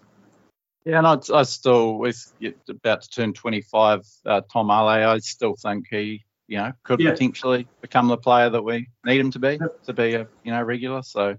Yeah, 0.86 1.00
and 1.00 1.08
I, 1.08 1.18
I 1.34 1.44
still, 1.44 1.98
with 1.98 2.32
about 2.70 3.02
to 3.02 3.10
turn 3.10 3.34
25, 3.34 4.02
uh, 4.26 4.42
Tom 4.52 4.70
Ale, 4.70 5.10
I 5.10 5.18
still 5.18 5.56
think 5.56 5.88
he, 5.90 6.24
you 6.48 6.58
know, 6.58 6.72
could 6.84 7.00
Yeah. 7.00 7.12
potentially 7.12 7.68
become 7.82 8.08
the 8.08 8.18
player 8.18 8.52
that 8.52 8.62
we 8.62 8.88
need 9.04 9.20
him 9.20 9.32
to 9.32 9.40
be, 9.40 9.58
Yep. 9.60 9.84
to 9.86 9.94
be 9.94 10.14
a, 10.14 10.28
you 10.44 10.52
know, 10.52 10.62
regular. 10.62 11.02
So, 11.02 11.38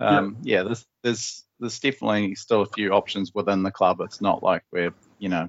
um, 0.00 0.38
yeah, 0.42 0.64
there's, 0.64 0.84
there's, 1.04 1.44
there's 1.60 1.78
definitely 1.78 2.34
still 2.34 2.62
a 2.62 2.66
few 2.66 2.90
options 2.90 3.32
within 3.32 3.62
the 3.62 3.70
club. 3.70 4.00
It's 4.00 4.20
not 4.20 4.42
like 4.42 4.64
we're, 4.72 4.92
you 5.18 5.28
know, 5.28 5.48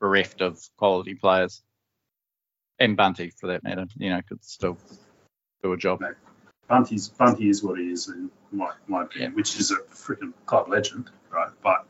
bereft 0.00 0.40
of 0.40 0.58
quality 0.76 1.14
players. 1.14 1.62
And 2.80 2.96
Bunty, 2.96 3.30
for 3.30 3.46
that 3.46 3.62
matter, 3.62 3.86
you 3.96 4.10
know, 4.10 4.20
could 4.28 4.44
still 4.44 4.76
do 5.62 5.72
a 5.72 5.76
job. 5.76 6.02
Bunty's 6.68 7.08
Bunty 7.08 7.48
is 7.48 7.62
what 7.62 7.78
he 7.78 7.92
is 7.92 8.08
in 8.08 8.32
my, 8.50 8.72
my 8.88 9.04
opinion, 9.04 9.34
which 9.34 9.60
is 9.60 9.70
a 9.70 9.76
freaking 9.92 10.32
club 10.46 10.68
legend, 10.68 11.10
right? 11.30 11.50
But 11.62 11.86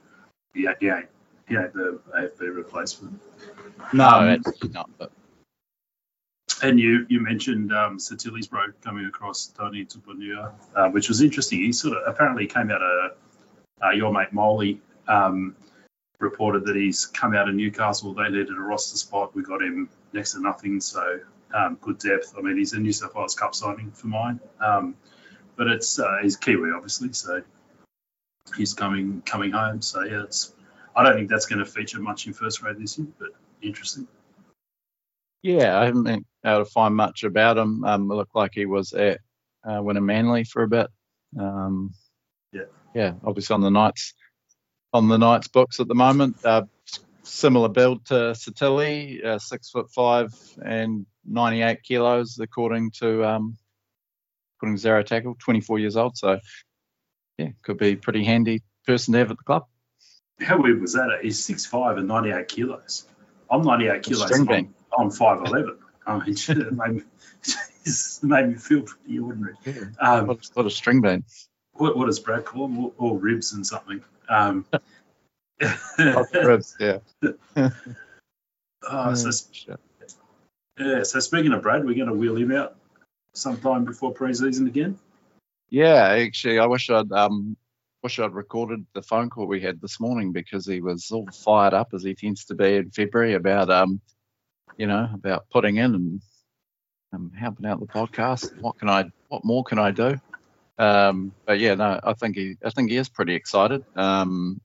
yeah, 0.55 0.73
yeah, 0.81 1.03
yeah, 1.49 1.67
the 1.75 2.01
AFB 2.17 2.55
replacement. 2.55 3.21
No, 3.93 4.07
Um, 4.07 4.43
not. 4.73 4.91
But 4.99 5.13
And 6.63 6.79
you 6.79 7.07
you 7.09 7.21
mentioned 7.21 7.73
um, 7.73 7.99
Satili's 7.99 8.47
bro 8.47 8.67
coming 8.83 9.07
across 9.07 9.47
Tony 9.47 9.85
Tupunua, 9.85 10.53
uh, 10.75 10.89
which 10.91 11.09
was 11.09 11.21
interesting. 11.21 11.61
He 11.61 11.73
sort 11.73 11.97
of 11.97 12.05
apparently 12.07 12.47
came 12.47 12.71
out 12.71 12.83
of 12.83 13.13
uh, 13.85 13.91
your 13.91 14.13
mate 14.13 14.33
Molly 14.33 14.81
um, 15.09 15.57
reported 16.21 16.65
that 16.67 16.77
he's 16.77 17.07
come 17.07 17.35
out 17.35 17.49
of 17.49 17.55
Newcastle. 17.55 18.15
They 18.15 18.25
needed 18.25 18.51
a 18.51 18.61
roster 18.61 18.97
spot. 18.97 19.35
We 19.35 19.43
got 19.43 19.63
him 19.63 19.89
next 20.13 20.33
to 20.33 20.41
nothing, 20.41 20.81
so 20.81 21.21
um, 21.53 21.77
good 21.81 21.99
depth. 21.99 22.35
I 22.39 22.41
mean, 22.41 22.57
he's 22.57 22.73
a 22.73 22.79
New 22.79 22.93
South 22.93 23.15
Wales 23.15 23.35
Cup 23.35 23.55
signing 23.55 23.91
for 23.91 24.07
mine, 24.07 24.41
um, 24.61 24.97
but 25.57 25.67
it's 25.67 25.99
uh, 25.99 26.19
he's 26.23 26.37
Kiwi 26.37 26.71
obviously, 26.75 27.13
so 27.13 27.43
he's 28.57 28.75
coming 28.75 29.23
coming 29.23 29.53
home. 29.53 29.83
So 29.83 30.03
yeah, 30.03 30.23
it's 30.25 30.53
I 30.97 31.03
don't 31.03 31.15
think 31.15 31.29
that's 31.29 31.47
going 31.47 31.59
to 31.59 31.65
feature 31.65 32.01
much 32.01 32.27
in 32.27 32.33
first 32.33 32.61
grade 32.61 32.79
this 32.79 32.99
year, 32.99 33.09
but 33.19 33.31
interesting. 33.63 34.07
Yeah, 35.43 35.79
I 35.79 35.85
haven't 35.87 36.05
been 36.05 36.25
able 36.45 36.65
to 36.65 36.71
find 36.71 36.95
much 36.95 37.25
about 37.25 37.59
him. 37.59 37.85
Um, 37.85 38.11
it 38.11 38.15
looked 38.15 38.35
like 38.35 38.53
he 38.55 38.67
was 38.67 38.93
at 38.93 39.21
uh, 39.69 39.83
Winner 39.83 40.01
Manly 40.01 40.45
for 40.45 40.63
a 40.63 40.69
bit. 40.69 40.87
Um, 41.39 41.93
Yeah. 42.53 42.63
yeah, 42.95 43.15
obviously 43.25 43.55
on 43.55 43.61
the 43.61 43.71
Knights 43.71 44.15
on 44.93 45.09
the 45.09 45.19
Knights 45.19 45.49
books 45.49 45.81
at 45.81 45.89
the 45.89 45.95
moment. 45.95 46.37
Uh, 46.45 46.63
similar 47.25 47.69
build 47.69 48.07
to 48.07 48.15
Satili, 48.15 49.23
uh, 49.25 49.39
six 49.39 49.71
foot 49.71 49.91
five 49.91 50.33
and 50.65 51.05
98 51.27 51.83
kilos, 51.83 52.39
according 52.39 52.93
to 52.93 53.25
um, 53.25 53.59
according 54.57 54.77
to 54.77 54.83
Zero 54.83 55.03
Tackle, 55.03 55.37
24 55.41 55.79
years 55.81 55.97
old. 55.97 56.17
So 56.17 56.39
yeah, 57.39 57.49
could 57.63 57.79
be 57.79 57.89
a 57.89 57.97
pretty 57.97 58.25
handy 58.25 58.63
person 58.87 59.13
to 59.13 59.19
have 59.19 59.31
at 59.31 59.39
the 59.39 59.45
club. 59.45 59.67
How 60.41 60.61
weird 60.61 60.81
was 60.81 60.95
that? 60.95 61.19
He's 61.23 61.45
six 61.45 61.65
five 61.67 61.97
and 61.99 62.09
ninety 62.09 62.31
eight 62.31 62.49
kilos. 62.49 63.07
I'm 63.51 63.63
ninety 63.63 63.89
eight 63.89 64.03
kilos. 64.03 64.31
I'm. 64.31 64.75
I'm 64.97 65.11
five 65.11 65.41
eleven. 65.45 65.79
I 66.07 66.19
mean, 66.19 66.37
it 66.49 66.73
made 66.73 66.93
me, 66.95 67.03
it's 67.85 68.23
made 68.23 68.49
me 68.49 68.55
feel 68.55 68.83
pretty 68.83 69.19
ordinary. 69.19 69.55
Um, 69.99 70.27
What, 70.27 70.49
what 70.55 70.67
a 70.67 70.71
string 70.71 71.01
bean. 71.01 71.25
what, 71.73 71.97
what 71.97 72.07
does 72.07 72.21
Brad 72.21 72.45
call 72.45 72.69
them? 72.69 72.79
All, 72.79 72.95
all 72.99 73.17
ribs 73.17 73.53
and 73.53 73.67
something. 73.67 74.03
Um, 74.29 74.65
Ribs, 75.99 76.77
yeah. 76.81 76.99
oh, 78.83 79.15
so, 79.15 79.31
Shit. 79.53 79.81
yeah, 80.79 81.03
so 81.05 81.21
speaking 81.21 81.53
of 81.53 81.63
Brad, 81.63 81.85
we're 81.85 81.95
going 81.95 82.09
to 82.09 82.15
wheel 82.15 82.37
him 82.37 82.53
out 82.53 82.77
sometime 83.35 83.85
before 83.85 84.13
pre-season 84.13 84.67
again. 84.67 84.99
Yeah, 85.75 86.05
actually, 86.21 86.61
I 86.61 86.67
wish 86.67 86.89
I'd 86.89 87.11
um 87.11 87.57
wish 88.01 88.21
I'd 88.21 88.33
recorded 88.33 88.87
the 88.95 89.03
phone 89.03 89.29
call 89.29 89.49
we 89.49 89.61
had 89.61 89.81
this 89.81 89.99
morning 89.99 90.31
because 90.31 90.65
he 90.65 90.81
was 90.81 91.11
all 91.11 91.27
fired 91.33 91.75
up 91.75 91.89
as 91.95 92.05
he 92.05 92.15
tends 92.15 92.45
to 92.45 92.55
be 92.55 92.77
in 92.77 92.93
February 92.93 93.35
about 93.35 93.71
um 93.71 94.01
you 94.77 94.87
know 94.87 95.09
about 95.13 95.51
putting 95.51 95.79
in 95.79 95.97
and 95.97 96.21
um, 97.13 97.33
helping 97.37 97.67
out 97.67 97.81
the 97.81 97.87
podcast. 97.87 98.57
What 98.61 98.79
can 98.79 98.89
I? 98.89 99.11
What 99.27 99.45
more 99.45 99.65
can 99.65 99.81
I 99.81 99.91
do? 99.91 100.15
Um, 100.79 101.33
but 101.45 101.59
yeah, 101.59 101.75
no, 101.75 101.99
I 102.05 102.13
think 102.13 102.37
he 102.37 102.57
I 102.65 102.71
think 102.71 102.93
he 102.93 102.97
is 102.97 103.09
pretty 103.09 103.35
excited. 103.35 103.85
Um, 103.97 104.61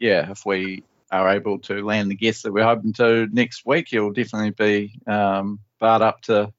yeah, 0.00 0.28
if 0.32 0.44
we 0.44 0.82
are 1.12 1.28
able 1.28 1.60
to 1.60 1.86
land 1.86 2.10
the 2.10 2.16
guest 2.16 2.42
that 2.42 2.52
we're 2.52 2.64
hoping 2.64 2.94
to 2.94 3.28
next 3.30 3.64
week, 3.64 3.86
he'll 3.90 4.10
definitely 4.10 4.50
be 4.50 4.98
um, 5.06 5.60
barred 5.78 6.02
up 6.02 6.20
to 6.22 6.52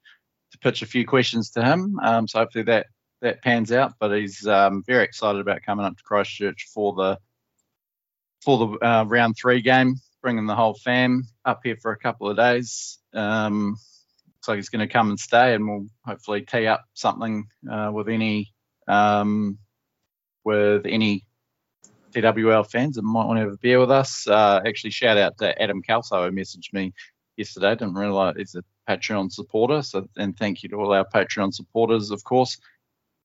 to 0.52 0.58
pitch 0.60 0.84
a 0.84 0.86
few 0.86 1.06
questions 1.06 1.50
to 1.50 1.62
him. 1.66 2.00
Um, 2.02 2.30
so 2.30 2.40
hopefully 2.40 2.64
that 2.64 2.86
that 3.24 3.42
pans 3.42 3.72
out. 3.72 3.94
But 4.00 4.12
he's 4.12 4.46
um, 4.46 4.84
very 4.86 5.04
excited 5.04 5.42
about 5.42 5.64
coming 5.64 5.86
up 5.86 5.98
to 5.98 6.04
Christchurch 6.04 6.68
for 6.72 6.94
the 6.94 7.18
for 8.44 8.58
the 8.58 8.86
uh, 8.86 9.04
round 9.06 9.36
three 9.36 9.62
game, 9.62 9.96
bringing 10.22 10.46
the 10.46 10.56
whole 10.56 10.76
fam 10.76 11.24
up 11.44 11.62
here 11.64 11.78
for 11.82 11.92
a 11.92 11.98
couple 11.98 12.30
of 12.30 12.38
days. 12.38 13.00
Um, 13.14 13.72
looks 14.28 14.48
like 14.48 14.58
he's 14.58 14.70
going 14.70 14.88
to 14.88 14.94
come 14.94 15.10
and 15.10 15.20
stay, 15.20 15.56
and 15.56 15.68
we'll 15.68 15.88
hopefully 16.06 16.42
tee 16.42 16.68
up 16.68 16.86
something 16.94 17.48
uh, 17.70 17.90
with 17.92 18.10
any 18.10 18.54
um, 18.88 19.58
with 20.44 20.86
any 20.86 21.26
TWL 22.14 22.64
fans 22.64 22.96
that 22.96 23.02
might 23.02 23.26
want 23.26 23.38
to 23.38 23.46
have 23.46 23.54
a 23.54 23.58
beer 23.58 23.80
with 23.80 23.92
us. 23.92 24.28
Uh, 24.28 24.62
actually, 24.66 24.92
shout 24.92 25.18
out 25.18 25.38
to 25.40 25.60
Adam 25.62 25.82
Calso 25.82 26.26
who 26.26 26.36
messaged 26.36 26.74
me 26.74 26.94
yesterday. 27.38 27.76
Didn't 27.76 27.96
realise 27.96 28.36
he's 28.38 28.56
a 28.56 28.64
Patreon 28.88 29.32
supporter. 29.32 29.82
So, 29.82 30.08
and 30.18 30.38
thank 30.38 30.64
you 30.64 30.70
to 30.70 30.76
all 30.76 30.94
our 30.94 31.06
Patreon 31.06 31.54
supporters, 31.54 32.12
of 32.12 32.24
course. 32.24 32.58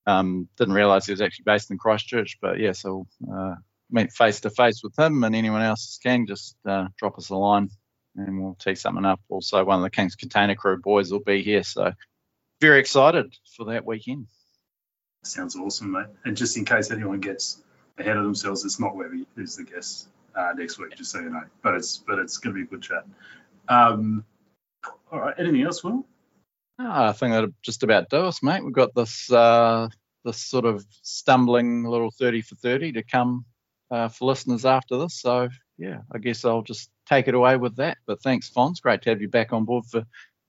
Um, 0.05 0.47
didn't 0.57 0.73
realise 0.73 1.05
he 1.05 1.11
was 1.11 1.21
actually 1.21 1.43
based 1.45 1.71
in 1.71 1.77
Christchurch, 1.77 2.37
but 2.41 2.59
yeah, 2.59 2.71
so 2.71 3.05
uh, 3.31 3.55
meet 3.91 4.11
face 4.11 4.41
to 4.41 4.49
face 4.49 4.81
with 4.83 4.97
him 4.97 5.23
and 5.23 5.35
anyone 5.35 5.61
else 5.61 5.99
can 6.01 6.25
just 6.25 6.55
uh, 6.67 6.87
drop 6.97 7.17
us 7.17 7.29
a 7.29 7.35
line 7.35 7.69
and 8.15 8.41
we'll 8.41 8.55
tee 8.55 8.75
something 8.75 9.05
up. 9.05 9.19
Also, 9.29 9.63
one 9.63 9.77
of 9.77 9.83
the 9.83 9.91
Kingz 9.91 10.17
Container 10.17 10.55
Crew 10.55 10.79
boys 10.81 11.11
will 11.11 11.19
be 11.19 11.43
here, 11.43 11.63
so 11.63 11.93
very 12.59 12.79
excited 12.79 13.33
for 13.55 13.65
that 13.65 13.85
weekend. 13.85 14.27
Sounds 15.23 15.55
awesome, 15.55 15.91
mate. 15.91 16.07
And 16.25 16.35
just 16.35 16.57
in 16.57 16.65
case 16.65 16.91
anyone 16.91 17.19
gets 17.19 17.61
ahead 17.97 18.17
of 18.17 18.23
themselves, 18.23 18.65
it's 18.65 18.79
not 18.79 18.95
Webby 18.95 19.25
who's 19.35 19.55
the 19.55 19.63
guest 19.63 20.07
uh, 20.35 20.53
next 20.55 20.77
week, 20.77 20.95
just 20.95 21.11
so 21.11 21.19
you 21.19 21.29
know. 21.29 21.43
But 21.61 21.75
it's 21.75 21.97
but 21.97 22.19
it's 22.19 22.37
going 22.37 22.55
to 22.55 22.59
be 22.59 22.65
a 22.65 22.69
good 22.69 22.81
chat. 22.81 23.05
Um, 23.67 24.23
all 25.11 25.19
right. 25.19 25.35
Anything 25.37 25.63
else, 25.63 25.83
Will? 25.83 26.05
Ah, 26.81 27.09
I 27.09 27.11
think 27.11 27.33
that'll 27.33 27.49
just 27.61 27.83
about 27.83 28.09
do 28.09 28.17
us, 28.17 28.41
mate. 28.41 28.63
We've 28.63 28.73
got 28.73 28.95
this 28.95 29.29
uh, 29.29 29.89
this 30.23 30.41
sort 30.41 30.63
of 30.63 30.85
stumbling 31.01 31.83
little 31.83 32.09
30 32.09 32.41
for 32.41 32.55
30 32.55 32.93
to 32.93 33.03
come 33.03 33.43
uh, 33.91 34.07
for 34.07 34.29
listeners 34.29 34.65
after 34.65 34.97
this. 34.97 35.19
So, 35.19 35.49
yeah, 35.77 35.99
I 36.09 36.19
guess 36.19 36.45
I'll 36.45 36.61
just 36.61 36.89
take 37.05 37.27
it 37.27 37.33
away 37.33 37.57
with 37.57 37.75
that. 37.77 37.97
But 38.05 38.21
thanks, 38.21 38.49
Fonz. 38.49 38.81
Great 38.81 39.01
to 39.01 39.09
have 39.09 39.21
you 39.21 39.27
back 39.27 39.51
on 39.51 39.65
board 39.65 39.85
for 39.91 40.01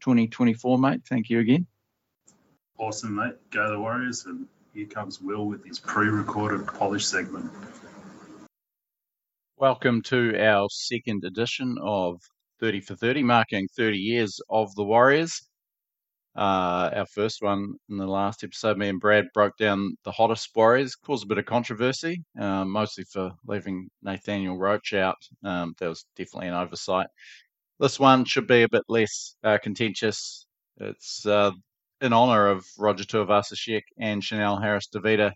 2024, 0.02 0.78
mate. 0.78 1.00
Thank 1.08 1.30
you 1.30 1.40
again. 1.40 1.66
Awesome, 2.78 3.16
mate. 3.16 3.34
Go 3.50 3.68
the 3.68 3.80
Warriors. 3.80 4.24
And 4.26 4.46
here 4.72 4.86
comes 4.86 5.20
Will 5.20 5.46
with 5.46 5.64
his 5.66 5.80
pre-recorded 5.80 6.64
polish 6.64 7.06
segment. 7.06 7.50
Welcome 9.56 10.02
to 10.02 10.40
our 10.40 10.68
second 10.70 11.24
edition 11.24 11.76
of 11.82 12.20
30 12.60 12.82
for 12.82 12.94
30, 12.94 13.24
marking 13.24 13.68
30 13.76 13.98
years 13.98 14.40
of 14.48 14.72
the 14.76 14.84
Warriors. 14.84 15.49
Uh, 16.40 16.88
our 16.94 17.06
first 17.06 17.42
one 17.42 17.74
in 17.90 17.98
the 17.98 18.06
last 18.06 18.42
episode, 18.42 18.78
me 18.78 18.88
and 18.88 18.98
Brad 18.98 19.26
broke 19.34 19.58
down 19.58 19.94
the 20.04 20.10
hottest 20.10 20.48
Warriors, 20.56 20.96
caused 20.96 21.24
a 21.24 21.26
bit 21.26 21.36
of 21.36 21.44
controversy, 21.44 22.24
um, 22.38 22.70
mostly 22.70 23.04
for 23.04 23.30
leaving 23.46 23.90
Nathaniel 24.02 24.56
Roache 24.56 24.98
out. 24.98 25.18
Um, 25.44 25.74
that 25.78 25.88
was 25.90 26.06
definitely 26.16 26.48
an 26.48 26.54
oversight. 26.54 27.08
This 27.78 28.00
one 28.00 28.24
should 28.24 28.46
be 28.46 28.62
a 28.62 28.70
bit 28.70 28.84
less 28.88 29.36
uh, 29.44 29.58
contentious. 29.62 30.46
It's 30.78 31.26
uh, 31.26 31.50
in 32.00 32.14
honour 32.14 32.46
of 32.46 32.64
Roger 32.78 33.04
Tuivasa-Sheck 33.04 33.82
and 33.98 34.24
Chanel 34.24 34.58
Harris-Tavita 34.58 35.32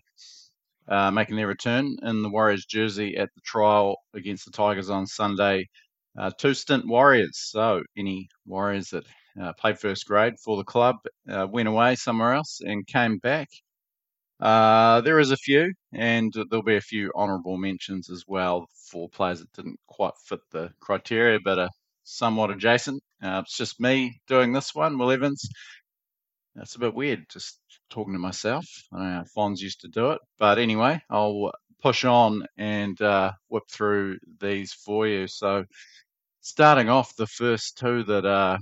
uh, 0.87 1.11
making 1.11 1.35
their 1.35 1.45
return 1.45 1.97
in 2.01 2.23
the 2.23 2.29
Warriors 2.29 2.65
jersey 2.65 3.15
at 3.15 3.29
the 3.35 3.41
trial 3.41 3.95
against 4.15 4.45
the 4.45 4.51
Tigers 4.51 4.89
on 4.89 5.05
Sunday. 5.05 5.69
Uh, 6.17 6.31
two 6.39 6.55
stint 6.55 6.87
Warriors. 6.87 7.37
So, 7.37 7.83
any 7.95 8.27
Warriors 8.47 8.89
that 8.89 9.03
uh, 9.41 9.53
played 9.53 9.79
first 9.79 10.05
grade 10.07 10.35
for 10.43 10.57
the 10.57 10.63
club, 10.63 10.97
uh, 11.29 11.47
went 11.49 11.67
away 11.67 11.95
somewhere 11.95 12.33
else, 12.33 12.61
and 12.61 12.87
came 12.87 13.17
back. 13.17 13.49
Uh, 14.39 15.01
there 15.01 15.19
is 15.19 15.31
a 15.31 15.37
few, 15.37 15.73
and 15.93 16.33
there'll 16.49 16.63
be 16.63 16.75
a 16.75 16.81
few 16.81 17.11
honourable 17.15 17.57
mentions 17.57 18.09
as 18.09 18.23
well 18.27 18.67
for 18.91 19.09
players 19.09 19.39
that 19.39 19.51
didn't 19.53 19.79
quite 19.87 20.13
fit 20.25 20.41
the 20.51 20.69
criteria, 20.79 21.39
but 21.43 21.59
are 21.59 21.69
somewhat 22.03 22.51
adjacent. 22.51 23.01
Uh, 23.23 23.41
it's 23.43 23.57
just 23.57 23.79
me 23.79 24.19
doing 24.27 24.53
this 24.53 24.75
one, 24.75 24.97
Will 24.97 25.11
Evans. 25.11 25.47
That's 26.55 26.75
a 26.75 26.79
bit 26.79 26.93
weird, 26.93 27.25
just 27.29 27.59
talking 27.89 28.13
to 28.13 28.19
myself. 28.19 28.65
I 28.93 29.15
know 29.15 29.23
Fonz 29.35 29.59
used 29.59 29.81
to 29.81 29.87
do 29.89 30.11
it, 30.11 30.21
but 30.37 30.57
anyway, 30.57 31.01
I'll 31.09 31.51
push 31.81 32.05
on 32.05 32.45
and 32.57 32.99
uh, 33.01 33.31
whip 33.49 33.63
through 33.69 34.17
these 34.39 34.73
for 34.73 35.07
you. 35.07 35.27
So, 35.27 35.65
starting 36.41 36.89
off, 36.89 37.15
the 37.15 37.27
first 37.27 37.77
two 37.77 38.03
that 38.05 38.25
uh, 38.25 38.57
that 38.57 38.61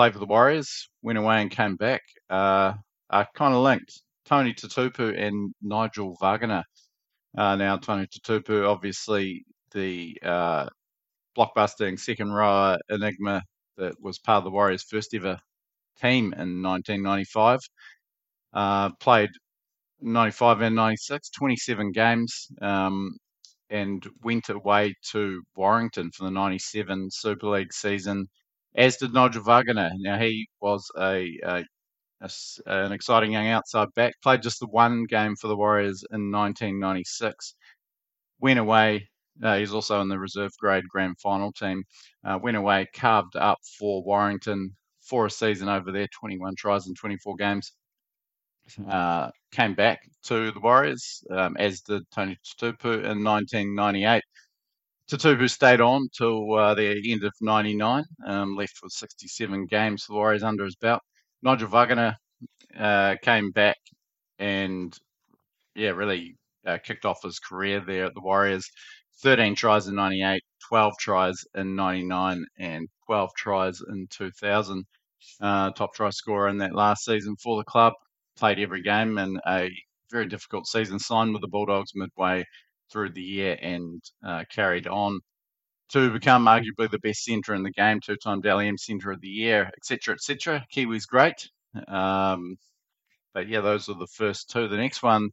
played 0.00 0.14
for 0.14 0.18
the 0.18 0.24
Warriors 0.24 0.88
went 1.02 1.18
away 1.18 1.42
and 1.42 1.50
came 1.50 1.76
back 1.76 2.00
uh, 2.30 2.72
are 3.10 3.28
kind 3.34 3.52
of 3.52 3.60
linked. 3.60 4.00
Tony 4.24 4.54
Tatupu 4.54 5.14
and 5.14 5.52
Nigel 5.60 6.16
Vagana. 6.22 6.62
Uh, 7.36 7.56
now, 7.56 7.76
Tony 7.76 8.06
Tatupu, 8.06 8.66
obviously 8.66 9.44
the 9.74 10.16
uh, 10.24 10.70
blockbusting 11.36 12.00
second 12.00 12.32
rower 12.32 12.78
enigma 12.88 13.42
that 13.76 13.92
was 14.00 14.18
part 14.18 14.38
of 14.38 14.44
the 14.44 14.50
Warriors' 14.50 14.86
first 14.88 15.14
ever 15.14 15.36
team 16.00 16.32
in 16.32 16.62
1995. 16.62 17.58
Uh, 18.54 18.88
played 19.00 19.28
95 20.00 20.62
and 20.62 20.76
96, 20.76 21.28
27 21.28 21.92
games, 21.92 22.46
um, 22.62 23.18
and 23.68 24.08
went 24.22 24.48
away 24.48 24.94
to 25.10 25.42
Warrington 25.56 26.10
for 26.16 26.24
the 26.24 26.30
97 26.30 27.08
Super 27.10 27.48
League 27.48 27.74
season, 27.74 28.28
as 28.74 28.96
did 28.96 29.12
Nigel 29.14 29.42
Vagana. 29.42 29.90
Now, 29.98 30.18
he 30.18 30.48
was 30.60 30.90
a, 30.98 31.38
a 31.44 31.64
a, 32.20 32.30
an 32.66 32.92
exciting 32.92 33.32
young 33.32 33.48
outside 33.48 33.88
back. 33.94 34.14
Played 34.22 34.42
just 34.42 34.60
the 34.60 34.66
one 34.68 35.04
game 35.04 35.36
for 35.36 35.48
the 35.48 35.56
Warriors 35.56 36.04
in 36.12 36.30
1996. 36.30 37.54
Went 38.40 38.58
away. 38.58 39.08
Uh, 39.42 39.56
he's 39.58 39.72
also 39.72 40.00
in 40.02 40.08
the 40.08 40.18
reserve 40.18 40.52
grade 40.60 40.88
grand 40.88 41.18
final 41.20 41.52
team. 41.52 41.84
Uh, 42.24 42.38
went 42.42 42.56
away, 42.56 42.86
carved 42.94 43.36
up 43.36 43.58
for 43.78 44.02
Warrington 44.04 44.76
for 45.02 45.26
a 45.26 45.30
season 45.30 45.68
over 45.68 45.92
there, 45.92 46.08
21 46.18 46.54
tries 46.56 46.86
in 46.86 46.94
24 46.94 47.36
games. 47.36 47.72
Uh, 48.88 49.30
came 49.50 49.74
back 49.74 49.98
to 50.24 50.52
the 50.52 50.60
Warriors, 50.60 51.24
um, 51.30 51.56
as 51.58 51.80
did 51.80 52.02
Tony 52.12 52.36
Tatupu 52.44 53.04
in 53.04 53.24
1998. 53.24 54.22
Tatupu 55.10 55.50
stayed 55.50 55.80
on 55.80 56.08
till 56.16 56.54
uh, 56.54 56.74
the 56.74 57.12
end 57.12 57.24
of 57.24 57.32
99, 57.40 58.04
um, 58.26 58.54
left 58.54 58.78
with 58.82 58.92
67 58.92 59.66
games 59.66 60.04
for 60.04 60.12
the 60.12 60.16
Warriors 60.16 60.42
under 60.44 60.64
his 60.64 60.76
belt. 60.76 61.00
Nigel 61.42 61.68
Vagana 61.68 62.14
uh, 62.78 63.16
came 63.22 63.50
back 63.50 63.76
and, 64.38 64.96
yeah, 65.74 65.90
really 65.90 66.36
uh, 66.64 66.78
kicked 66.84 67.04
off 67.04 67.24
his 67.24 67.40
career 67.40 67.80
there 67.80 68.04
at 68.04 68.14
the 68.14 68.20
Warriors. 68.20 68.68
13 69.22 69.54
tries 69.56 69.88
in 69.88 69.96
98, 69.96 70.42
12 70.68 70.92
tries 71.00 71.44
in 71.54 71.74
99, 71.74 72.44
and 72.58 72.88
12 73.06 73.30
tries 73.36 73.82
in 73.88 74.06
2000. 74.10 74.84
Uh, 75.40 75.70
top 75.72 75.92
try 75.92 76.10
scorer 76.10 76.48
in 76.48 76.58
that 76.58 76.74
last 76.74 77.04
season 77.04 77.34
for 77.42 77.56
the 77.58 77.64
club. 77.64 77.92
Played 78.38 78.60
every 78.60 78.82
game 78.82 79.18
in 79.18 79.38
a 79.46 79.68
very 80.10 80.26
difficult 80.26 80.66
season. 80.66 80.98
Signed 80.98 81.32
with 81.32 81.42
the 81.42 81.48
Bulldogs 81.48 81.92
midway 81.94 82.44
through 82.90 83.10
the 83.10 83.22
year 83.22 83.58
and 83.60 84.02
uh, 84.24 84.44
carried 84.50 84.86
on 84.86 85.20
to 85.90 86.10
become 86.10 86.46
arguably 86.46 86.90
the 86.90 86.98
best 87.00 87.24
centre 87.24 87.54
in 87.54 87.62
the 87.62 87.70
game, 87.70 88.00
two-time 88.00 88.40
Dally 88.40 88.68
M 88.68 88.78
Centre 88.78 89.10
of 89.10 89.20
the 89.20 89.28
Year, 89.28 89.70
etc., 89.76 90.14
etc. 90.14 90.64
Kiwi's 90.74 91.06
great, 91.06 91.48
um, 91.88 92.56
but 93.34 93.48
yeah, 93.48 93.60
those 93.60 93.88
are 93.88 93.98
the 93.98 94.06
first 94.06 94.50
two. 94.50 94.68
The 94.68 94.76
next 94.76 95.02
one, 95.02 95.30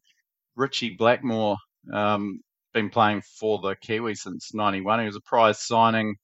Richie 0.55 0.95
Blackmore, 0.97 1.57
um, 1.93 2.39
been 2.73 2.89
playing 2.89 3.21
for 3.39 3.59
the 3.59 3.75
Kiwis 3.75 4.17
since 4.17 4.53
'91. 4.53 4.99
He 4.99 5.05
was 5.05 5.15
a 5.15 5.21
prize 5.21 5.59
signing 5.59 6.15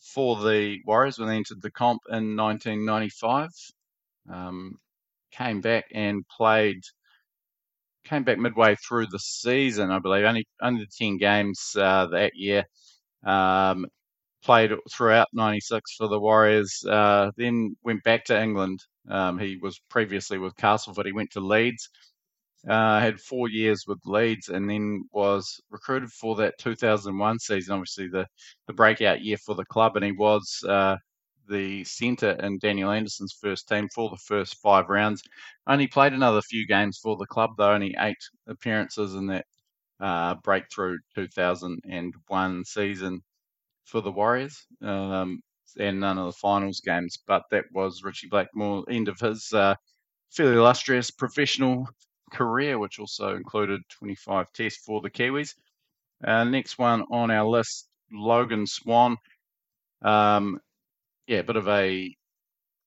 for 0.00 0.36
the 0.42 0.78
Warriors 0.86 1.18
when 1.18 1.28
they 1.28 1.36
entered 1.36 1.62
the 1.62 1.70
comp 1.70 2.02
in 2.10 2.36
1995. 2.36 3.50
Um, 4.30 4.78
came 5.32 5.60
back 5.60 5.86
and 5.92 6.24
played. 6.28 6.80
Came 8.04 8.24
back 8.24 8.38
midway 8.38 8.76
through 8.76 9.06
the 9.06 9.18
season, 9.18 9.90
I 9.90 9.98
believe. 9.98 10.24
Only 10.24 10.46
under 10.60 10.84
ten 10.86 11.16
games 11.16 11.74
uh, 11.76 12.06
that 12.08 12.32
year. 12.34 12.64
Um, 13.24 13.86
played 14.44 14.72
throughout 14.92 15.28
'96 15.32 15.96
for 15.96 16.08
the 16.08 16.20
Warriors. 16.20 16.84
Uh, 16.88 17.30
then 17.36 17.76
went 17.82 18.02
back 18.04 18.24
to 18.26 18.40
England. 18.40 18.80
Um, 19.08 19.38
he 19.38 19.56
was 19.62 19.80
previously 19.90 20.38
with 20.38 20.56
Castleford. 20.56 21.06
He 21.06 21.12
went 21.12 21.30
to 21.32 21.40
Leeds. 21.40 21.88
Uh, 22.68 23.00
had 23.00 23.20
four 23.20 23.48
years 23.48 23.84
with 23.86 23.98
Leeds, 24.06 24.48
and 24.48 24.68
then 24.70 25.04
was 25.12 25.60
recruited 25.70 26.10
for 26.10 26.34
that 26.36 26.54
2001 26.58 27.38
season. 27.38 27.74
Obviously, 27.74 28.08
the 28.08 28.26
the 28.66 28.72
breakout 28.74 29.22
year 29.22 29.36
for 29.38 29.54
the 29.54 29.66
club, 29.66 29.96
and 29.96 30.04
he 30.04 30.12
was 30.12 30.62
uh, 30.68 30.96
the 31.48 31.84
centre 31.84 32.32
in 32.32 32.58
Daniel 32.58 32.90
Anderson's 32.90 33.36
first 33.40 33.68
team 33.68 33.88
for 33.94 34.10
the 34.10 34.16
first 34.16 34.56
five 34.60 34.88
rounds. 34.88 35.22
Only 35.66 35.86
played 35.86 36.12
another 36.12 36.42
few 36.42 36.66
games 36.66 36.98
for 37.02 37.16
the 37.16 37.26
club, 37.26 37.50
though. 37.56 37.72
Only 37.72 37.94
eight 37.98 38.18
appearances 38.46 39.14
in 39.14 39.26
that 39.28 39.46
uh, 40.00 40.34
breakthrough 40.42 40.98
2001 41.14 42.64
season 42.64 43.20
for 43.84 44.00
the 44.00 44.12
Warriors, 44.12 44.66
um, 44.82 45.40
and 45.78 46.00
none 46.00 46.18
of 46.18 46.26
the 46.26 46.38
finals 46.40 46.80
games. 46.80 47.18
But 47.26 47.42
that 47.50 47.64
was 47.72 48.02
Richie 48.02 48.28
Blackmore 48.28 48.84
end 48.88 49.08
of 49.08 49.18
his 49.20 49.52
uh, 49.52 49.74
fairly 50.30 50.56
illustrious 50.56 51.10
professional 51.10 51.88
career, 52.32 52.78
which 52.78 52.98
also 52.98 53.36
included 53.36 53.80
25 53.90 54.46
tests 54.52 54.82
for 54.84 55.00
the 55.00 55.10
Kiwis. 55.10 55.54
Uh, 56.24 56.44
next 56.44 56.78
one 56.78 57.02
on 57.10 57.30
our 57.30 57.46
list, 57.46 57.88
Logan 58.12 58.66
Swan. 58.66 59.16
Um, 60.02 60.60
yeah, 61.26 61.38
a 61.38 61.44
bit 61.44 61.56
of 61.56 61.68
a, 61.68 62.14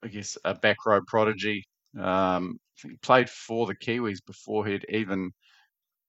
I 0.03 0.07
guess, 0.09 0.37
a 0.45 0.55
back 0.55 0.85
row 0.85 1.01
prodigy. 1.07 1.63
Um, 1.99 2.59
he 2.81 2.95
played 3.01 3.29
for 3.29 3.67
the 3.67 3.75
Kiwis 3.75 4.19
before 4.25 4.65
he'd 4.65 4.85
even 4.89 5.31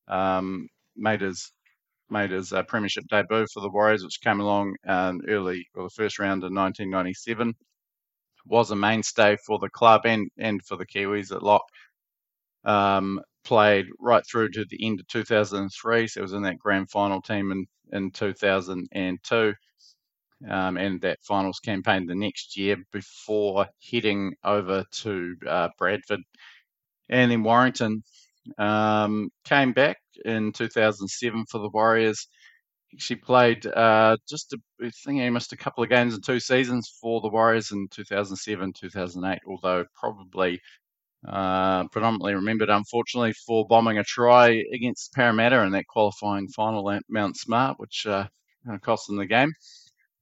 um, 0.09 0.69
made 0.97 1.21
his 1.23 1.53
made 2.11 2.31
his 2.31 2.53
uh, 2.53 2.63
premiership 2.65 3.05
debut 3.11 3.47
for 3.53 3.61
the 3.61 3.71
Warriors, 3.71 4.05
which 4.05 4.21
came 4.23 4.41
along 4.41 4.77
um, 4.87 5.21
early, 5.29 5.67
or 5.75 5.85
the 5.85 5.91
first 5.91 6.19
round 6.19 6.45
in 6.45 6.55
1997. 6.55 7.55
Was 8.47 8.71
a 8.71 8.77
mainstay 8.77 9.37
for 9.47 9.59
the 9.59 9.69
club 9.71 10.03
and, 10.07 10.31
and 10.39 10.61
for 10.67 10.77
the 10.77 10.87
Kiwis 10.87 11.33
at 11.35 11.43
lock. 11.43 11.65
Um, 12.65 13.21
played 13.45 13.87
right 13.99 14.23
through 14.31 14.51
to 14.51 14.65
the 14.71 14.87
end 14.87 15.01
of 15.01 15.09
2003, 15.09 16.07
so 16.09 16.23
was 16.23 16.33
in 16.33 16.43
that 16.43 16.59
grand 16.59 16.91
final 16.91 17.21
team 17.23 17.53
in, 17.53 17.67
in 17.93 18.11
2002. 18.11 19.55
Um, 20.49 20.77
and 20.77 21.01
that 21.01 21.19
finals 21.23 21.59
campaign 21.59 22.07
the 22.07 22.15
next 22.15 22.57
year 22.57 22.77
before 22.93 23.67
heading 23.91 24.35
over 24.45 24.85
to 25.03 25.37
uh, 25.49 25.69
Bradford 25.79 26.21
and 27.09 27.31
then 27.31 27.43
Warrington. 27.43 28.03
Um, 28.57 29.31
came 29.45 29.73
back 29.73 29.99
in 30.25 30.53
2007 30.53 31.45
for 31.51 31.59
the 31.59 31.69
Warriors. 31.71 32.29
She 32.97 33.17
played 33.17 33.67
uh, 33.67 34.17
just, 34.29 34.53
a, 34.55 34.59
I 34.83 34.91
think 35.05 35.21
he 35.21 35.29
missed 35.29 35.53
a 35.53 35.57
couple 35.57 35.85
of 35.85 35.91
games 35.91 36.15
in 36.15 36.23
two 36.23 36.41
seasons 36.41 36.91
for 37.01 37.21
the 37.21 37.29
Warriors 37.29 37.73
in 37.73 37.89
2007, 37.91 38.73
2008, 38.73 39.41
although 39.47 39.85
probably 39.95 40.61
uh, 41.27 41.87
predominantly 41.89 42.35
remembered, 42.35 42.71
unfortunately, 42.71 43.35
for 43.47 43.67
bombing 43.67 43.99
a 43.99 44.05
try 44.05 44.63
against 44.73 45.13
Parramatta 45.13 45.63
in 45.63 45.73
that 45.73 45.87
qualifying 45.87 46.49
final 46.49 46.91
at 46.91 47.03
Mount 47.09 47.37
Smart, 47.37 47.79
which 47.79 48.07
uh, 48.07 48.27
cost 48.83 49.09
them 49.09 49.17
the 49.17 49.27
game. 49.27 49.53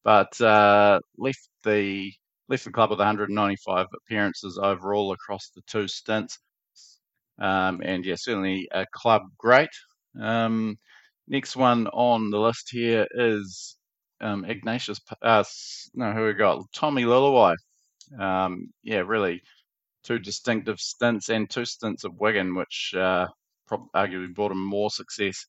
But 0.07 0.41
uh, 0.41 1.01
left 1.19 1.49
the 1.65 2.13
left 2.49 2.65
the 2.65 2.71
club 2.71 2.91
with 2.91 3.01
195 3.01 3.87
appearances 3.93 4.57
overall 4.57 5.11
across 5.11 5.51
the 5.53 5.63
two 5.67 5.89
stints. 5.89 6.39
Um, 7.41 7.81
and 7.83 8.05
yeah, 8.05 8.15
certainly 8.17 8.69
a 8.71 8.87
club 8.95 9.23
great. 9.37 9.69
Um, 10.23 10.77
next 11.27 11.57
one 11.57 11.89
on 11.89 12.31
the 12.31 12.39
list 12.39 12.69
here 12.71 13.09
is 13.11 13.77
um, 14.21 14.45
Ignatius. 14.45 15.01
Uh, 15.21 15.43
no, 15.95 16.13
who 16.13 16.27
we 16.27 16.35
got? 16.35 16.63
Tommy 16.73 17.03
Leuluai. 17.03 17.57
Um, 18.17 18.69
yeah, 18.85 19.03
really 19.05 19.43
two 20.05 20.21
distinctive 20.21 20.79
stints 20.79 21.31
and 21.31 21.51
two 21.51 21.65
stints 21.65 22.05
at 22.05 22.15
Wigan, 22.15 22.55
which 22.55 22.95
uh, 22.97 23.27
arguably 23.93 24.33
brought 24.33 24.53
him 24.53 24.65
more 24.65 24.89
success. 24.89 25.47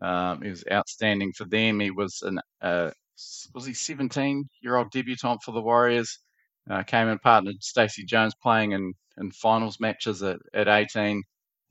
Um, 0.00 0.40
he 0.40 0.48
was 0.48 0.64
outstanding 0.72 1.34
for 1.36 1.44
them. 1.44 1.80
He 1.80 1.90
was 1.90 2.22
an 2.22 2.40
uh, 2.62 2.90
was 3.54 3.66
he 3.66 3.74
17 3.74 4.48
year 4.60 4.76
old 4.76 4.90
debutant 4.90 5.42
for 5.42 5.52
the 5.52 5.62
Warriors. 5.62 6.18
Uh, 6.68 6.82
came 6.82 7.08
and 7.08 7.20
partnered 7.20 7.62
Stacey 7.62 8.04
Jones 8.04 8.34
playing 8.42 8.72
in, 8.72 8.94
in 9.18 9.30
finals 9.30 9.78
matches 9.80 10.22
at, 10.22 10.38
at 10.54 10.68
18. 10.68 11.22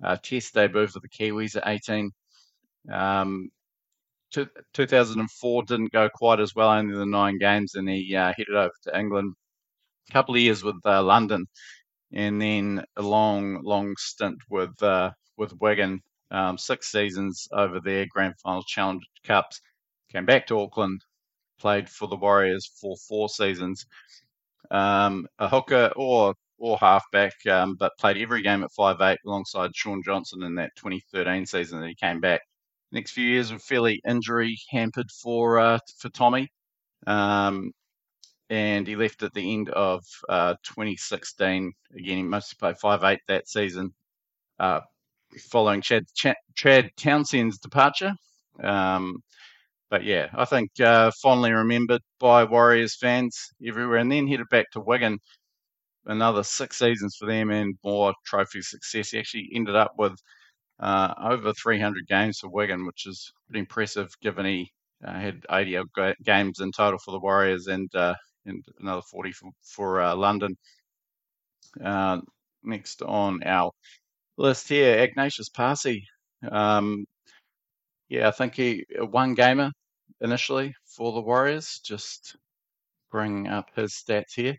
Uh, 0.03 0.17
test 0.21 0.53
debut 0.53 0.87
for 0.87 0.99
the 0.99 1.09
Kiwis 1.09 1.55
at 1.55 1.67
18. 1.67 2.11
Um, 2.91 3.49
2004 4.73 5.63
didn't 5.63 5.91
go 5.91 6.09
quite 6.09 6.39
as 6.39 6.55
well, 6.55 6.69
only 6.69 6.95
the 6.95 7.05
nine 7.05 7.37
games, 7.37 7.75
and 7.75 7.87
he 7.87 8.15
uh, 8.15 8.33
headed 8.35 8.55
over 8.55 8.71
to 8.83 8.97
England 8.99 9.33
a 10.09 10.13
couple 10.13 10.35
of 10.35 10.41
years 10.41 10.63
with 10.63 10.75
uh, 10.85 11.03
London, 11.03 11.45
and 12.11 12.41
then 12.41 12.83
a 12.97 13.01
long, 13.01 13.61
long 13.63 13.95
stint 13.97 14.37
with 14.49 14.81
uh, 14.81 15.11
with 15.37 15.53
Wigan. 15.59 16.01
Um, 16.31 16.57
six 16.57 16.91
seasons 16.91 17.47
over 17.51 17.79
there, 17.79 18.07
grand 18.09 18.33
final 18.43 18.63
challenge 18.63 19.03
cups. 19.23 19.61
Came 20.11 20.25
back 20.25 20.47
to 20.47 20.59
Auckland, 20.59 21.01
played 21.63 21.89
for 21.89 22.09
the 22.09 22.17
Warriors 22.17 22.69
for 22.79 22.97
four 23.07 23.29
seasons. 23.29 23.85
Um, 24.69 25.25
a 25.39 25.47
hooker 25.47 25.91
or 25.95 26.35
or 26.59 26.77
halfback, 26.77 27.33
um, 27.47 27.75
but 27.79 27.97
played 27.99 28.17
every 28.17 28.41
game 28.41 28.63
at 28.63 28.71
five 28.71 29.01
eight 29.01 29.19
alongside 29.25 29.75
Shaun 29.75 30.01
Johnson 30.03 30.43
in 30.43 30.55
that 30.55 30.75
2013 30.75 31.45
season 31.45 31.79
that 31.79 31.87
he 31.87 31.95
came 31.95 32.19
back. 32.19 32.41
Next 32.91 33.11
few 33.11 33.27
years 33.27 33.51
were 33.51 33.59
fairly 33.59 34.01
injury 34.07 34.57
hampered 34.69 35.09
for 35.09 35.57
uh, 35.59 35.79
for 35.97 36.09
Tommy. 36.09 36.49
Um, 37.07 37.71
and 38.49 38.85
he 38.85 38.95
left 38.95 39.23
at 39.23 39.33
the 39.33 39.53
end 39.53 39.69
of 39.69 40.03
uh, 40.29 40.55
2016. 40.63 41.71
Again, 41.95 42.17
he 42.17 42.23
mostly 42.23 42.57
played 42.59 42.75
5'8 42.75 43.17
that 43.27 43.47
season, 43.47 43.93
uh, 44.59 44.81
following 45.49 45.81
Chad, 45.81 46.05
Chad, 46.13 46.35
Chad, 46.55 46.91
Townsend's 46.97 47.57
departure. 47.57 48.13
Um, 48.61 49.23
but 49.93 50.03
yeah, 50.03 50.27
I 50.33 50.45
think 50.45 50.71
uh, 50.79 51.11
fondly 51.21 51.51
remembered 51.51 52.01
by 52.19 52.45
Warriors 52.45 52.95
fans 52.95 53.37
everywhere, 53.63 53.97
and 53.97 54.11
then 54.11 54.27
headed 54.27 54.49
back 54.49 54.65
to 54.71 54.79
Wigan. 54.79 55.19
Another 56.07 56.41
six 56.41 56.79
seasons 56.79 57.15
for 57.15 57.27
them 57.27 57.51
and 57.51 57.75
more 57.83 58.11
trophy 58.25 58.63
success. 58.63 59.11
He 59.11 59.19
actually 59.19 59.49
ended 59.53 59.75
up 59.75 59.91
with 59.99 60.13
uh, 60.79 61.13
over 61.21 61.53
300 61.53 62.07
games 62.07 62.39
for 62.39 62.49
Wigan, 62.49 62.87
which 62.87 63.05
is 63.05 63.31
pretty 63.47 63.59
impressive 63.59 64.09
given 64.19 64.47
he 64.47 64.71
uh, 65.05 65.13
had 65.13 65.45
80 65.51 65.83
games 66.25 66.59
in 66.59 66.71
total 66.71 66.97
for 66.97 67.11
the 67.11 67.19
Warriors 67.19 67.67
and 67.67 67.93
uh, 67.93 68.15
and 68.47 68.65
another 68.79 69.03
40 69.11 69.31
for, 69.33 69.51
for 69.61 70.01
uh, 70.01 70.15
London. 70.15 70.55
Uh, 71.85 72.17
next 72.63 73.03
on 73.03 73.43
our 73.43 73.69
list 74.37 74.69
here, 74.69 74.97
Ignatius 74.97 75.49
Paasi. 75.49 76.01
Um, 76.51 77.05
yeah, 78.09 78.27
I 78.27 78.31
think 78.31 78.55
he 78.55 78.85
one 79.11 79.35
gamer 79.35 79.71
initially 80.21 80.73
for 80.85 81.11
the 81.13 81.21
Warriors. 81.21 81.79
Just 81.83 82.35
bring 83.11 83.47
up 83.47 83.69
his 83.75 83.93
stats 83.93 84.33
here. 84.35 84.55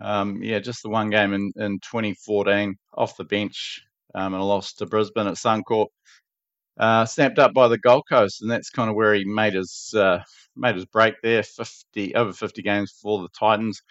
Um, 0.00 0.42
yeah, 0.42 0.60
just 0.60 0.82
the 0.82 0.88
one 0.88 1.10
game 1.10 1.34
in, 1.34 1.52
in 1.56 1.78
2014 1.80 2.74
off 2.94 3.16
the 3.16 3.24
bench 3.24 3.82
um, 4.14 4.34
and 4.34 4.42
a 4.42 4.44
loss 4.44 4.72
to 4.74 4.86
Brisbane 4.86 5.26
at 5.26 5.34
Suncorp 5.34 5.88
uh, 6.80 7.04
snapped 7.04 7.38
up 7.38 7.52
by 7.52 7.68
the 7.68 7.78
Gold 7.78 8.04
Coast, 8.08 8.40
and 8.40 8.50
that's 8.50 8.70
kind 8.70 8.88
of 8.88 8.96
where 8.96 9.14
he 9.14 9.24
made 9.24 9.52
his 9.54 9.92
uh, 9.94 10.20
made 10.56 10.76
his 10.76 10.86
break 10.86 11.14
there. 11.22 11.42
Fifty 11.42 12.14
over 12.14 12.32
fifty 12.32 12.62
games 12.62 12.92
for 13.02 13.20
the 13.20 13.28
Titans, 13.38 13.82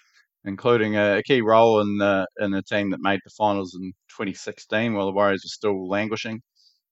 including 0.45 0.95
a, 0.95 1.17
a, 1.17 1.23
key 1.23 1.41
role 1.41 1.81
in 1.81 1.97
the 1.97 2.25
in 2.39 2.51
the 2.51 2.63
team 2.63 2.89
that 2.89 3.01
made 3.01 3.19
the 3.23 3.29
finals 3.37 3.75
in 3.75 3.93
2016, 4.09 4.93
while 4.93 5.05
the 5.05 5.11
Warriors 5.11 5.43
were 5.45 5.49
still 5.49 5.87
languishing. 5.87 6.41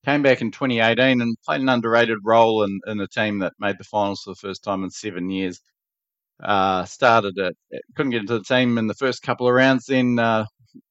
Came 0.07 0.21
back 0.21 0.39
in 0.39 0.51
2018 0.51 1.19
and 1.19 1.35
played 1.45 1.59
an 1.59 1.67
underrated 1.67 2.19
role 2.23 2.63
in, 2.63 2.79
in 2.87 3.01
a 3.01 3.07
team 3.07 3.39
that 3.39 3.51
made 3.59 3.77
the 3.77 3.83
finals 3.83 4.21
for 4.23 4.31
the 4.31 4.35
first 4.35 4.63
time 4.63 4.85
in 4.85 4.89
seven 4.89 5.29
years. 5.29 5.59
Uh, 6.41 6.85
started 6.85 7.37
it, 7.37 7.57
couldn't 7.93 8.11
get 8.11 8.21
into 8.21 8.37
the 8.37 8.43
team 8.45 8.77
in 8.77 8.87
the 8.87 8.93
first 8.93 9.21
couple 9.21 9.49
of 9.49 9.53
rounds, 9.53 9.85
then 9.85 10.17
uh, 10.17 10.45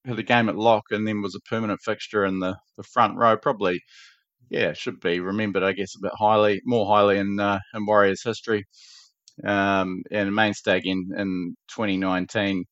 had 0.04 0.18
a 0.18 0.22
game 0.22 0.50
at 0.50 0.56
lock, 0.56 0.82
and 0.90 1.08
then 1.08 1.22
was 1.22 1.34
a 1.34 1.40
permanent 1.48 1.80
fixture 1.80 2.26
in 2.26 2.40
the, 2.40 2.58
the 2.76 2.82
front 2.82 3.16
row. 3.16 3.38
Probably 3.38 3.80
yeah, 4.50 4.74
should 4.74 5.00
be 5.00 5.20
remembered, 5.20 5.62
I 5.62 5.72
guess, 5.72 5.94
a 5.96 6.02
bit 6.02 6.12
highly, 6.14 6.60
more 6.66 6.86
highly 6.86 7.16
in 7.16 7.40
uh, 7.40 7.58
in 7.72 7.86
Warriors 7.86 8.22
history, 8.22 8.66
um, 9.44 10.02
and 10.10 10.34
mainstay 10.34 10.82
in 10.84 11.08
in 11.16 11.56
2019, 11.68 12.66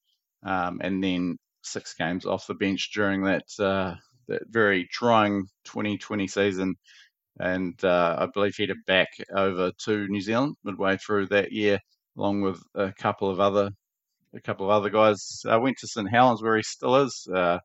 um, 0.45 0.79
and 0.83 1.03
then 1.03 1.39
six 1.63 1.95
games 1.95 2.27
off 2.27 2.47
the 2.47 2.55
bench 2.55 2.91
during 2.93 3.23
that 3.25 3.47
uh, 3.59 3.95
that 4.29 4.43
very 4.49 4.87
trying 4.93 5.45
2020 5.65 6.29
season, 6.29 6.75
and 7.41 7.83
uh, 7.85 8.17
I 8.21 8.27
believe 8.35 8.55
he 8.57 8.65
headed 8.65 8.85
back 8.87 9.09
over 9.35 9.73
to 9.87 10.09
New 10.09 10.21
Zealand 10.21 10.57
midway 10.65 10.97
through 10.99 11.27
that 11.29 11.53
year, 11.53 11.79
along 12.17 12.43
with 12.43 12.63
a 12.75 12.93
couple 12.93 13.31
of 13.31 13.41
other 13.41 13.71
a 14.35 14.41
couple 14.41 14.67
of 14.67 14.73
other 14.73 14.91
guys. 14.91 15.43
I 15.49 15.57
went 15.57 15.79
to 15.79 15.89
St 15.89 16.11
Helens 16.11 16.43
where 16.43 16.57
he 16.57 16.63
still 16.63 16.97
is 16.97 17.27
uh, 17.35 17.59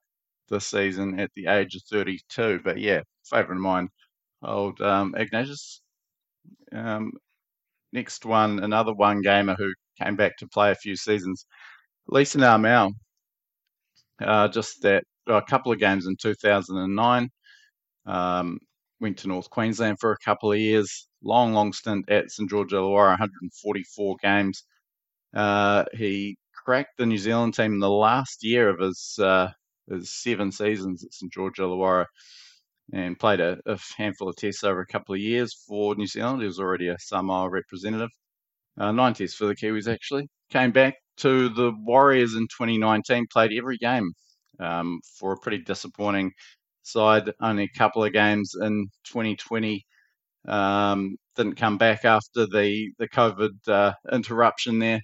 this 0.50 0.68
season 0.68 1.20
at 1.20 1.32
the 1.36 1.48
age 1.48 1.76
of 1.76 1.84
32. 1.92 2.62
But 2.64 2.80
yeah, 2.80 3.02
favourite 3.26 3.58
of 3.58 3.62
mine, 3.64 3.90
old 4.44 4.82
um, 4.82 5.16
Ignatius. 5.18 5.82
Um, 6.74 7.12
next 7.94 8.26
one, 8.26 8.60
another 8.60 8.94
one 8.94 9.22
gamer 9.22 9.56
who 9.56 9.74
came 10.02 10.16
back 10.16 10.38
to 10.38 10.48
play 10.48 10.72
a 10.72 10.76
few 10.76 10.96
seasons, 10.96 11.46
Lisa 12.08 12.40
Narmau. 12.40 12.92
Uh, 14.22 14.48
just 14.48 14.82
that 14.82 15.04
a 15.38 15.46
couple 15.46 15.72
of 15.72 15.80
games 15.80 16.08
in 16.08 16.16
2009. 16.16 17.30
Um, 18.06 18.60
went 19.00 19.18
to 19.20 19.28
North 19.28 19.50
Queensland 19.50 19.98
for 20.00 20.12
a 20.12 20.18
couple 20.24 20.52
of 20.52 20.60
years. 20.60 21.08
Long, 21.24 21.54
long 21.54 21.74
stint 21.74 22.10
at 22.10 22.32
St 22.32 22.50
George 22.50 22.72
Illawarra, 22.72 23.12
144 23.12 24.16
games. 24.22 24.64
Uh, 25.34 25.86
he 25.94 26.38
cracked 26.66 26.98
the 26.98 27.06
New 27.06 27.18
Zealand 27.18 27.54
team 27.54 27.74
in 27.74 27.80
the 27.80 27.90
last 27.90 28.44
year 28.44 28.70
of 28.70 28.80
his 28.80 29.18
uh, 29.22 29.50
his 29.90 30.12
seven 30.12 30.52
seasons 30.52 31.04
at 31.04 31.14
St 31.14 31.32
George 31.32 31.58
Illawarra 31.58 32.06
and 32.94 33.20
played 33.20 33.40
a, 33.40 33.58
a, 33.66 33.78
handful 33.98 34.30
of 34.30 34.36
tests 34.36 34.64
over 34.64 34.82
a 34.82 34.88
couple 34.88 35.14
of 35.14 35.22
years 35.22 35.54
for 35.68 35.96
New 35.96 36.08
Zealand. 36.08 36.42
He 36.42 36.48
was 36.48 36.60
already 36.60 36.88
a 36.88 36.98
Samoa 37.00 37.50
representative. 37.50 38.10
Uh, 38.78 38.92
nine 38.92 39.14
tests 39.14 39.36
for 39.36 39.46
the 39.46 39.56
Kiwis, 39.56 39.92
actually. 39.92 40.28
Came 40.50 40.72
back 40.72 40.96
to 41.18 41.50
the 41.50 41.72
Warriors 41.84 42.34
in 42.34 42.48
2019, 42.48 43.28
played 43.32 43.52
every 43.56 43.78
game 43.78 44.12
um, 44.60 45.00
for 45.18 45.34
a 45.34 45.38
pretty 45.38 45.60
disappointing 45.60 46.32
side. 46.84 47.32
Only 47.42 47.64
a 47.64 47.78
couple 47.78 48.04
of 48.04 48.14
games 48.14 48.54
in 48.60 48.88
2020. 49.06 49.86
Um, 50.48 51.18
didn't 51.36 51.56
come 51.56 51.78
back 51.78 52.06
after 52.06 52.46
the, 52.48 52.92
the 52.98 53.08
COVID 53.08 53.68
uh, 53.68 53.94
interruption 54.12 54.80
there. 54.80 55.02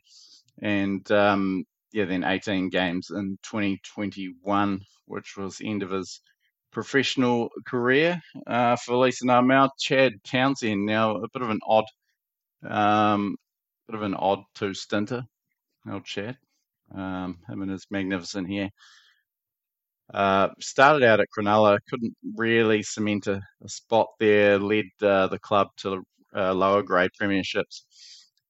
And 0.61 1.09
um, 1.11 1.65
yeah, 1.91 2.05
then 2.05 2.23
18 2.23 2.69
games 2.69 3.09
in 3.09 3.37
2021, 3.43 4.79
which 5.05 5.37
was 5.37 5.57
the 5.57 5.69
end 5.69 5.83
of 5.83 5.91
his 5.91 6.21
professional 6.71 7.49
career 7.65 8.21
uh, 8.47 8.75
for 8.75 8.97
Lisa 8.97 9.25
Narmau. 9.25 9.69
Chad 9.79 10.13
Townsend, 10.25 10.85
now 10.85 11.15
a 11.15 11.27
bit 11.33 11.41
of 11.41 11.49
an 11.49 11.59
odd, 11.65 11.85
um, 12.67 13.37
bit 13.87 13.95
of 13.95 14.01
an 14.01 14.13
odd 14.13 14.39
two 14.55 14.73
stinter. 14.73 15.23
Old 15.89 16.03
Chad, 16.03 16.37
um, 16.93 17.37
him 17.47 17.61
and 17.61 17.71
his 17.71 17.85
magnificent 17.89 18.49
hair. 18.49 18.71
Uh, 20.13 20.49
started 20.59 21.03
out 21.03 21.19
at 21.19 21.27
Cronulla, 21.35 21.79
couldn't 21.89 22.15
really 22.35 22.83
cement 22.83 23.27
a, 23.27 23.41
a 23.63 23.69
spot 23.69 24.07
there. 24.19 24.59
Led 24.59 24.85
uh, 25.01 25.27
the 25.27 25.39
club 25.39 25.69
to 25.77 26.03
uh, 26.35 26.53
lower 26.53 26.83
grade 26.83 27.11
premierships. 27.19 27.81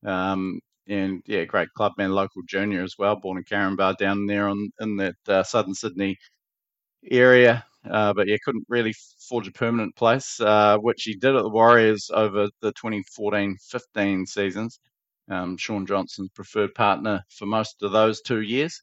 Um, 0.06 0.60
and 0.88 1.22
yeah, 1.26 1.46
great 1.46 1.70
clubman, 1.76 2.12
local 2.12 2.42
junior 2.48 2.84
as 2.84 2.96
well, 3.00 3.16
born 3.16 3.38
in 3.38 3.44
Caringbah 3.44 3.98
down 3.98 4.26
there 4.28 4.48
on 4.50 4.70
in 4.82 4.98
that 4.98 5.16
uh, 5.28 5.44
southern 5.44 5.74
Sydney 5.74 6.18
area. 7.10 7.66
Uh, 7.90 8.14
but 8.14 8.28
yeah, 8.28 8.38
couldn't 8.44 8.66
really 8.68 8.94
forge 9.30 9.48
a 9.48 9.52
permanent 9.52 9.96
place, 9.96 10.40
which 10.80 11.04
he 11.04 11.16
did 11.16 11.36
at 11.36 11.44
the 11.44 11.50
Warriors 11.50 12.10
over 12.14 12.50
the 12.62 12.74
2014-15 12.74 14.28
seasons. 14.28 14.80
Um, 15.30 15.58
Shaun 15.58 15.86
Johnson's 15.86 16.30
preferred 16.30 16.74
partner 16.76 17.24
for 17.30 17.46
most 17.46 17.82
of 17.82 17.92
those 17.92 18.22
two 18.22 18.42
years. 18.42 18.80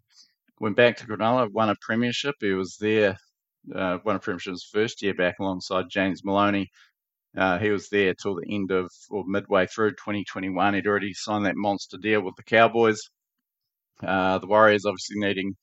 Went 0.63 0.77
back 0.77 0.97
to 0.97 1.07
Cronulla, 1.07 1.51
won 1.53 1.69
a 1.69 1.75
premiership. 1.83 2.37
He 2.41 2.53
was 2.53 2.79
there, 2.81 3.19
uh, 3.75 3.99
won 4.03 4.17
a 4.17 4.19
premiership 4.19 4.53
his 4.53 4.71
first 4.73 5.03
year 5.03 5.13
back 5.13 5.41
alongside 5.41 5.91
James 5.91 6.25
Maloney 6.25 6.71
uh, 7.37 7.59
he 7.59 7.71
was 7.71 7.89
there 7.89 8.15
till 8.15 8.37
the 8.37 8.47
end 8.49 8.71
of 8.71 8.91
or 9.11 9.25
midway 9.27 9.67
through 9.67 9.93
2021. 9.93 10.75
He'd 10.75 10.87
already 10.87 11.15
signed 11.15 11.47
that 11.47 11.57
monster 11.57 11.97
deal 11.97 12.21
with 12.21 12.37
the 12.37 12.43
Cowboys. 12.43 13.01
Uh, 14.03 14.39
the 14.39 14.47
Warriors 14.47 14.85
obviously 14.85 15.17
needing 15.19 15.55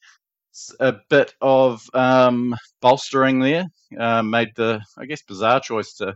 a 0.80 0.96
bit 1.10 1.34
of 1.42 1.82
um, 1.94 2.56
bolstering 2.82 3.40
there. 3.40 3.66
Uh, 3.98 4.24
made 4.24 4.50
the, 4.56 4.82
I 4.98 5.06
guess, 5.06 5.22
bizarre 5.22 5.60
choice 5.60 5.94
to 5.96 6.16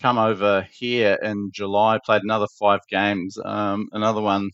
come 0.00 0.18
over 0.18 0.66
here 0.72 1.18
in 1.22 1.50
July. 1.52 1.98
Played 2.04 2.22
another 2.22 2.46
five 2.58 2.80
games. 2.88 3.38
Um, 3.44 3.88
another 3.92 4.22
one, 4.22 4.50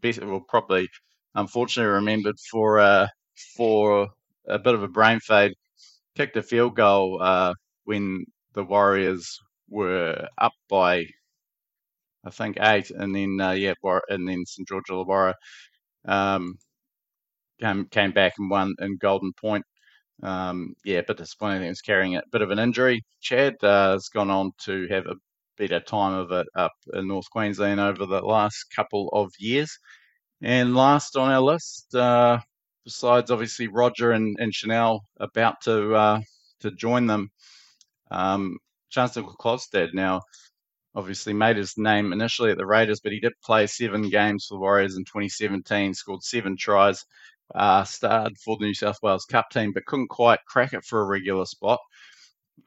better, 0.00 0.26
well, 0.26 0.44
probably 0.48 0.88
unfortunately 1.34 1.92
remembered 1.92 2.38
for 2.50 2.78
uh, 2.78 3.08
for 3.56 4.08
a 4.48 4.58
bit 4.58 4.74
of 4.74 4.82
a 4.82 4.88
brain 4.88 5.20
fade. 5.20 5.54
Kicked 6.16 6.36
a 6.36 6.42
field 6.42 6.76
goal 6.76 7.22
uh, 7.22 7.54
when 7.84 8.24
the 8.54 8.64
Warriors 8.64 9.38
were 9.68 10.28
up 10.38 10.52
by 10.68 11.06
I 12.24 12.30
think 12.30 12.56
eight, 12.60 12.90
and 12.90 13.14
then 13.14 13.40
uh, 13.40 13.52
yeah, 13.52 13.74
and 14.08 14.28
then 14.28 14.44
St 14.46 14.66
George 14.68 14.86
Illawarra 14.90 15.34
um, 16.06 16.58
came 17.60 17.86
came 17.86 18.12
back 18.12 18.34
and 18.38 18.50
won 18.50 18.74
in 18.80 18.96
Golden 18.98 19.32
Point. 19.34 19.64
Um, 20.22 20.74
yeah, 20.84 21.02
but 21.06 21.18
disappointing. 21.18 21.62
He 21.62 21.68
was 21.68 21.82
carrying 21.82 22.16
a 22.16 22.22
bit 22.32 22.42
of 22.42 22.50
an 22.50 22.58
injury. 22.60 23.04
Chad 23.20 23.56
uh, 23.64 23.92
has 23.94 24.08
gone 24.08 24.30
on 24.30 24.52
to 24.64 24.88
have 24.88 25.06
a 25.06 25.16
better 25.58 25.80
time 25.80 26.14
of 26.14 26.32
it 26.32 26.46
up 26.56 26.72
in 26.94 27.08
North 27.08 27.30
Queensland 27.30 27.80
over 27.80 28.06
the 28.06 28.22
last 28.22 28.66
couple 28.74 29.08
of 29.12 29.32
years. 29.38 29.76
And 30.42 30.74
last 30.74 31.16
on 31.16 31.30
our 31.30 31.40
list, 31.40 31.94
uh, 31.94 32.38
besides 32.84 33.30
obviously 33.30 33.68
Roger 33.68 34.10
and, 34.10 34.36
and 34.40 34.52
Chanel 34.52 35.04
about 35.20 35.60
to 35.62 35.94
uh, 35.94 36.20
to 36.60 36.72
join 36.72 37.06
them, 37.06 37.30
um, 38.10 38.58
Charnze 38.92 39.22
Nicoll-Klokstad 39.22 39.94
now 39.94 40.20
obviously 40.94 41.32
made 41.32 41.56
his 41.56 41.78
name 41.78 42.12
initially 42.12 42.50
at 42.50 42.58
the 42.58 42.66
Raiders, 42.66 43.00
but 43.00 43.12
he 43.12 43.20
did 43.20 43.32
play 43.44 43.66
seven 43.66 44.10
games 44.10 44.46
for 44.46 44.56
the 44.56 44.60
Warriors 44.60 44.96
in 44.96 45.04
2017, 45.04 45.94
scored 45.94 46.22
seven 46.22 46.56
tries, 46.56 47.04
uh, 47.54 47.84
starred 47.84 48.36
for 48.38 48.56
the 48.58 48.66
New 48.66 48.74
South 48.74 48.98
Wales 49.02 49.24
Cup 49.24 49.48
team, 49.50 49.72
but 49.72 49.86
couldn't 49.86 50.08
quite 50.08 50.40
crack 50.46 50.74
it 50.74 50.84
for 50.84 51.00
a 51.00 51.06
regular 51.06 51.46
spot. 51.46 51.78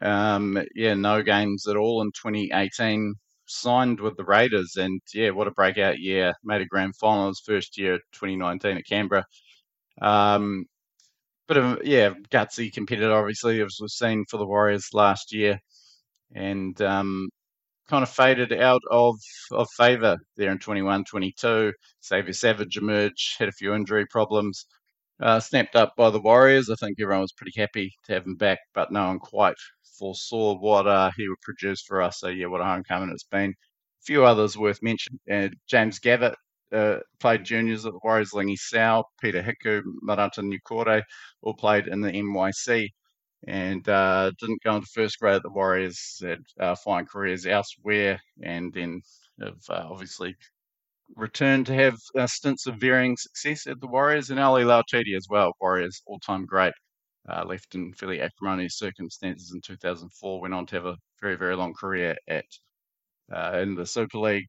Um, 0.02 0.64
yeah, 0.76 0.94
no 0.94 1.22
games 1.22 1.68
at 1.68 1.76
all 1.76 2.02
in 2.02 2.12
2018. 2.14 3.16
Signed 3.48 4.00
with 4.00 4.18
the 4.18 4.26
Raiders, 4.26 4.76
and 4.78 5.02
yeah, 5.14 5.30
what 5.32 5.48
a 5.48 5.52
breakout 5.52 6.00
year! 6.00 6.34
Made 6.44 6.62
a 6.62 6.66
grand 6.66 6.96
final 6.98 7.28
his 7.30 7.42
first 7.46 7.78
year, 7.78 8.00
2019 8.14 8.78
at 8.78 8.86
Canberra. 8.88 9.26
Um, 10.02 10.66
bit 11.48 11.58
of 11.58 11.86
yeah, 11.86 12.12
gutsy 12.32 12.72
competitor, 12.74 13.14
obviously, 13.14 13.62
as 13.62 13.78
we've 13.82 13.90
seen 13.90 14.26
for 14.30 14.38
the 14.38 14.46
Warriors 14.48 14.90
last 14.94 15.34
year, 15.34 15.60
and 16.36 16.80
um, 16.82 17.30
kind 17.90 18.04
of 18.04 18.10
faded 18.10 18.54
out 18.54 18.82
of 18.92 19.16
of 19.52 19.68
favour 19.78 20.18
there 20.38 20.52
in 20.52 20.60
21, 20.60 21.06
22. 21.06 21.74
Xavier 22.06 22.34
Savage 22.34 22.78
emerged, 22.78 23.38
had 23.40 23.50
a 23.50 23.54
few 23.54 23.74
injury 23.74 24.06
problems, 24.08 24.66
uh, 25.22 25.40
snapped 25.40 25.76
up 25.76 25.94
by 25.98 26.10
the 26.10 26.22
Warriors. 26.22 26.70
I 26.70 26.76
think 26.76 27.00
everyone 27.00 27.22
was 27.22 27.34
pretty 27.34 27.60
happy 27.60 27.92
to 28.06 28.14
have 28.14 28.26
him 28.26 28.36
back, 28.36 28.60
but 28.74 28.92
no 28.92 29.08
one 29.08 29.20
quite 29.20 29.56
foresaw 29.98 30.58
what 30.60 30.88
uh, 30.88 31.12
he 31.18 31.28
would 31.28 31.42
produce 31.42 31.82
for 31.84 32.02
us. 32.02 32.20
So 32.20 32.28
yeah, 32.30 32.48
what 32.48 32.62
a 32.62 32.66
homecoming 32.66 33.10
it's 33.12 33.24
been. 33.24 33.52
A 33.52 34.06
few 34.06 34.26
others 34.26 34.58
worth 34.58 34.80
mentioning. 34.82 35.20
Uh, 35.32 35.50
James 35.68 36.00
Gavet 36.00 36.36
uh, 36.72 36.98
played 37.20 37.44
juniors 37.44 37.86
at 37.86 37.94
the 37.94 38.00
Warriors, 38.04 38.34
Lingy 38.34 38.56
Sao, 38.58 39.04
Peter 39.22 39.42
Hiku, 39.42 39.82
Marata 40.08 40.42
Niukore, 40.42 41.04
all 41.42 41.54
played 41.54 41.88
in 41.88 42.02
the 42.02 42.12
NYC 42.12 42.90
and 43.48 43.88
uh, 43.88 44.32
didn't 44.40 44.64
go 44.64 44.76
into 44.76 44.88
first 44.94 45.20
grade 45.20 45.36
at 45.36 45.44
the 45.44 45.52
Warriors, 45.52 46.20
had 46.22 46.40
uh, 46.60 46.76
fine 46.76 47.06
careers 47.06 47.46
elsewhere, 47.46 48.20
and 48.42 48.74
then 48.74 49.02
have 49.40 49.58
uh, 49.70 49.88
obviously 49.90 50.36
returned 51.16 51.68
to 51.68 51.74
have 51.74 51.96
uh, 52.18 52.28
stints 52.28 52.66
of 52.68 52.78
varying 52.78 53.16
success 53.18 53.68
at 53.68 53.80
the 53.80 53.88
Warriors, 53.88 54.30
and 54.30 54.40
Ali 54.40 54.64
Lauitiiti 54.64 55.16
as 55.16 55.28
well, 55.30 55.54
Warriors 55.62 56.02
all-time 56.08 56.46
great. 56.46 56.74
Uh, 57.30 57.44
left 57.46 57.76
in 57.76 57.94
fairly 57.94 58.22
acrimonious 58.22 58.78
circumstances 58.78 59.52
in 59.54 59.62
2004, 59.62 60.42
went 60.42 60.54
on 60.54 60.66
to 60.68 60.76
have 60.76 60.86
a 60.86 60.98
very, 61.22 61.36
very 61.36 61.56
long 61.56 61.74
career 61.74 62.16
at 62.28 62.46
uh, 63.34 63.60
in 63.62 63.76
the 63.76 63.86
Super 63.86 64.20
League, 64.20 64.48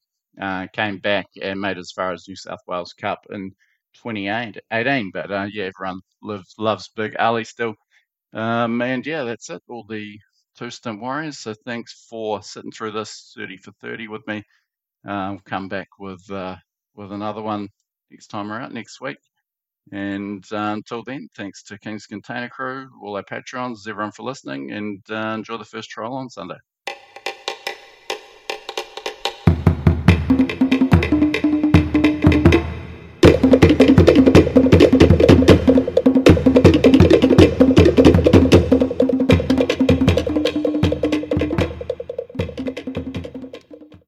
came 0.72 0.98
back 0.98 1.26
and 1.42 1.60
made 1.60 1.78
as 1.78 1.92
far 1.92 2.12
as 2.12 2.28
New 2.28 2.36
South 2.36 2.60
Wales 2.66 2.92
Cup 2.94 3.20
in 3.30 3.50
2018. 3.94 5.10
But 5.12 5.30
yeah, 5.52 5.70
everyone 5.70 6.00
lives, 6.22 6.54
loves 6.58 6.90
Big 6.96 7.16
Ali 7.18 7.44
still 7.44 7.74
um, 8.32 8.82
and 8.82 9.06
yeah, 9.06 9.24
that's 9.24 9.50
it. 9.50 9.62
All 9.68 9.84
the 9.88 10.18
two 10.58 10.70
stint 10.70 11.00
warriors. 11.00 11.38
So 11.38 11.54
thanks 11.64 12.06
for 12.08 12.42
sitting 12.42 12.70
through 12.72 12.92
this 12.92 13.32
30 13.36 13.56
for 13.58 13.72
30 13.80 14.08
with 14.08 14.26
me. 14.26 14.44
Uh, 15.08 15.30
will 15.32 15.40
come 15.44 15.68
back 15.68 15.88
with 15.98 16.22
uh, 16.30 16.56
with 16.94 17.12
another 17.12 17.42
one 17.42 17.68
next 18.10 18.28
time 18.28 18.52
around 18.52 18.74
next 18.74 19.00
week. 19.00 19.18
And 19.92 20.44
uh, 20.52 20.74
until 20.76 21.02
then, 21.04 21.28
thanks 21.36 21.62
to 21.64 21.78
Kingz 21.78 22.08
Container 22.08 22.48
Crew, 22.48 22.90
all 23.02 23.16
our 23.16 23.22
patrons, 23.22 23.86
everyone 23.86 24.12
for 24.12 24.24
listening, 24.24 24.72
and 24.72 25.00
uh, 25.10 25.34
enjoy 25.34 25.58
the 25.58 25.64
first 25.64 25.90
trial 25.90 26.14
on 26.14 26.28
Sunday. 26.28 26.58